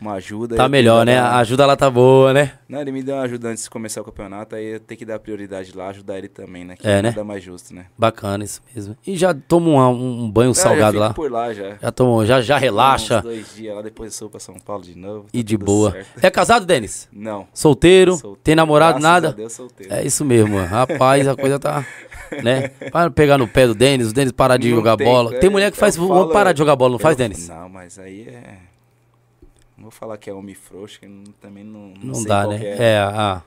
[0.00, 0.56] uma ajuda.
[0.56, 1.16] Tá melhor, né?
[1.16, 2.52] dar- A ajuda lá tá boa, né?
[2.68, 5.04] Não, ele me deu uma ajuda antes de começar o campeonato, aí eu tenho que
[5.04, 6.76] dar prioridade lá, ajudar ele também, né?
[6.76, 7.14] Que É, né?
[7.22, 7.86] mais justo, né?
[7.98, 8.96] Bacana isso mesmo.
[9.06, 11.12] E já toma um, um banho salgado lá?
[11.12, 11.76] por lá já.
[11.80, 14.82] Já toma, já, já relaxa Uns dois dias lá, depois eu sou pra São Paulo
[14.82, 15.26] de novo.
[15.32, 15.90] e tá de tudo boa.
[15.92, 16.24] certo.
[16.24, 17.08] É casado, Denis?
[17.12, 17.46] Não.
[17.52, 18.12] Solteiro?
[18.12, 18.40] solteiro.
[18.42, 19.32] Tem namorado, Graças nada?
[19.32, 19.92] Deus, solteiro.
[19.92, 21.84] É isso mesmo, rapaz, a coisa tá,
[22.42, 22.68] né?
[22.90, 25.34] Para pegar no pé do Denis, o Denis parar de Não jogar tem, bola.
[25.34, 27.48] é, Tem mulher que faz falo- parar de jogar bola, não faz, Eu- Denis?
[27.48, 28.69] Não, mas aí é.
[29.80, 31.94] Não vou falar que é homem frouxo, que não- também não.
[32.02, 32.58] Não, Não dá, né?
[32.58, 33.42] que É, ah,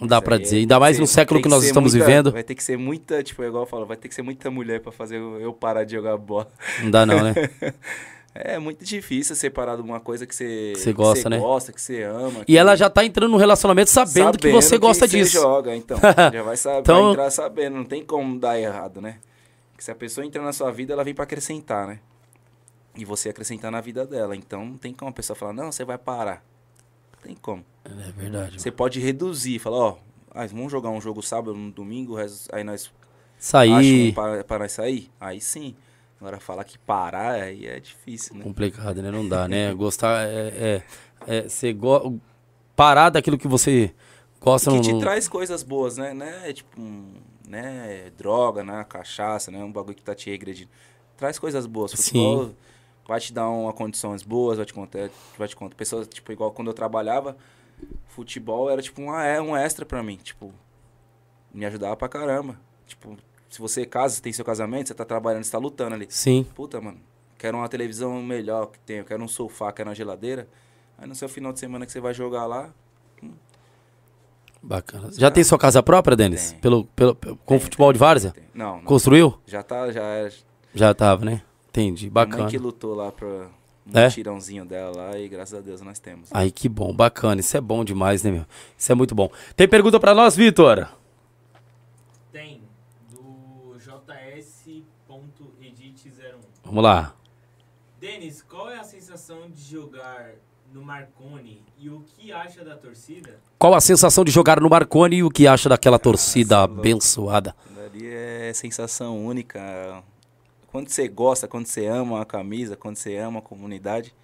[0.00, 0.56] não dá aí dizer.
[0.56, 2.32] Ainda que mais ser- no século que nós estamos muita- vivendo.
[2.32, 4.80] Vai ter que ser muita, tipo, igual eu falo, vai ter que ser muita mulher
[4.80, 6.48] pra fazer eu parar de jogar bola.
[6.82, 7.32] Não dá não, né?
[8.32, 11.38] É muito difícil separar de uma coisa que você, Que você gosta, você né?
[11.38, 12.42] gosta, que você ama.
[12.42, 15.32] E que- ela já tá entrando no relacionamento sabendo, que você gosta você disso.
[15.32, 15.98] joga, então.
[16.32, 19.16] Já vai, saber, Então- vai entrar sabendo, não tem como dar errado, né?
[19.72, 21.98] Porque se a pessoa entra na sua vida, ela vem pra acrescentar, né?
[22.96, 24.34] E você acrescentar na vida dela.
[24.34, 26.44] Então não tem como a pessoa falar, não, você vai parar.
[27.14, 27.64] Não tem como.
[27.84, 28.60] É verdade.
[28.60, 29.98] Você pode reduzir, falar, ó,
[30.32, 32.16] ah, vamos jogar um jogo sábado, no domingo,
[32.52, 32.90] aí nós
[33.40, 35.10] Sair, para, para nós sair?
[35.18, 35.74] Aí sim.
[36.20, 38.44] Agora falar que parar, aí é difícil, né?
[38.44, 39.10] complicado, né?
[39.10, 39.72] Não dá, né?
[39.74, 40.82] Gostar é...
[41.26, 42.20] é, é você go...
[42.76, 43.94] Parar daquilo que você
[44.38, 44.70] gosta...
[44.70, 46.12] que não- te traz coisas boas, né?
[46.12, 46.52] né?
[46.52, 46.78] Tipo,
[47.48, 48.12] né?
[48.18, 48.84] Droga, né?
[48.86, 49.64] Cachaça, né?
[49.64, 50.70] Um bagulho que tá te regredindo.
[51.16, 51.92] Traz coisas boas.
[51.92, 52.54] Sim.
[53.10, 55.74] Vai te dar uma condições boas, vai te contar, vai te contar.
[55.74, 57.36] Pessoas, tipo, igual quando eu trabalhava,
[58.06, 60.14] futebol era tipo um, é, um extra pra mim.
[60.16, 60.54] Tipo,
[61.52, 62.56] me ajudava pra caramba.
[62.86, 63.16] Tipo,
[63.48, 66.06] se você casa, tem seu casamento, você tá trabalhando, você tá lutando ali.
[66.08, 66.46] Sim.
[66.54, 67.00] Puta, mano,
[67.36, 70.46] quero uma televisão melhor que tenho, quero um sofá, quero uma geladeira.
[70.96, 72.72] Aí no seu final de semana que você vai jogar lá,
[74.62, 75.10] Bacana.
[75.12, 76.52] Já tem sua casa própria, Denis?
[76.52, 76.60] Tem.
[76.60, 78.30] Pelo, pelo, pelo- com Tem, futebol de várzea?
[78.30, 78.44] tem.
[78.54, 78.84] Não, não.
[78.84, 79.36] Construiu?
[79.46, 80.30] Já tá, já é.
[80.74, 81.42] Já tava, né?
[81.70, 82.04] Entendi.
[82.06, 82.42] Minha Bacana.
[82.42, 83.48] mãe que lutou lá pra um
[83.98, 84.08] É?
[84.10, 86.28] tirãozinho dela lá e graças a Deus nós temos.
[86.32, 87.40] Aí que bom, bacana.
[87.40, 88.44] Isso é bom demais, né, meu?
[88.76, 89.30] Isso é muito bom.
[89.56, 90.88] Tem pergunta pra nós, Vitor?
[92.32, 92.62] Tem,
[93.10, 96.34] do JS.edit01.
[96.64, 97.14] Vamos lá.
[98.00, 100.30] Denis, qual é a sensação de jogar
[100.72, 103.38] no Marconi e o que acha da torcida?
[103.58, 106.80] Qual a sensação de jogar no Marconi e o que acha daquela torcida Nossa, louco.
[106.80, 107.54] abençoada?
[107.86, 110.02] Ali é sensação única.
[110.70, 114.14] Quando você gosta, quando você ama a camisa, quando você ama a comunidade,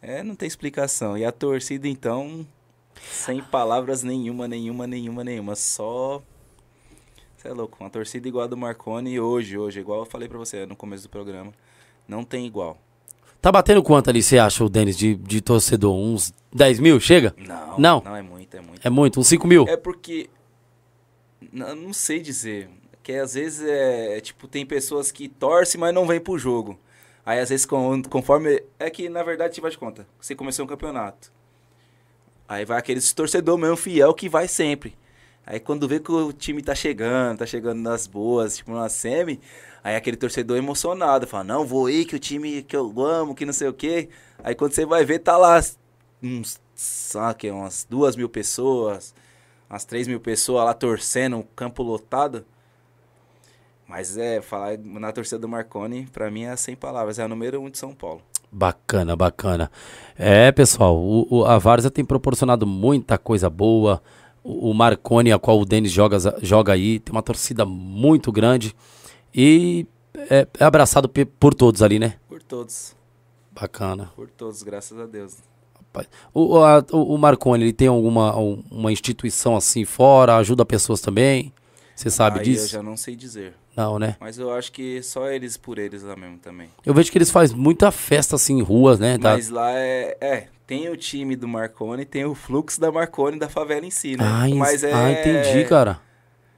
[0.00, 1.18] é, não tem explicação.
[1.18, 2.46] E a torcida, então,
[3.00, 5.54] sem palavras nenhuma, nenhuma, nenhuma, nenhuma.
[5.54, 6.22] Só.
[7.36, 7.76] Você é louco.
[7.80, 11.02] Uma torcida igual a do Marconi hoje, hoje, igual eu falei pra você no começo
[11.04, 11.52] do programa.
[12.08, 12.78] Não tem igual.
[13.40, 15.94] Tá batendo quanto ali, você acha, o Denis, de, de torcedor?
[15.94, 16.98] Uns 10 mil?
[16.98, 17.34] Chega?
[17.36, 17.78] Não.
[17.78, 18.02] Não?
[18.04, 18.86] Não é muito, é muito.
[18.86, 19.20] É muito?
[19.20, 19.66] Uns 5 mil?
[19.68, 20.30] É porque.
[21.52, 22.70] Não, não sei dizer.
[23.06, 24.20] Que às vezes é.
[24.20, 26.76] Tipo, tem pessoas que torcem, mas não vêm pro jogo.
[27.24, 28.64] Aí às vezes, conforme.
[28.80, 30.04] É que na verdade, te vai de conta.
[30.20, 31.30] Você começou um campeonato.
[32.48, 34.98] Aí vai aqueles torcedor mesmo fiel que vai sempre.
[35.46, 39.40] Aí quando vê que o time tá chegando, tá chegando nas boas, tipo na semi,
[39.84, 43.46] aí aquele torcedor emocionado, fala, não, vou ir, que o time que eu amo, que
[43.46, 44.08] não sei o quê.
[44.42, 45.60] Aí quando você vai ver, tá lá
[46.20, 49.14] uns, sabe, umas duas mil pessoas,
[49.70, 52.44] umas três mil pessoas lá torcendo, o campo lotado.
[53.88, 57.60] Mas é, falar na torcida do Marconi, pra mim é sem palavras, é a número
[57.60, 58.20] um de São Paulo.
[58.50, 59.70] Bacana, bacana.
[60.16, 64.02] É, pessoal, o, o- a Várzea tem proporcionado muita coisa boa.
[64.42, 68.74] O, o Marconi, a qual o Denis joga, joga aí, tem uma torcida muito grande.
[69.34, 69.86] E
[70.30, 72.14] é, é abraçado por todos ali, né?
[72.28, 72.94] Por todos,
[73.52, 74.10] Bacana.
[74.16, 75.36] por todos, graças a Deus.
[76.34, 81.52] O, a- o- Marconi, ele tem alguma um- uma instituição assim fora, ajuda pessoas também?
[81.94, 82.64] Você sabe Aí disso?
[82.66, 83.54] eu já não sei dizer.
[83.76, 84.16] Não, né?
[84.18, 86.70] Mas eu acho que só eles por eles lá mesmo também.
[86.84, 89.18] Eu vejo que eles fazem muita festa assim em ruas, né?
[89.18, 93.38] Tá- Mas lá é, é, tem o time do Marconi, tem o fluxo da Marconi
[93.38, 94.24] da favela em si, né?
[94.24, 96.00] Ah, Mas é, ah, entendi, cara.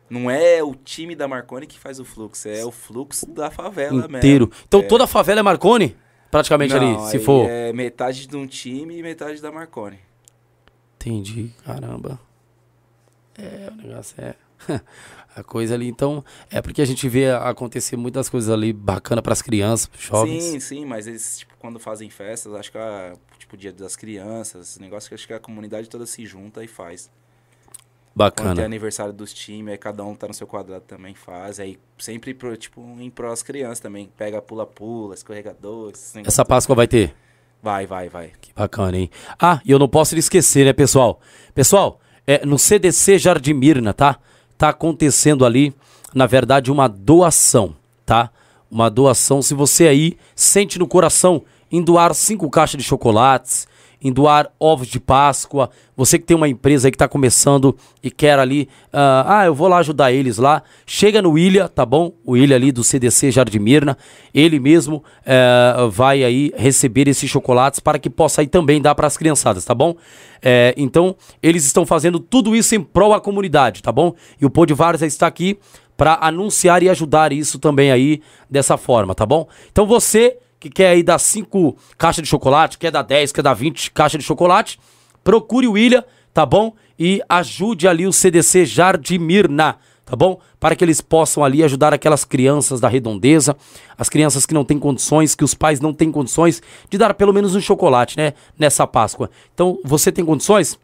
[0.09, 4.07] Não é o time da Marconi que faz o fluxo, é o fluxo da favela
[4.07, 4.47] Inteiro.
[4.47, 4.63] mesmo.
[4.67, 4.85] Então É.
[4.85, 5.97] toda a favela é Marconi?
[6.31, 7.49] Praticamente Não, ali, se for.
[7.51, 9.99] É metade de um time e metade da Marconi.
[10.97, 12.19] Entendi, caramba.
[13.37, 14.35] É, o negócio é.
[15.37, 19.33] a coisa ali, então, é porque a gente vê acontecer muitas coisas ali bacana para
[19.33, 20.43] as crianças, jovens.
[20.43, 24.79] Sim, sim, mas eles, tipo, quando fazem festas, acho que, a, tipo, dia das crianças,
[24.79, 27.11] negócio que acho que a comunidade toda se junta e faz.
[28.19, 28.65] Quando tem Bacana.
[28.65, 31.61] aniversário dos times, aí cada um tá no seu quadrado também faz.
[31.61, 34.11] Aí sempre, pro, tipo, em pró as crianças também.
[34.17, 35.93] Pega pula-pula, escorregador,
[36.27, 37.15] Essa Páscoa vai ter?
[37.63, 38.33] Vai, vai, vai.
[38.41, 39.11] Que bacana, hein?
[39.41, 41.21] Ah, e eu não posso esquecer, né, pessoal?
[41.55, 44.19] Pessoal, é, no CDC Jardim Mirna, tá?
[44.59, 45.73] Tá acontecendo ali,
[46.13, 47.75] na verdade, uma doação,
[48.05, 48.31] tá?
[48.71, 49.41] Uma doação.
[49.41, 53.69] Se você aí sente no coração em doar cinco caixas de chocolates,
[54.03, 58.11] em doar ovos de Páscoa, você que tem uma empresa aí que tá começando e
[58.11, 62.13] quer ali, ah, ah, eu vou lá ajudar eles lá, chega no William, tá bom?
[62.25, 63.99] O William ali do CDC Jardim Mirna,
[64.33, 69.07] ele mesmo eh, vai aí receber esses chocolates para que possa aí também dar para
[69.07, 69.97] as criançadas, tá bom?
[70.41, 74.15] Eh, então, eles estão fazendo tudo isso em prol à comunidade, tá bom?
[74.41, 75.59] E o de Várzea está aqui
[75.99, 79.49] para anunciar e ajudar isso também aí dessa forma, tá bom?
[79.73, 83.55] Então você que quer aí dar 5 caixas de chocolate, quer dar 10, quer dar
[83.55, 84.79] 20 caixas de chocolate,
[85.23, 86.05] procure o William,
[86.35, 86.75] tá bom?
[86.99, 90.41] E ajude ali o CDC Jardim Mirna, tá bom?
[90.59, 93.57] Para que eles possam ali ajudar aquelas crianças da redondeza,
[93.97, 96.61] as crianças que não têm condições, que os pais não têm condições
[96.91, 98.35] de dar pelo menos um chocolate, né?
[98.59, 99.31] Nessa Páscoa.
[99.55, 100.79] Então, você tem condições?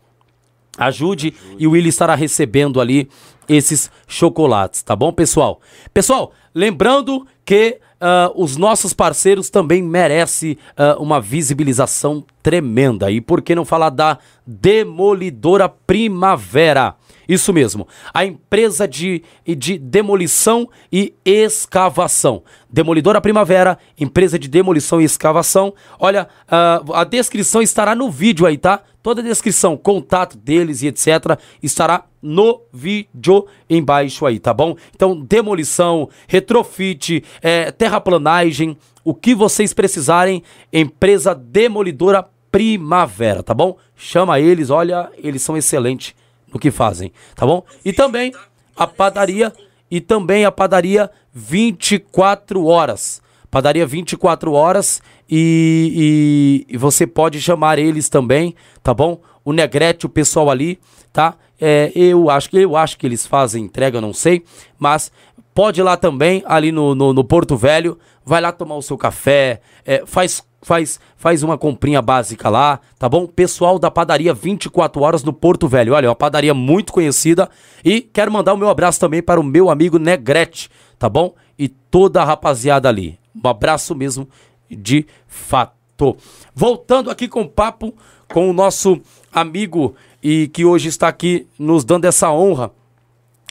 [0.77, 3.09] Ajude, e o Willi estará recebendo ali
[3.49, 5.61] esses chocolates, tá bom, pessoal?
[5.93, 13.11] Pessoal, lembrando que ah, os nossos parceiros também merecem ah, uma visibilização tremenda.
[13.11, 16.97] E por que não falar da Demolidora Primavera?
[17.27, 19.23] Isso mesmo, a empresa de,
[19.57, 22.43] de demolição e escavação.
[22.69, 25.73] Demolidora Primavera, empresa de demolição e escavação.
[25.99, 28.83] Olha, ah, a descrição estará no vídeo aí, tá?
[29.03, 31.39] Toda a descrição, contato deles e etc.
[31.63, 34.75] estará no vídeo embaixo aí, tá bom?
[34.95, 40.43] Então, demolição, retrofit, eh, terraplanagem, o que vocês precisarem,
[40.73, 43.77] empresa Demolidora Primavera, tá bom?
[43.95, 46.15] Chama eles, olha, eles são excelentes
[46.53, 47.63] no que fazem, tá bom?
[47.85, 48.33] E também
[48.77, 49.53] a padaria
[49.91, 53.21] e também a padaria 24 horas.
[53.51, 59.21] Padaria 24 horas e, e- e você pode chamar eles também, tá bom?
[59.45, 60.79] O Negrete, o pessoal ali,
[61.15, 61.37] tá?
[61.61, 64.43] É, eu acho que eu acho que eles fazem entrega, não sei,
[64.77, 65.13] mas
[65.55, 67.97] pode ir lá também, ali no, no, no Porto Velho,
[68.27, 73.09] vai lá tomar o seu café, é, faz, faz, faz uma comprinha básica lá, tá
[73.09, 73.29] bom?
[73.29, 77.49] Pessoal da padaria 24 horas no Porto Velho, olha, é uma padaria muito conhecida
[77.85, 80.69] e quero mandar o meu abraço também para o meu amigo Negrete,
[80.99, 81.33] tá bom?
[81.57, 84.29] E toda a rapaziada ali, um abraço mesmo
[84.69, 86.17] de fato.
[86.53, 87.95] Voltando aqui com o papo
[88.35, 89.01] com o nosso
[89.33, 89.95] amigo
[90.25, 92.73] e que hoje está aqui nos dando essa honra,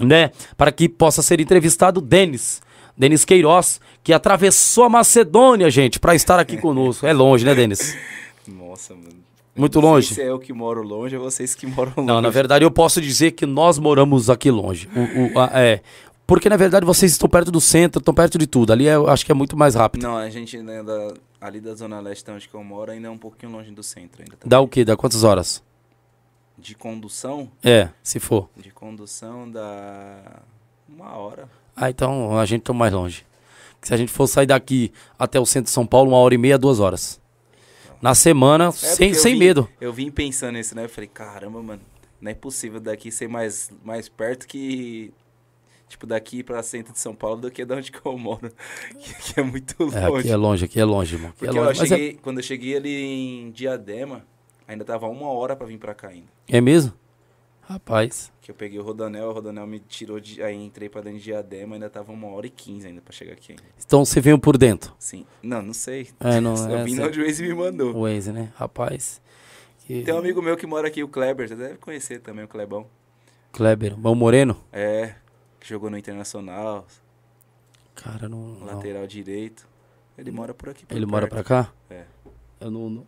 [0.01, 2.61] né, para que possa ser entrevistado Denis.
[2.97, 7.05] Denis Queiroz, que atravessou a Macedônia, gente, para estar aqui conosco.
[7.05, 7.95] É longe, né, Denis?
[8.47, 9.23] Nossa, mano.
[9.55, 10.15] Muito longe?
[10.15, 12.07] Se é eu que moro longe, é vocês que moram longe.
[12.07, 14.89] Não, na verdade eu posso dizer que nós moramos aqui longe.
[14.95, 15.81] O- o- a- é,
[16.25, 18.73] porque na verdade vocês estão perto do centro, estão perto de tudo.
[18.73, 20.01] Ali é- eu acho que é muito mais rápido.
[20.01, 23.17] Não, a gente né, da- ali da Zona Leste, onde eu moro, ainda é um
[23.17, 24.21] pouquinho longe do centro.
[24.23, 24.35] Ainda.
[24.43, 24.83] Dá o quê?
[24.83, 25.61] Dá quantas horas?
[26.63, 28.49] De condução, É, se for.
[28.55, 30.41] de condução dá
[30.87, 31.49] uma hora.
[31.75, 33.25] Ah, então a gente tá mais longe.
[33.73, 36.33] Porque se a gente for sair daqui até o centro de São Paulo, uma hora
[36.33, 37.19] e meia, duas horas.
[38.01, 39.69] Na semana, É, sem, eu sem vim- medo.
[39.81, 40.85] Eu vim pensando nisso, né?
[40.85, 41.81] Eu falei, caramba, mano,
[42.21, 45.13] não é possível daqui ser mais, mais perto que.
[45.89, 48.49] Tipo, daqui pra centro de São Paulo do que da onde eu moro.
[49.33, 50.19] Que, é muito É, longe.
[50.21, 51.15] aqui é longe, aqui é longe.
[51.17, 51.81] Aqui é Porque eu longe.
[51.83, 54.25] É- cheguei, quando eu cheguei ali em Diadema,
[54.65, 56.31] ainda tava uma hora pra vir pra cá ainda.
[56.47, 56.93] É, mesmo?
[57.61, 58.31] Rapaz.
[58.41, 60.43] Que eu peguei o Rodanel, o Rodanel me tirou de.
[60.43, 63.33] Aí entrei pra dentro de Diadema, ainda tava uma hora e quinze ainda pra chegar
[63.33, 63.63] aqui ainda.
[63.83, 64.93] Então você veio por dentro.
[64.99, 65.25] Sim.
[65.41, 66.09] Não, não sei.
[66.19, 67.95] É, não, eu é, vim onde o Waze me mandou.
[67.95, 68.51] O Waze, né?
[68.55, 69.21] Rapaz.
[69.85, 70.03] Que...
[70.03, 72.85] Tem um amigo meu que mora aqui, o Kleber, você deve conhecer também o Klebão.
[73.51, 74.57] Kleber, Mão Moreno?
[74.71, 75.15] É,
[75.59, 76.85] que jogou no Internacional,
[77.95, 78.55] Cara, não.
[78.55, 78.65] não.
[78.65, 79.67] lateral direito.
[80.17, 80.85] Ele mora por aqui.
[80.85, 81.45] por Ele mora perto.
[81.45, 81.73] pra cá?
[81.89, 82.03] É.
[82.59, 82.89] Eu não.
[82.89, 83.05] Não,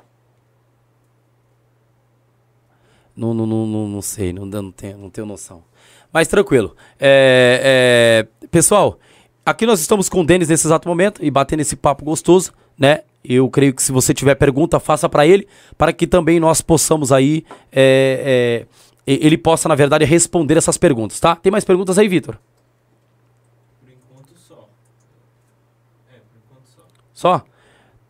[3.16, 5.64] não, não, não, não, sei, não, não, tenho, não tenho noção.
[6.12, 6.76] Mas tranquilo.
[7.00, 9.00] É, é, pessoal,
[9.46, 13.02] aqui nós estamos com o Denis nesse exato momento e batendo esse papo gostoso, né?
[13.24, 15.48] Eu creio que se você tiver pergunta, faça para ele,
[15.78, 17.44] para que também nós possamos aí.
[17.72, 18.68] é, é,
[19.08, 21.36] ele possa, na verdade, responder essas perguntas, tá?
[21.36, 22.38] Tem mais perguntas aí, Vitor?
[23.80, 24.68] Por enquanto só.
[26.12, 26.82] É, por enquanto só.
[27.14, 27.46] Só?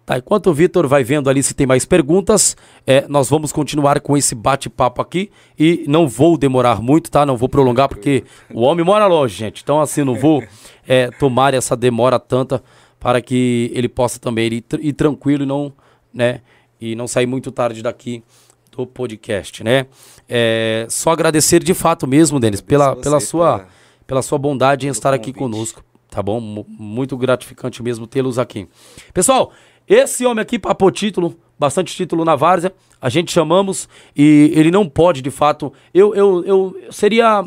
[0.05, 2.55] Tá, enquanto o Vitor vai vendo ali se tem mais perguntas,
[2.85, 7.25] é, nós vamos continuar com esse bate-papo aqui e não vou demorar muito, tá?
[7.25, 8.23] Não vou prolongar porque
[8.53, 9.63] o homem mora longe, gente.
[9.63, 10.43] Então, assim, não vou
[10.87, 12.63] é, tomar essa demora tanta
[12.99, 15.73] para que ele possa também ir, ir tranquilo e não,
[16.13, 16.41] né?
[16.79, 18.23] E não sair muito tarde daqui
[18.71, 19.87] do podcast, né?
[20.29, 23.65] É, só agradecer de fato mesmo, Denis, pela, pela, sua,
[24.05, 26.39] pela sua bondade em estar aqui conosco, tá bom?
[26.39, 28.67] Muito gratificante mesmo tê-los aqui.
[29.13, 29.51] Pessoal,
[29.87, 34.87] esse homem aqui papou título, bastante título na várzea, a gente chamamos e ele não
[34.87, 35.71] pode, de fato.
[35.93, 37.43] Eu, eu, eu seria.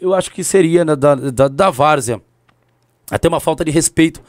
[0.00, 2.20] Eu acho que seria né, da, da, da várzea
[3.10, 4.20] até uma falta de respeito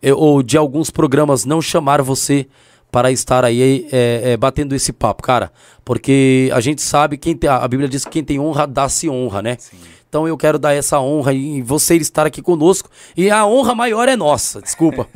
[0.00, 2.46] eh, ou de alguns programas não chamar você
[2.90, 5.52] para estar aí é, é, batendo esse papo, cara.
[5.84, 9.42] Porque a gente sabe, quem tem, a Bíblia diz que quem tem honra dá-se honra,
[9.42, 9.56] né?
[9.58, 9.76] Sim.
[10.08, 12.90] Então eu quero dar essa honra em você estar aqui conosco.
[13.16, 15.06] E a honra maior é nossa, desculpa.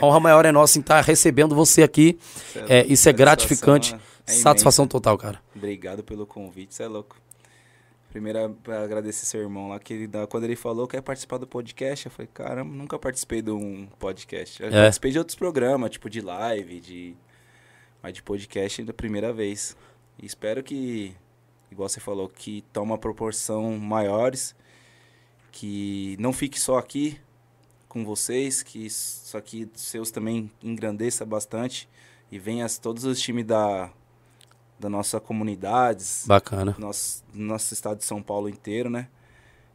[0.00, 2.18] a honra maior é nossa em estar recebendo você aqui.
[2.68, 3.96] É, isso é gratificante.
[4.26, 5.40] É satisfação total, cara.
[5.56, 7.16] Obrigado pelo convite, você é louco.
[8.10, 8.54] Primeiro,
[8.84, 12.12] agradecer seu irmão lá, que ele, quando ele falou que quer participar do podcast, eu
[12.12, 14.62] falei, caramba, nunca participei de um podcast.
[14.62, 14.72] Eu é.
[14.82, 17.16] participei de outros programas, tipo de live, de.
[18.02, 19.74] Mas de podcast da primeira vez.
[20.22, 21.16] E espero que
[21.72, 24.54] igual você falou, que toma proporção maiores,
[25.50, 27.18] que não fique só aqui
[27.88, 31.88] com vocês, que isso aqui seus também engrandeça bastante
[32.30, 33.90] e venha todos os times da,
[34.80, 36.24] da nossa comunidades.
[36.26, 36.74] Bacana.
[36.78, 39.08] Nosso, nosso estado de São Paulo inteiro, né?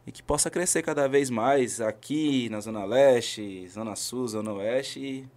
[0.04, 4.98] E que possa crescer cada vez mais aqui na Zona Leste, Zona Sul, Zona Oeste
[4.98, 5.28] e,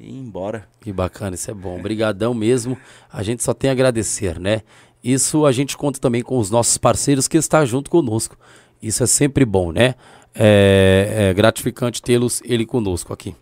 [0.00, 0.68] e ir embora.
[0.80, 1.78] Que bacana, isso é bom.
[1.78, 2.76] Obrigadão mesmo.
[3.12, 4.62] A gente só tem a agradecer, né?
[5.02, 8.36] Isso a gente conta também com os nossos parceiros que estão junto conosco.
[8.82, 9.94] Isso é sempre bom, né?
[10.34, 13.34] É, é gratificante tê-los ele conosco aqui.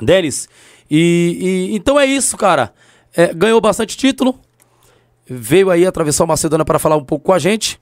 [0.00, 0.48] Denis,
[0.90, 2.72] e, e, então é isso, cara.
[3.14, 4.38] É, ganhou bastante título.
[5.26, 7.80] Veio aí atravessar o Macedônia para falar um pouco com a gente.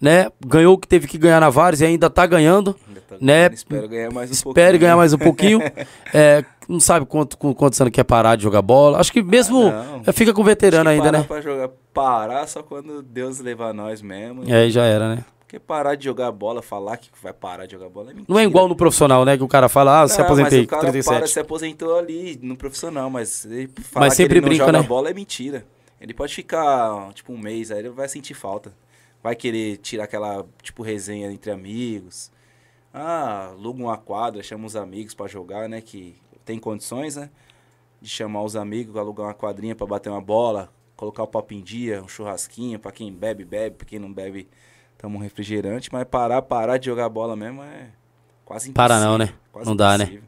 [0.00, 0.28] Né?
[0.44, 2.76] Ganhou o que teve que ganhar na Vares e ainda está ganhando.
[2.88, 3.50] Ainda tá né?
[3.52, 4.80] Espero ganhar mais um Espere pouquinho.
[4.80, 5.60] ganhar mais um pouquinho.
[6.12, 8.98] é, não sabe quanto, quantos anos quer parar de jogar bola.
[8.98, 9.68] Acho que mesmo
[10.06, 11.24] ah, fica com veterano ainda, né?
[11.24, 14.44] Pra jogar, parar só quando Deus levar nós mesmo.
[14.44, 15.24] E aí já era, né?
[15.40, 18.32] Porque parar de jogar bola, falar que vai parar de jogar bola é mentira.
[18.32, 19.36] Não é igual no profissional, né?
[19.36, 21.18] Que o cara fala, ah, se aposentei, mas o cara 37.
[21.18, 24.74] Para, se aposentou ali no profissional, mas ele falar mas sempre que ele brinca, não
[24.74, 24.88] joga né?
[24.88, 25.66] bola é mentira.
[26.00, 28.72] Ele pode ficar, tipo, um mês, aí ele vai sentir falta.
[29.20, 32.30] Vai querer tirar aquela, tipo, resenha entre amigos.
[32.94, 35.80] Ah, aluga uma quadra, chama os amigos para jogar, né?
[35.80, 36.14] Que
[36.50, 37.30] tem condições, né?
[38.02, 41.62] De chamar os amigos, alugar uma quadrinha para bater uma bola, colocar o papo em
[41.62, 44.48] dia, um churrasquinho, para quem bebe, bebe, para quem não bebe,
[44.98, 47.90] toma um refrigerante, mas parar, parar de jogar bola mesmo é
[48.44, 48.74] quase impossível.
[48.74, 49.32] Para não, né?
[49.52, 50.20] Quase não dá, né?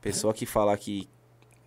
[0.00, 1.08] Pessoa que falar que,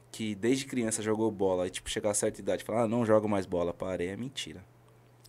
[0.10, 3.28] que desde criança jogou bola e tipo chegar a certa idade falar, ah, não jogo
[3.28, 4.64] mais bola, parei, é mentira.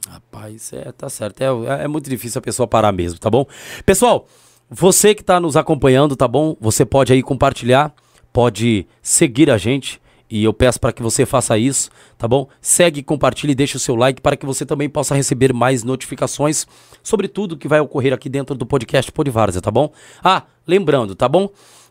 [0.08, 1.42] Rapaz, é, tá certo.
[1.42, 3.44] É, é muito difícil a pessoa parar mesmo, tá bom?
[3.84, 4.28] Pessoal,
[4.70, 6.56] você que está nos acompanhando, tá bom?
[6.60, 7.92] Você pode aí compartilhar,
[8.32, 10.00] pode seguir a gente
[10.30, 12.48] e eu peço para que você faça isso, tá bom?
[12.60, 16.66] Segue, compartilhe deixe o seu like para que você também possa receber mais notificações
[17.02, 19.90] sobre tudo que vai ocorrer aqui dentro do podcast Podvárzea, tá bom?
[20.22, 21.48] Ah, lembrando, tá bom?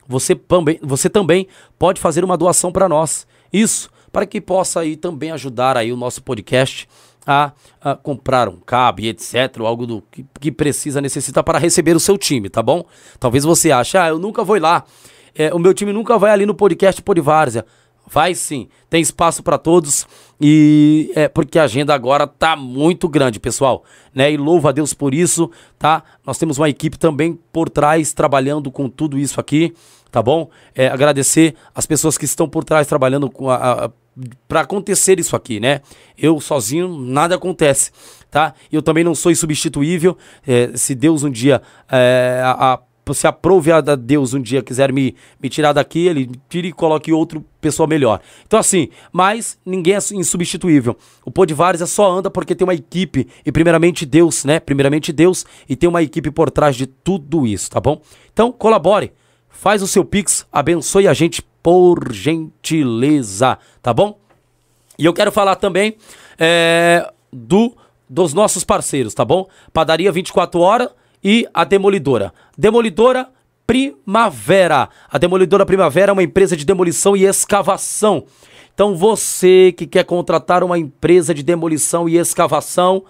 [0.08, 1.48] Você também, você também
[1.80, 3.26] pode fazer uma doação para nós.
[3.52, 6.88] Isso, para que possa aí também ajudar aí o nosso podcast
[7.28, 7.52] a,
[7.82, 12.00] a comprar um cabo etc, ou algo do que, que, precisa, necessita para receber o
[12.00, 12.86] seu time, tá bom?
[13.20, 14.86] Talvez você ache, ah, eu nunca vou lá,
[15.36, 17.66] é, o meu time nunca vai ali no podcast Podvárzea.
[18.10, 20.08] Vai sim, tem espaço para todos
[20.40, 23.84] e é porque a agenda agora tá muito grande, pessoal,
[24.16, 24.32] né?
[24.32, 26.02] E louvo a Deus por isso, tá?
[26.26, 29.74] Nós temos uma equipe também por trás trabalhando com tudo isso aqui,
[30.10, 30.50] tá bom?
[30.74, 33.92] É, agradecer as pessoas que estão por trás trabalhando com a, a
[34.48, 35.82] para acontecer isso aqui, né?
[36.18, 37.92] Eu sozinho nada acontece,
[38.32, 38.54] tá?
[38.72, 40.18] Eu também não sou insubstituível.
[40.46, 41.62] É, se Deus um dia
[41.92, 42.80] é, a, a,
[43.14, 47.12] se aprove a Deus um dia quiser me, me tirar daqui, ele tire e coloque
[47.14, 48.20] outro pessoa melhor.
[48.46, 50.98] Então assim, mas ninguém é insubstituível.
[51.26, 54.60] O Podvares é só anda porque tem uma equipe e primeiramente Deus, né?
[54.60, 58.02] Primeiramente Deus e tem uma equipe por trás de tudo isso, tá bom?
[58.34, 59.12] Então colabore,
[59.50, 64.18] faz o seu pix, abençoe a gente por gentileza, tá bom?
[64.98, 65.98] E eu quero falar também
[66.40, 67.76] é, do
[68.10, 69.50] dos nossos parceiros, tá bom?
[69.74, 70.88] Padaria 24 horas
[71.22, 72.34] e a Demolidora.
[72.58, 73.28] Demolidora
[73.66, 74.88] Primavera.
[75.12, 78.24] A Demolidora Primavera é uma empresa de demolição e escavação.
[78.74, 83.04] Então você que quer contratar uma empresa de demolição e escavação,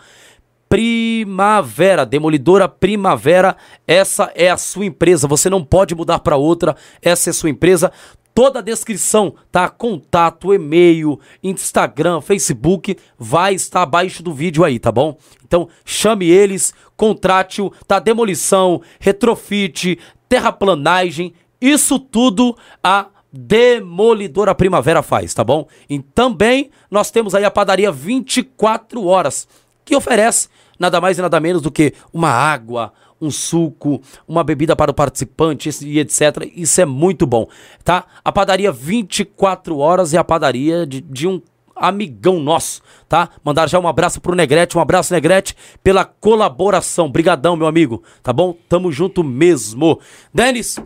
[0.68, 3.56] Primavera, Demolidora Primavera,
[3.88, 5.28] essa é a sua empresa.
[5.28, 6.76] Você não pode mudar para outra.
[7.04, 7.92] Essa é a sua empresa
[8.38, 9.68] toda a descrição, tá?
[9.68, 15.18] Contato, e-mail, Instagram, Facebook, vai estar abaixo do vídeo aí, tá bom?
[15.43, 17.97] Então, chame eles, contrate-o, tá?
[17.97, 19.97] Demolição, retrofit,
[20.30, 25.68] terraplanagem, isso tudo a Demolidora Primavera faz, tá bom?
[25.89, 29.47] E também nós temos aí a padaria 24 horas,
[29.84, 30.47] que oferece
[30.77, 34.94] nada mais e nada menos do que uma água, um suco, uma bebida para o
[34.94, 36.49] participante e etc.
[36.56, 37.48] Isso é muito bom,
[37.84, 38.06] tá?
[38.23, 41.41] A padaria 24 horas é a padaria de, de um
[41.76, 43.30] amigão nosso, tá?
[43.44, 47.10] Mandar já um abraço pro Negrete, um abraço Negrete pela colaboração.
[47.10, 48.56] Brigadão, meu amigo, tá bom?
[48.68, 49.99] Tamo junto mesmo.
[50.34, 50.80] Denis,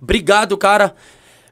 [0.00, 0.94] obrigado, cara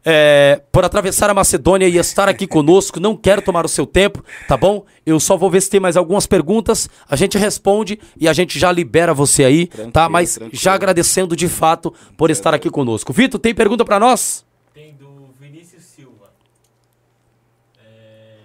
[0.05, 3.01] é, por atravessar a Macedônia e estar aqui conosco.
[3.01, 4.85] Não quero tomar o seu tempo, tá bom?
[5.06, 6.89] Eu só vou ver se tem mais algumas perguntas.
[7.09, 9.76] A gente responde e a gente já libera você aí, tá?
[9.76, 10.09] tranquilo, tá?
[10.09, 10.62] Mas tranquilo.
[10.62, 13.12] já agradecendo de fato por estar aqui conosco.
[13.12, 14.44] Vitor, tem pergunta para nós?
[14.74, 16.32] Tem do Vinícius Silva.
[17.78, 18.36] É...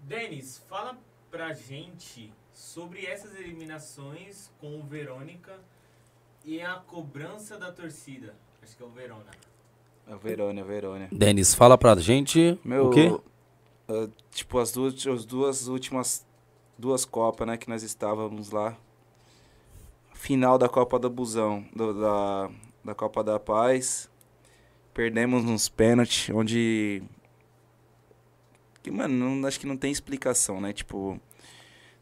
[0.00, 0.96] Denis, fala
[1.30, 5.52] pra gente sobre essas eliminações com o Verônica
[6.44, 8.34] e a cobrança da torcida.
[8.62, 9.47] Acho que é o Verona.
[10.10, 11.08] A Verônia, a Verônia.
[11.12, 13.08] Denis, fala pra gente Meu, o quê?
[13.88, 16.26] Uh, tipo, as duas, as duas últimas
[16.78, 18.76] duas Copas, né, que nós estávamos lá.
[20.14, 22.50] Final da Copa do Busão, do, da,
[22.84, 24.10] da Copa da Paz.
[24.94, 27.02] Perdemos nos pênaltis, onde...
[28.82, 30.72] Que, mano, não, acho que não tem explicação, né?
[30.72, 31.20] Tipo,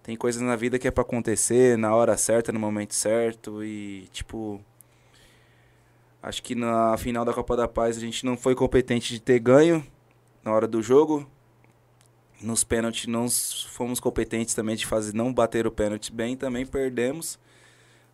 [0.02, 4.06] tem coisas na vida que é para acontecer na hora certa, no momento certo e,
[4.12, 4.60] tipo...
[6.26, 9.38] Acho que na final da Copa da Paz a gente não foi competente de ter
[9.38, 9.86] ganho
[10.42, 11.24] na hora do jogo.
[12.42, 17.38] Nos pênaltis não fomos competentes também de fazer não bater o pênalti bem, também perdemos.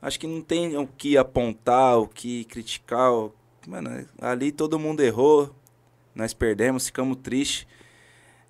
[0.02, 3.10] Acho que não tem o que apontar, o que criticar.
[3.66, 5.50] Mano, ali todo mundo errou.
[6.14, 7.66] Nós perdemos, ficamos tristes.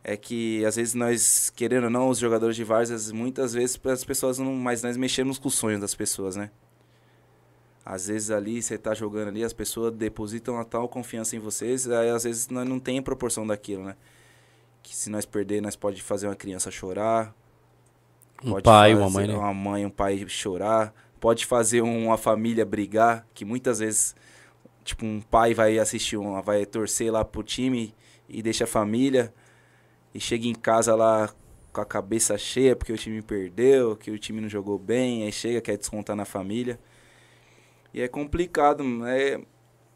[0.02, 4.02] É que às vezes nós, querendo ou não, os jogadores de Várzea, muitas vezes as
[4.02, 4.55] pessoas não.
[4.55, 6.51] Mas nós mexemos com os sonhos das pessoas, né?
[7.84, 11.90] Às vezes ali você tá jogando ali, as pessoas depositam a tal confiança em vocês,
[11.90, 13.96] aí às vezes nós não tem proporção daquilo, né?
[14.82, 17.34] Que se nós perder, nós pode fazer uma criança chorar.
[18.44, 19.34] Um pai, uma mãe, né?
[19.34, 20.94] Uma mãe, um pai chorar.
[21.20, 24.14] Pode fazer uma família brigar, que muitas vezes,
[24.84, 27.94] tipo, um pai vai assistir, uma, vai torcer lá pro time
[28.28, 29.32] e deixa a família
[30.14, 31.32] e chega em casa lá
[31.72, 35.32] com a cabeça cheia porque o time perdeu, que o time não jogou bem, aí
[35.32, 36.78] chega, quer descontar na família.
[37.93, 39.40] E é complicado, é,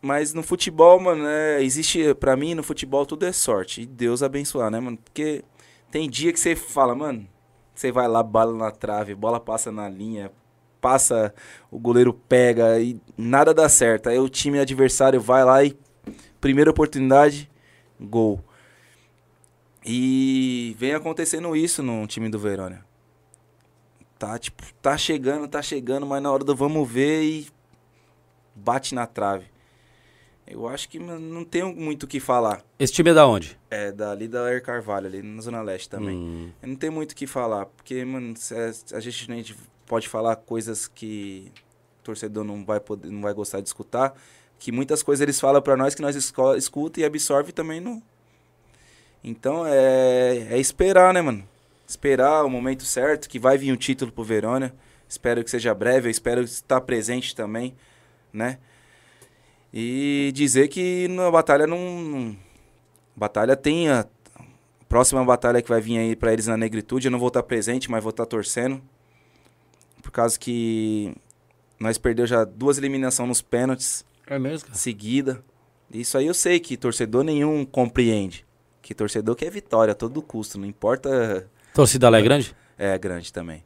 [0.02, 3.82] mas no futebol, mano, é, existe, para mim, no futebol tudo é sorte.
[3.82, 4.98] E Deus abençoar, né, mano?
[4.98, 5.43] Porque
[5.90, 7.27] tem dia que você fala, mano,
[7.74, 10.31] você vai lá, bala na trave, bola passa na linha,
[10.81, 11.35] passa,
[11.70, 14.09] o goleiro pega e nada dá certo.
[14.09, 15.77] Aí o time adversário vai lá e
[16.40, 17.51] primeira oportunidade,
[18.01, 18.40] gol.
[19.85, 22.85] E vem acontecendo isso no time do Verônia.
[24.18, 27.47] Tá, tipo, tá chegando, tá chegando, mas na hora do vamos ver e
[28.56, 29.46] bate na trave.
[30.46, 32.62] Eu acho que não tenho muito o que falar.
[32.78, 33.58] Esse time é da onde?
[33.68, 36.16] É, dali da Air Carvalho, ali na Zona Leste também.
[36.16, 36.50] Hum.
[36.62, 38.32] Eu não tenho muito o que falar, porque, mano,
[38.94, 39.56] a gente, a gente
[39.86, 41.50] pode falar coisas que
[42.00, 44.14] o torcedor não vai, poder, não vai gostar de escutar,
[44.56, 48.00] que muitas coisas eles falam para nós que nós escuta e absorve também não.
[49.24, 51.46] Então é, é esperar, né, mano?
[51.88, 54.72] Esperar o momento certo, que vai vir um título pro Verônia.
[55.08, 57.74] Espero que seja breve, eu espero estar presente também
[58.36, 58.58] né?
[59.72, 62.36] E dizer que na batalha não.
[63.14, 64.06] Batalha tem a
[64.88, 67.08] próxima batalha que vai vir aí para eles na negritude.
[67.08, 68.80] Eu não vou estar presente, mas vou estar torcendo.
[70.02, 71.14] Por causa que
[71.80, 74.04] nós perdeu já duas eliminações nos pênaltis.
[74.26, 74.68] É mesmo?
[74.68, 74.78] Cara?
[74.78, 75.42] Seguida.
[75.90, 78.44] Isso aí eu sei que torcedor nenhum compreende.
[78.82, 81.48] Que torcedor quer vitória a todo custo, não importa.
[81.74, 82.54] Torcida lá é grande?
[82.78, 83.64] É, grande também.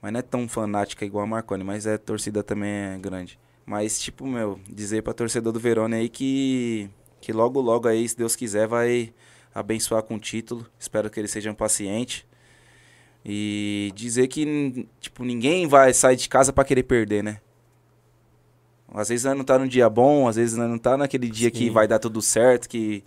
[0.00, 3.38] Mas não é tão fanática igual a Marconi, mas é torcida também é grande.
[3.66, 8.16] Mas, tipo, meu, dizer pra torcedor do Verona aí que, que logo, logo aí, se
[8.16, 9.12] Deus quiser, vai
[9.54, 10.66] abençoar com o título.
[10.78, 12.26] Espero que eles sejam pacientes.
[13.24, 17.40] E dizer que, tipo, ninguém vai sair de casa para querer perder, né?
[18.92, 21.54] Às vezes não tá num dia bom, às vezes não tá naquele dia Sim.
[21.54, 23.02] que vai dar tudo certo, que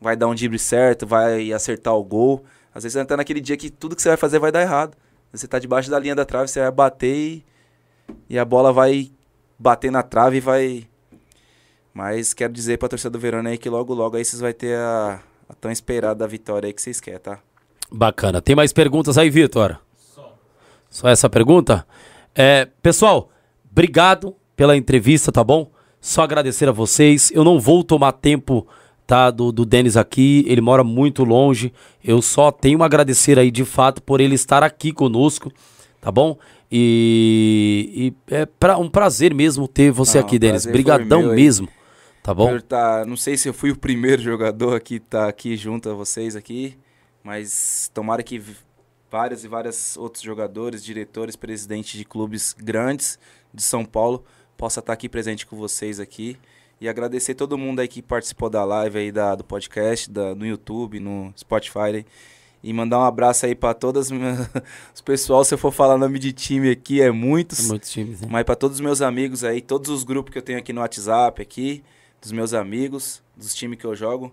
[0.00, 2.44] vai dar um drible certo, vai acertar o gol.
[2.74, 4.96] Às vezes não tá naquele dia que tudo que você vai fazer vai dar errado.
[5.32, 7.44] Você tá debaixo da linha da trave, você vai bater e,
[8.28, 9.12] e a bola vai
[9.60, 10.88] bater na trave e vai.
[11.92, 14.76] Mas quero dizer pra torcida do Verona aí que logo, logo aí vocês vão ter
[14.76, 17.38] a, a tão esperada vitória aí que vocês querem, tá?
[17.92, 18.40] Bacana.
[18.40, 19.76] Tem mais perguntas aí, Vitor?
[20.14, 20.38] Só.
[20.88, 21.86] Só essa pergunta?
[22.34, 23.28] É, pessoal,
[23.70, 25.70] obrigado pela entrevista, tá bom?
[26.00, 27.30] Só agradecer a vocês.
[27.32, 28.66] Eu não vou tomar tempo
[29.10, 29.28] tá?
[29.28, 30.44] Do, do Denis aqui.
[30.46, 31.72] Ele mora muito longe.
[32.02, 35.52] Eu só tenho a agradecer aí de fato por ele estar aqui conosco,
[36.00, 36.38] tá bom?
[36.72, 40.66] E, e é pra, um prazer mesmo ter você Não, aqui, Denis.
[40.66, 41.36] Brigadão meu aí.
[41.36, 41.68] mesmo,
[42.22, 42.58] tá bom?
[42.60, 46.36] Tá, não sei se eu fui o primeiro jogador que tá aqui junto a vocês
[46.36, 46.76] aqui,
[47.24, 48.54] mas tomara que v-
[49.10, 53.18] vários e vários outros jogadores, diretores, presidentes de clubes grandes
[53.52, 54.24] de São Paulo
[54.56, 56.36] possa estar aqui presente com vocês aqui
[56.80, 60.46] e agradecer todo mundo aí que participou da live aí da, do podcast, da, no
[60.46, 62.06] YouTube, no Spotify aí.
[62.62, 64.48] E mandar um abraço aí para todas minhas-
[64.94, 67.68] os pessoal, se eu for falar nome de time aqui é muitos.
[67.68, 68.28] Muitos times, né?
[68.30, 70.80] Mas para todos os meus amigos aí, todos os grupos que eu tenho aqui no
[70.80, 71.82] WhatsApp aqui,
[72.20, 74.30] dos meus amigos, dos times que eu jogo,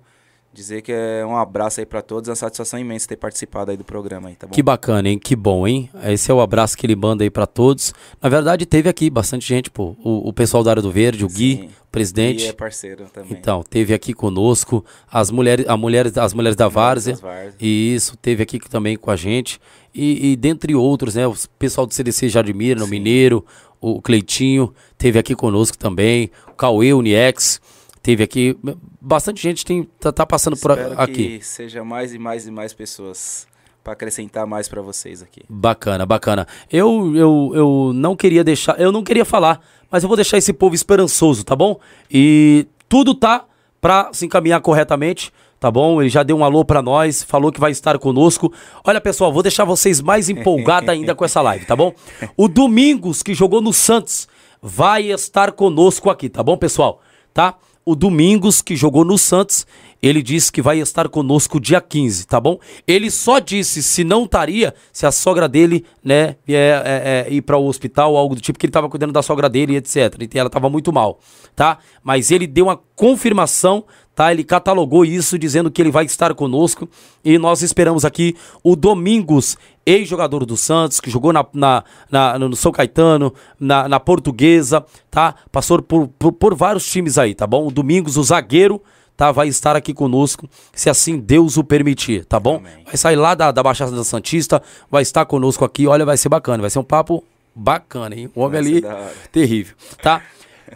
[0.57, 3.77] dizer que é um abraço aí para todos, é uma satisfação imensa ter participado aí
[3.77, 4.53] do programa aí, tá bom?
[4.53, 5.19] Que bacana, hein?
[5.19, 5.87] Que bom, hein?
[6.03, 7.93] Esse é o abraço que ele manda aí pra todos.
[8.19, 9.95] Na verdade, teve aqui bastante gente, pô.
[10.03, 11.69] O, o pessoal da área do Verde, o Gui, Sim.
[11.91, 12.45] presidente.
[12.45, 13.33] E é parceiro também.
[13.33, 17.15] Então, teve aqui conosco as mulheres, a mulheres, as mulheres da Várzea.
[17.59, 19.61] E isso, teve aqui também com a gente.
[19.93, 21.27] E, e dentre outros, né?
[21.27, 22.87] O pessoal do CDC Jardimir, no.
[22.87, 23.45] Mineiro,
[23.79, 26.31] o Cleitinho, teve aqui conosco também.
[26.47, 27.61] O Cauê Uniex,
[28.07, 28.57] teve aqui.
[29.01, 31.39] Bastante gente tem, tá, tá passando por Espero a- aqui.
[31.39, 33.45] que seja mais e mais e mais pessoas
[33.83, 35.41] para acrescentar mais para vocês aqui.
[35.49, 36.47] Bacana, bacana.
[36.71, 39.59] Eu, eu, eu não queria deixar, eu não queria falar,
[39.91, 41.81] mas eu vou deixar esse povo esperançoso, tá bom?
[42.09, 43.43] E tudo tá
[43.81, 46.01] pra se encaminhar corretamente, tá bom?
[46.01, 48.53] Ele já deu um alô pra nós, falou que vai estar conosco.
[48.85, 51.93] Olha, pessoal, vou deixar vocês mais empolgados ainda com essa live, tá bom?
[52.37, 54.29] O Domingos, que jogou no Santos,
[54.61, 57.01] vai estar conosco aqui, tá bom, pessoal?
[57.33, 57.53] Tá?
[57.87, 59.65] O Domingos, que jogou no Santos,
[60.03, 62.59] ele disse que vai estar conosco dia 15, tá bom?
[62.85, 67.41] Ele só disse se não estaria, se a sogra dele, né, é, é, é, ir
[67.43, 70.21] para o hospital, algo do tipo, que ele tava cuidando da sogra dele e etc.
[70.21, 71.17] E ela tava muito mal,
[71.55, 71.77] tá?
[72.03, 74.33] Mas ele deu uma confirmação, tá?
[74.33, 76.89] Ele catalogou isso dizendo que ele vai estar conosco
[77.23, 79.57] e nós esperamos aqui o Domingos,
[79.89, 85.33] ex-jogador do Santos, que jogou na, na, na- no São Caetano, na, na Portuguesa, tá?
[85.51, 87.65] Passou por, por, por vários times aí, tá bom?
[87.65, 88.81] O Domingos, o zagueiro,
[89.15, 89.31] tá?
[89.31, 92.57] Vai estar aqui conosco, se assim Deus o permitir, tá bom?
[92.57, 92.83] Amém.
[92.85, 94.61] Vai sair lá da, da Baixada da Santista,
[94.91, 97.23] vai estar conosco aqui, olha, vai ser bacana, vai ser um papo
[97.55, 98.29] bacana, hein?
[98.35, 100.21] O homem Vai ali, terrível, tá?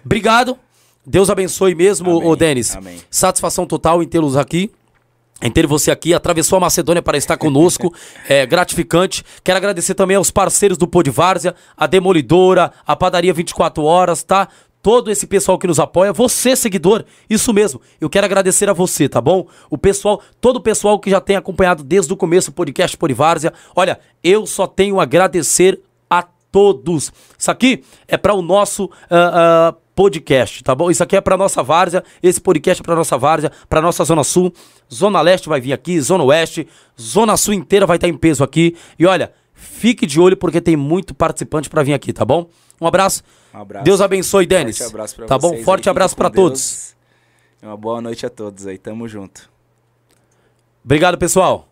[0.06, 0.58] Obrigado,
[1.06, 2.76] Deus abençoe mesmo, Amém, ô Denis.
[2.76, 2.98] amém.
[3.10, 4.72] Satisfação total em tê-los aqui.
[5.42, 7.94] Em ter você aqui, atravessou a Macedônia para estar conosco,
[8.30, 9.24] é gratificante.
[9.44, 14.22] Quero agradecer também aos parceiros do Pô de Várzea, a Demolidora, a Padaria 24 Horas,
[14.22, 14.48] tá?
[14.84, 17.82] Todo esse pessoal que nos apoia, você seguidor, isso mesmo.
[18.00, 19.48] Eu quero agradecer a você, tá bom?
[19.70, 23.54] O pessoal, todo o pessoal que já tem acompanhado desde o começo o podcast Várzea.
[23.76, 27.12] Olha, eu só tenho a agradecer a todos.
[27.38, 30.90] Isso aqui é para o nosso ah, ah, podcast, tá bom?
[30.90, 34.24] Isso aqui é para nossa várzea, esse podcast é para nossa várzea, para nossa zona
[34.24, 34.52] sul,
[34.92, 36.68] zona leste vai vir aqui, zona oeste,
[37.00, 38.76] zona sul inteira vai estar em peso aqui.
[38.98, 42.50] E olha, fique de olho porque tem muito participante para vir aqui, tá bom?
[42.82, 43.22] Um abraço.
[43.54, 43.84] Um abraço.
[43.86, 44.80] Deus abençoe, Denis.
[44.80, 45.56] Forte abraço pra tá bom?
[45.58, 46.96] Forte aí, abraço para todos.
[47.62, 48.80] Uma boa noite a todos aí.
[48.80, 49.52] Tamo junto.
[50.84, 51.71] Obrigado, pessoal.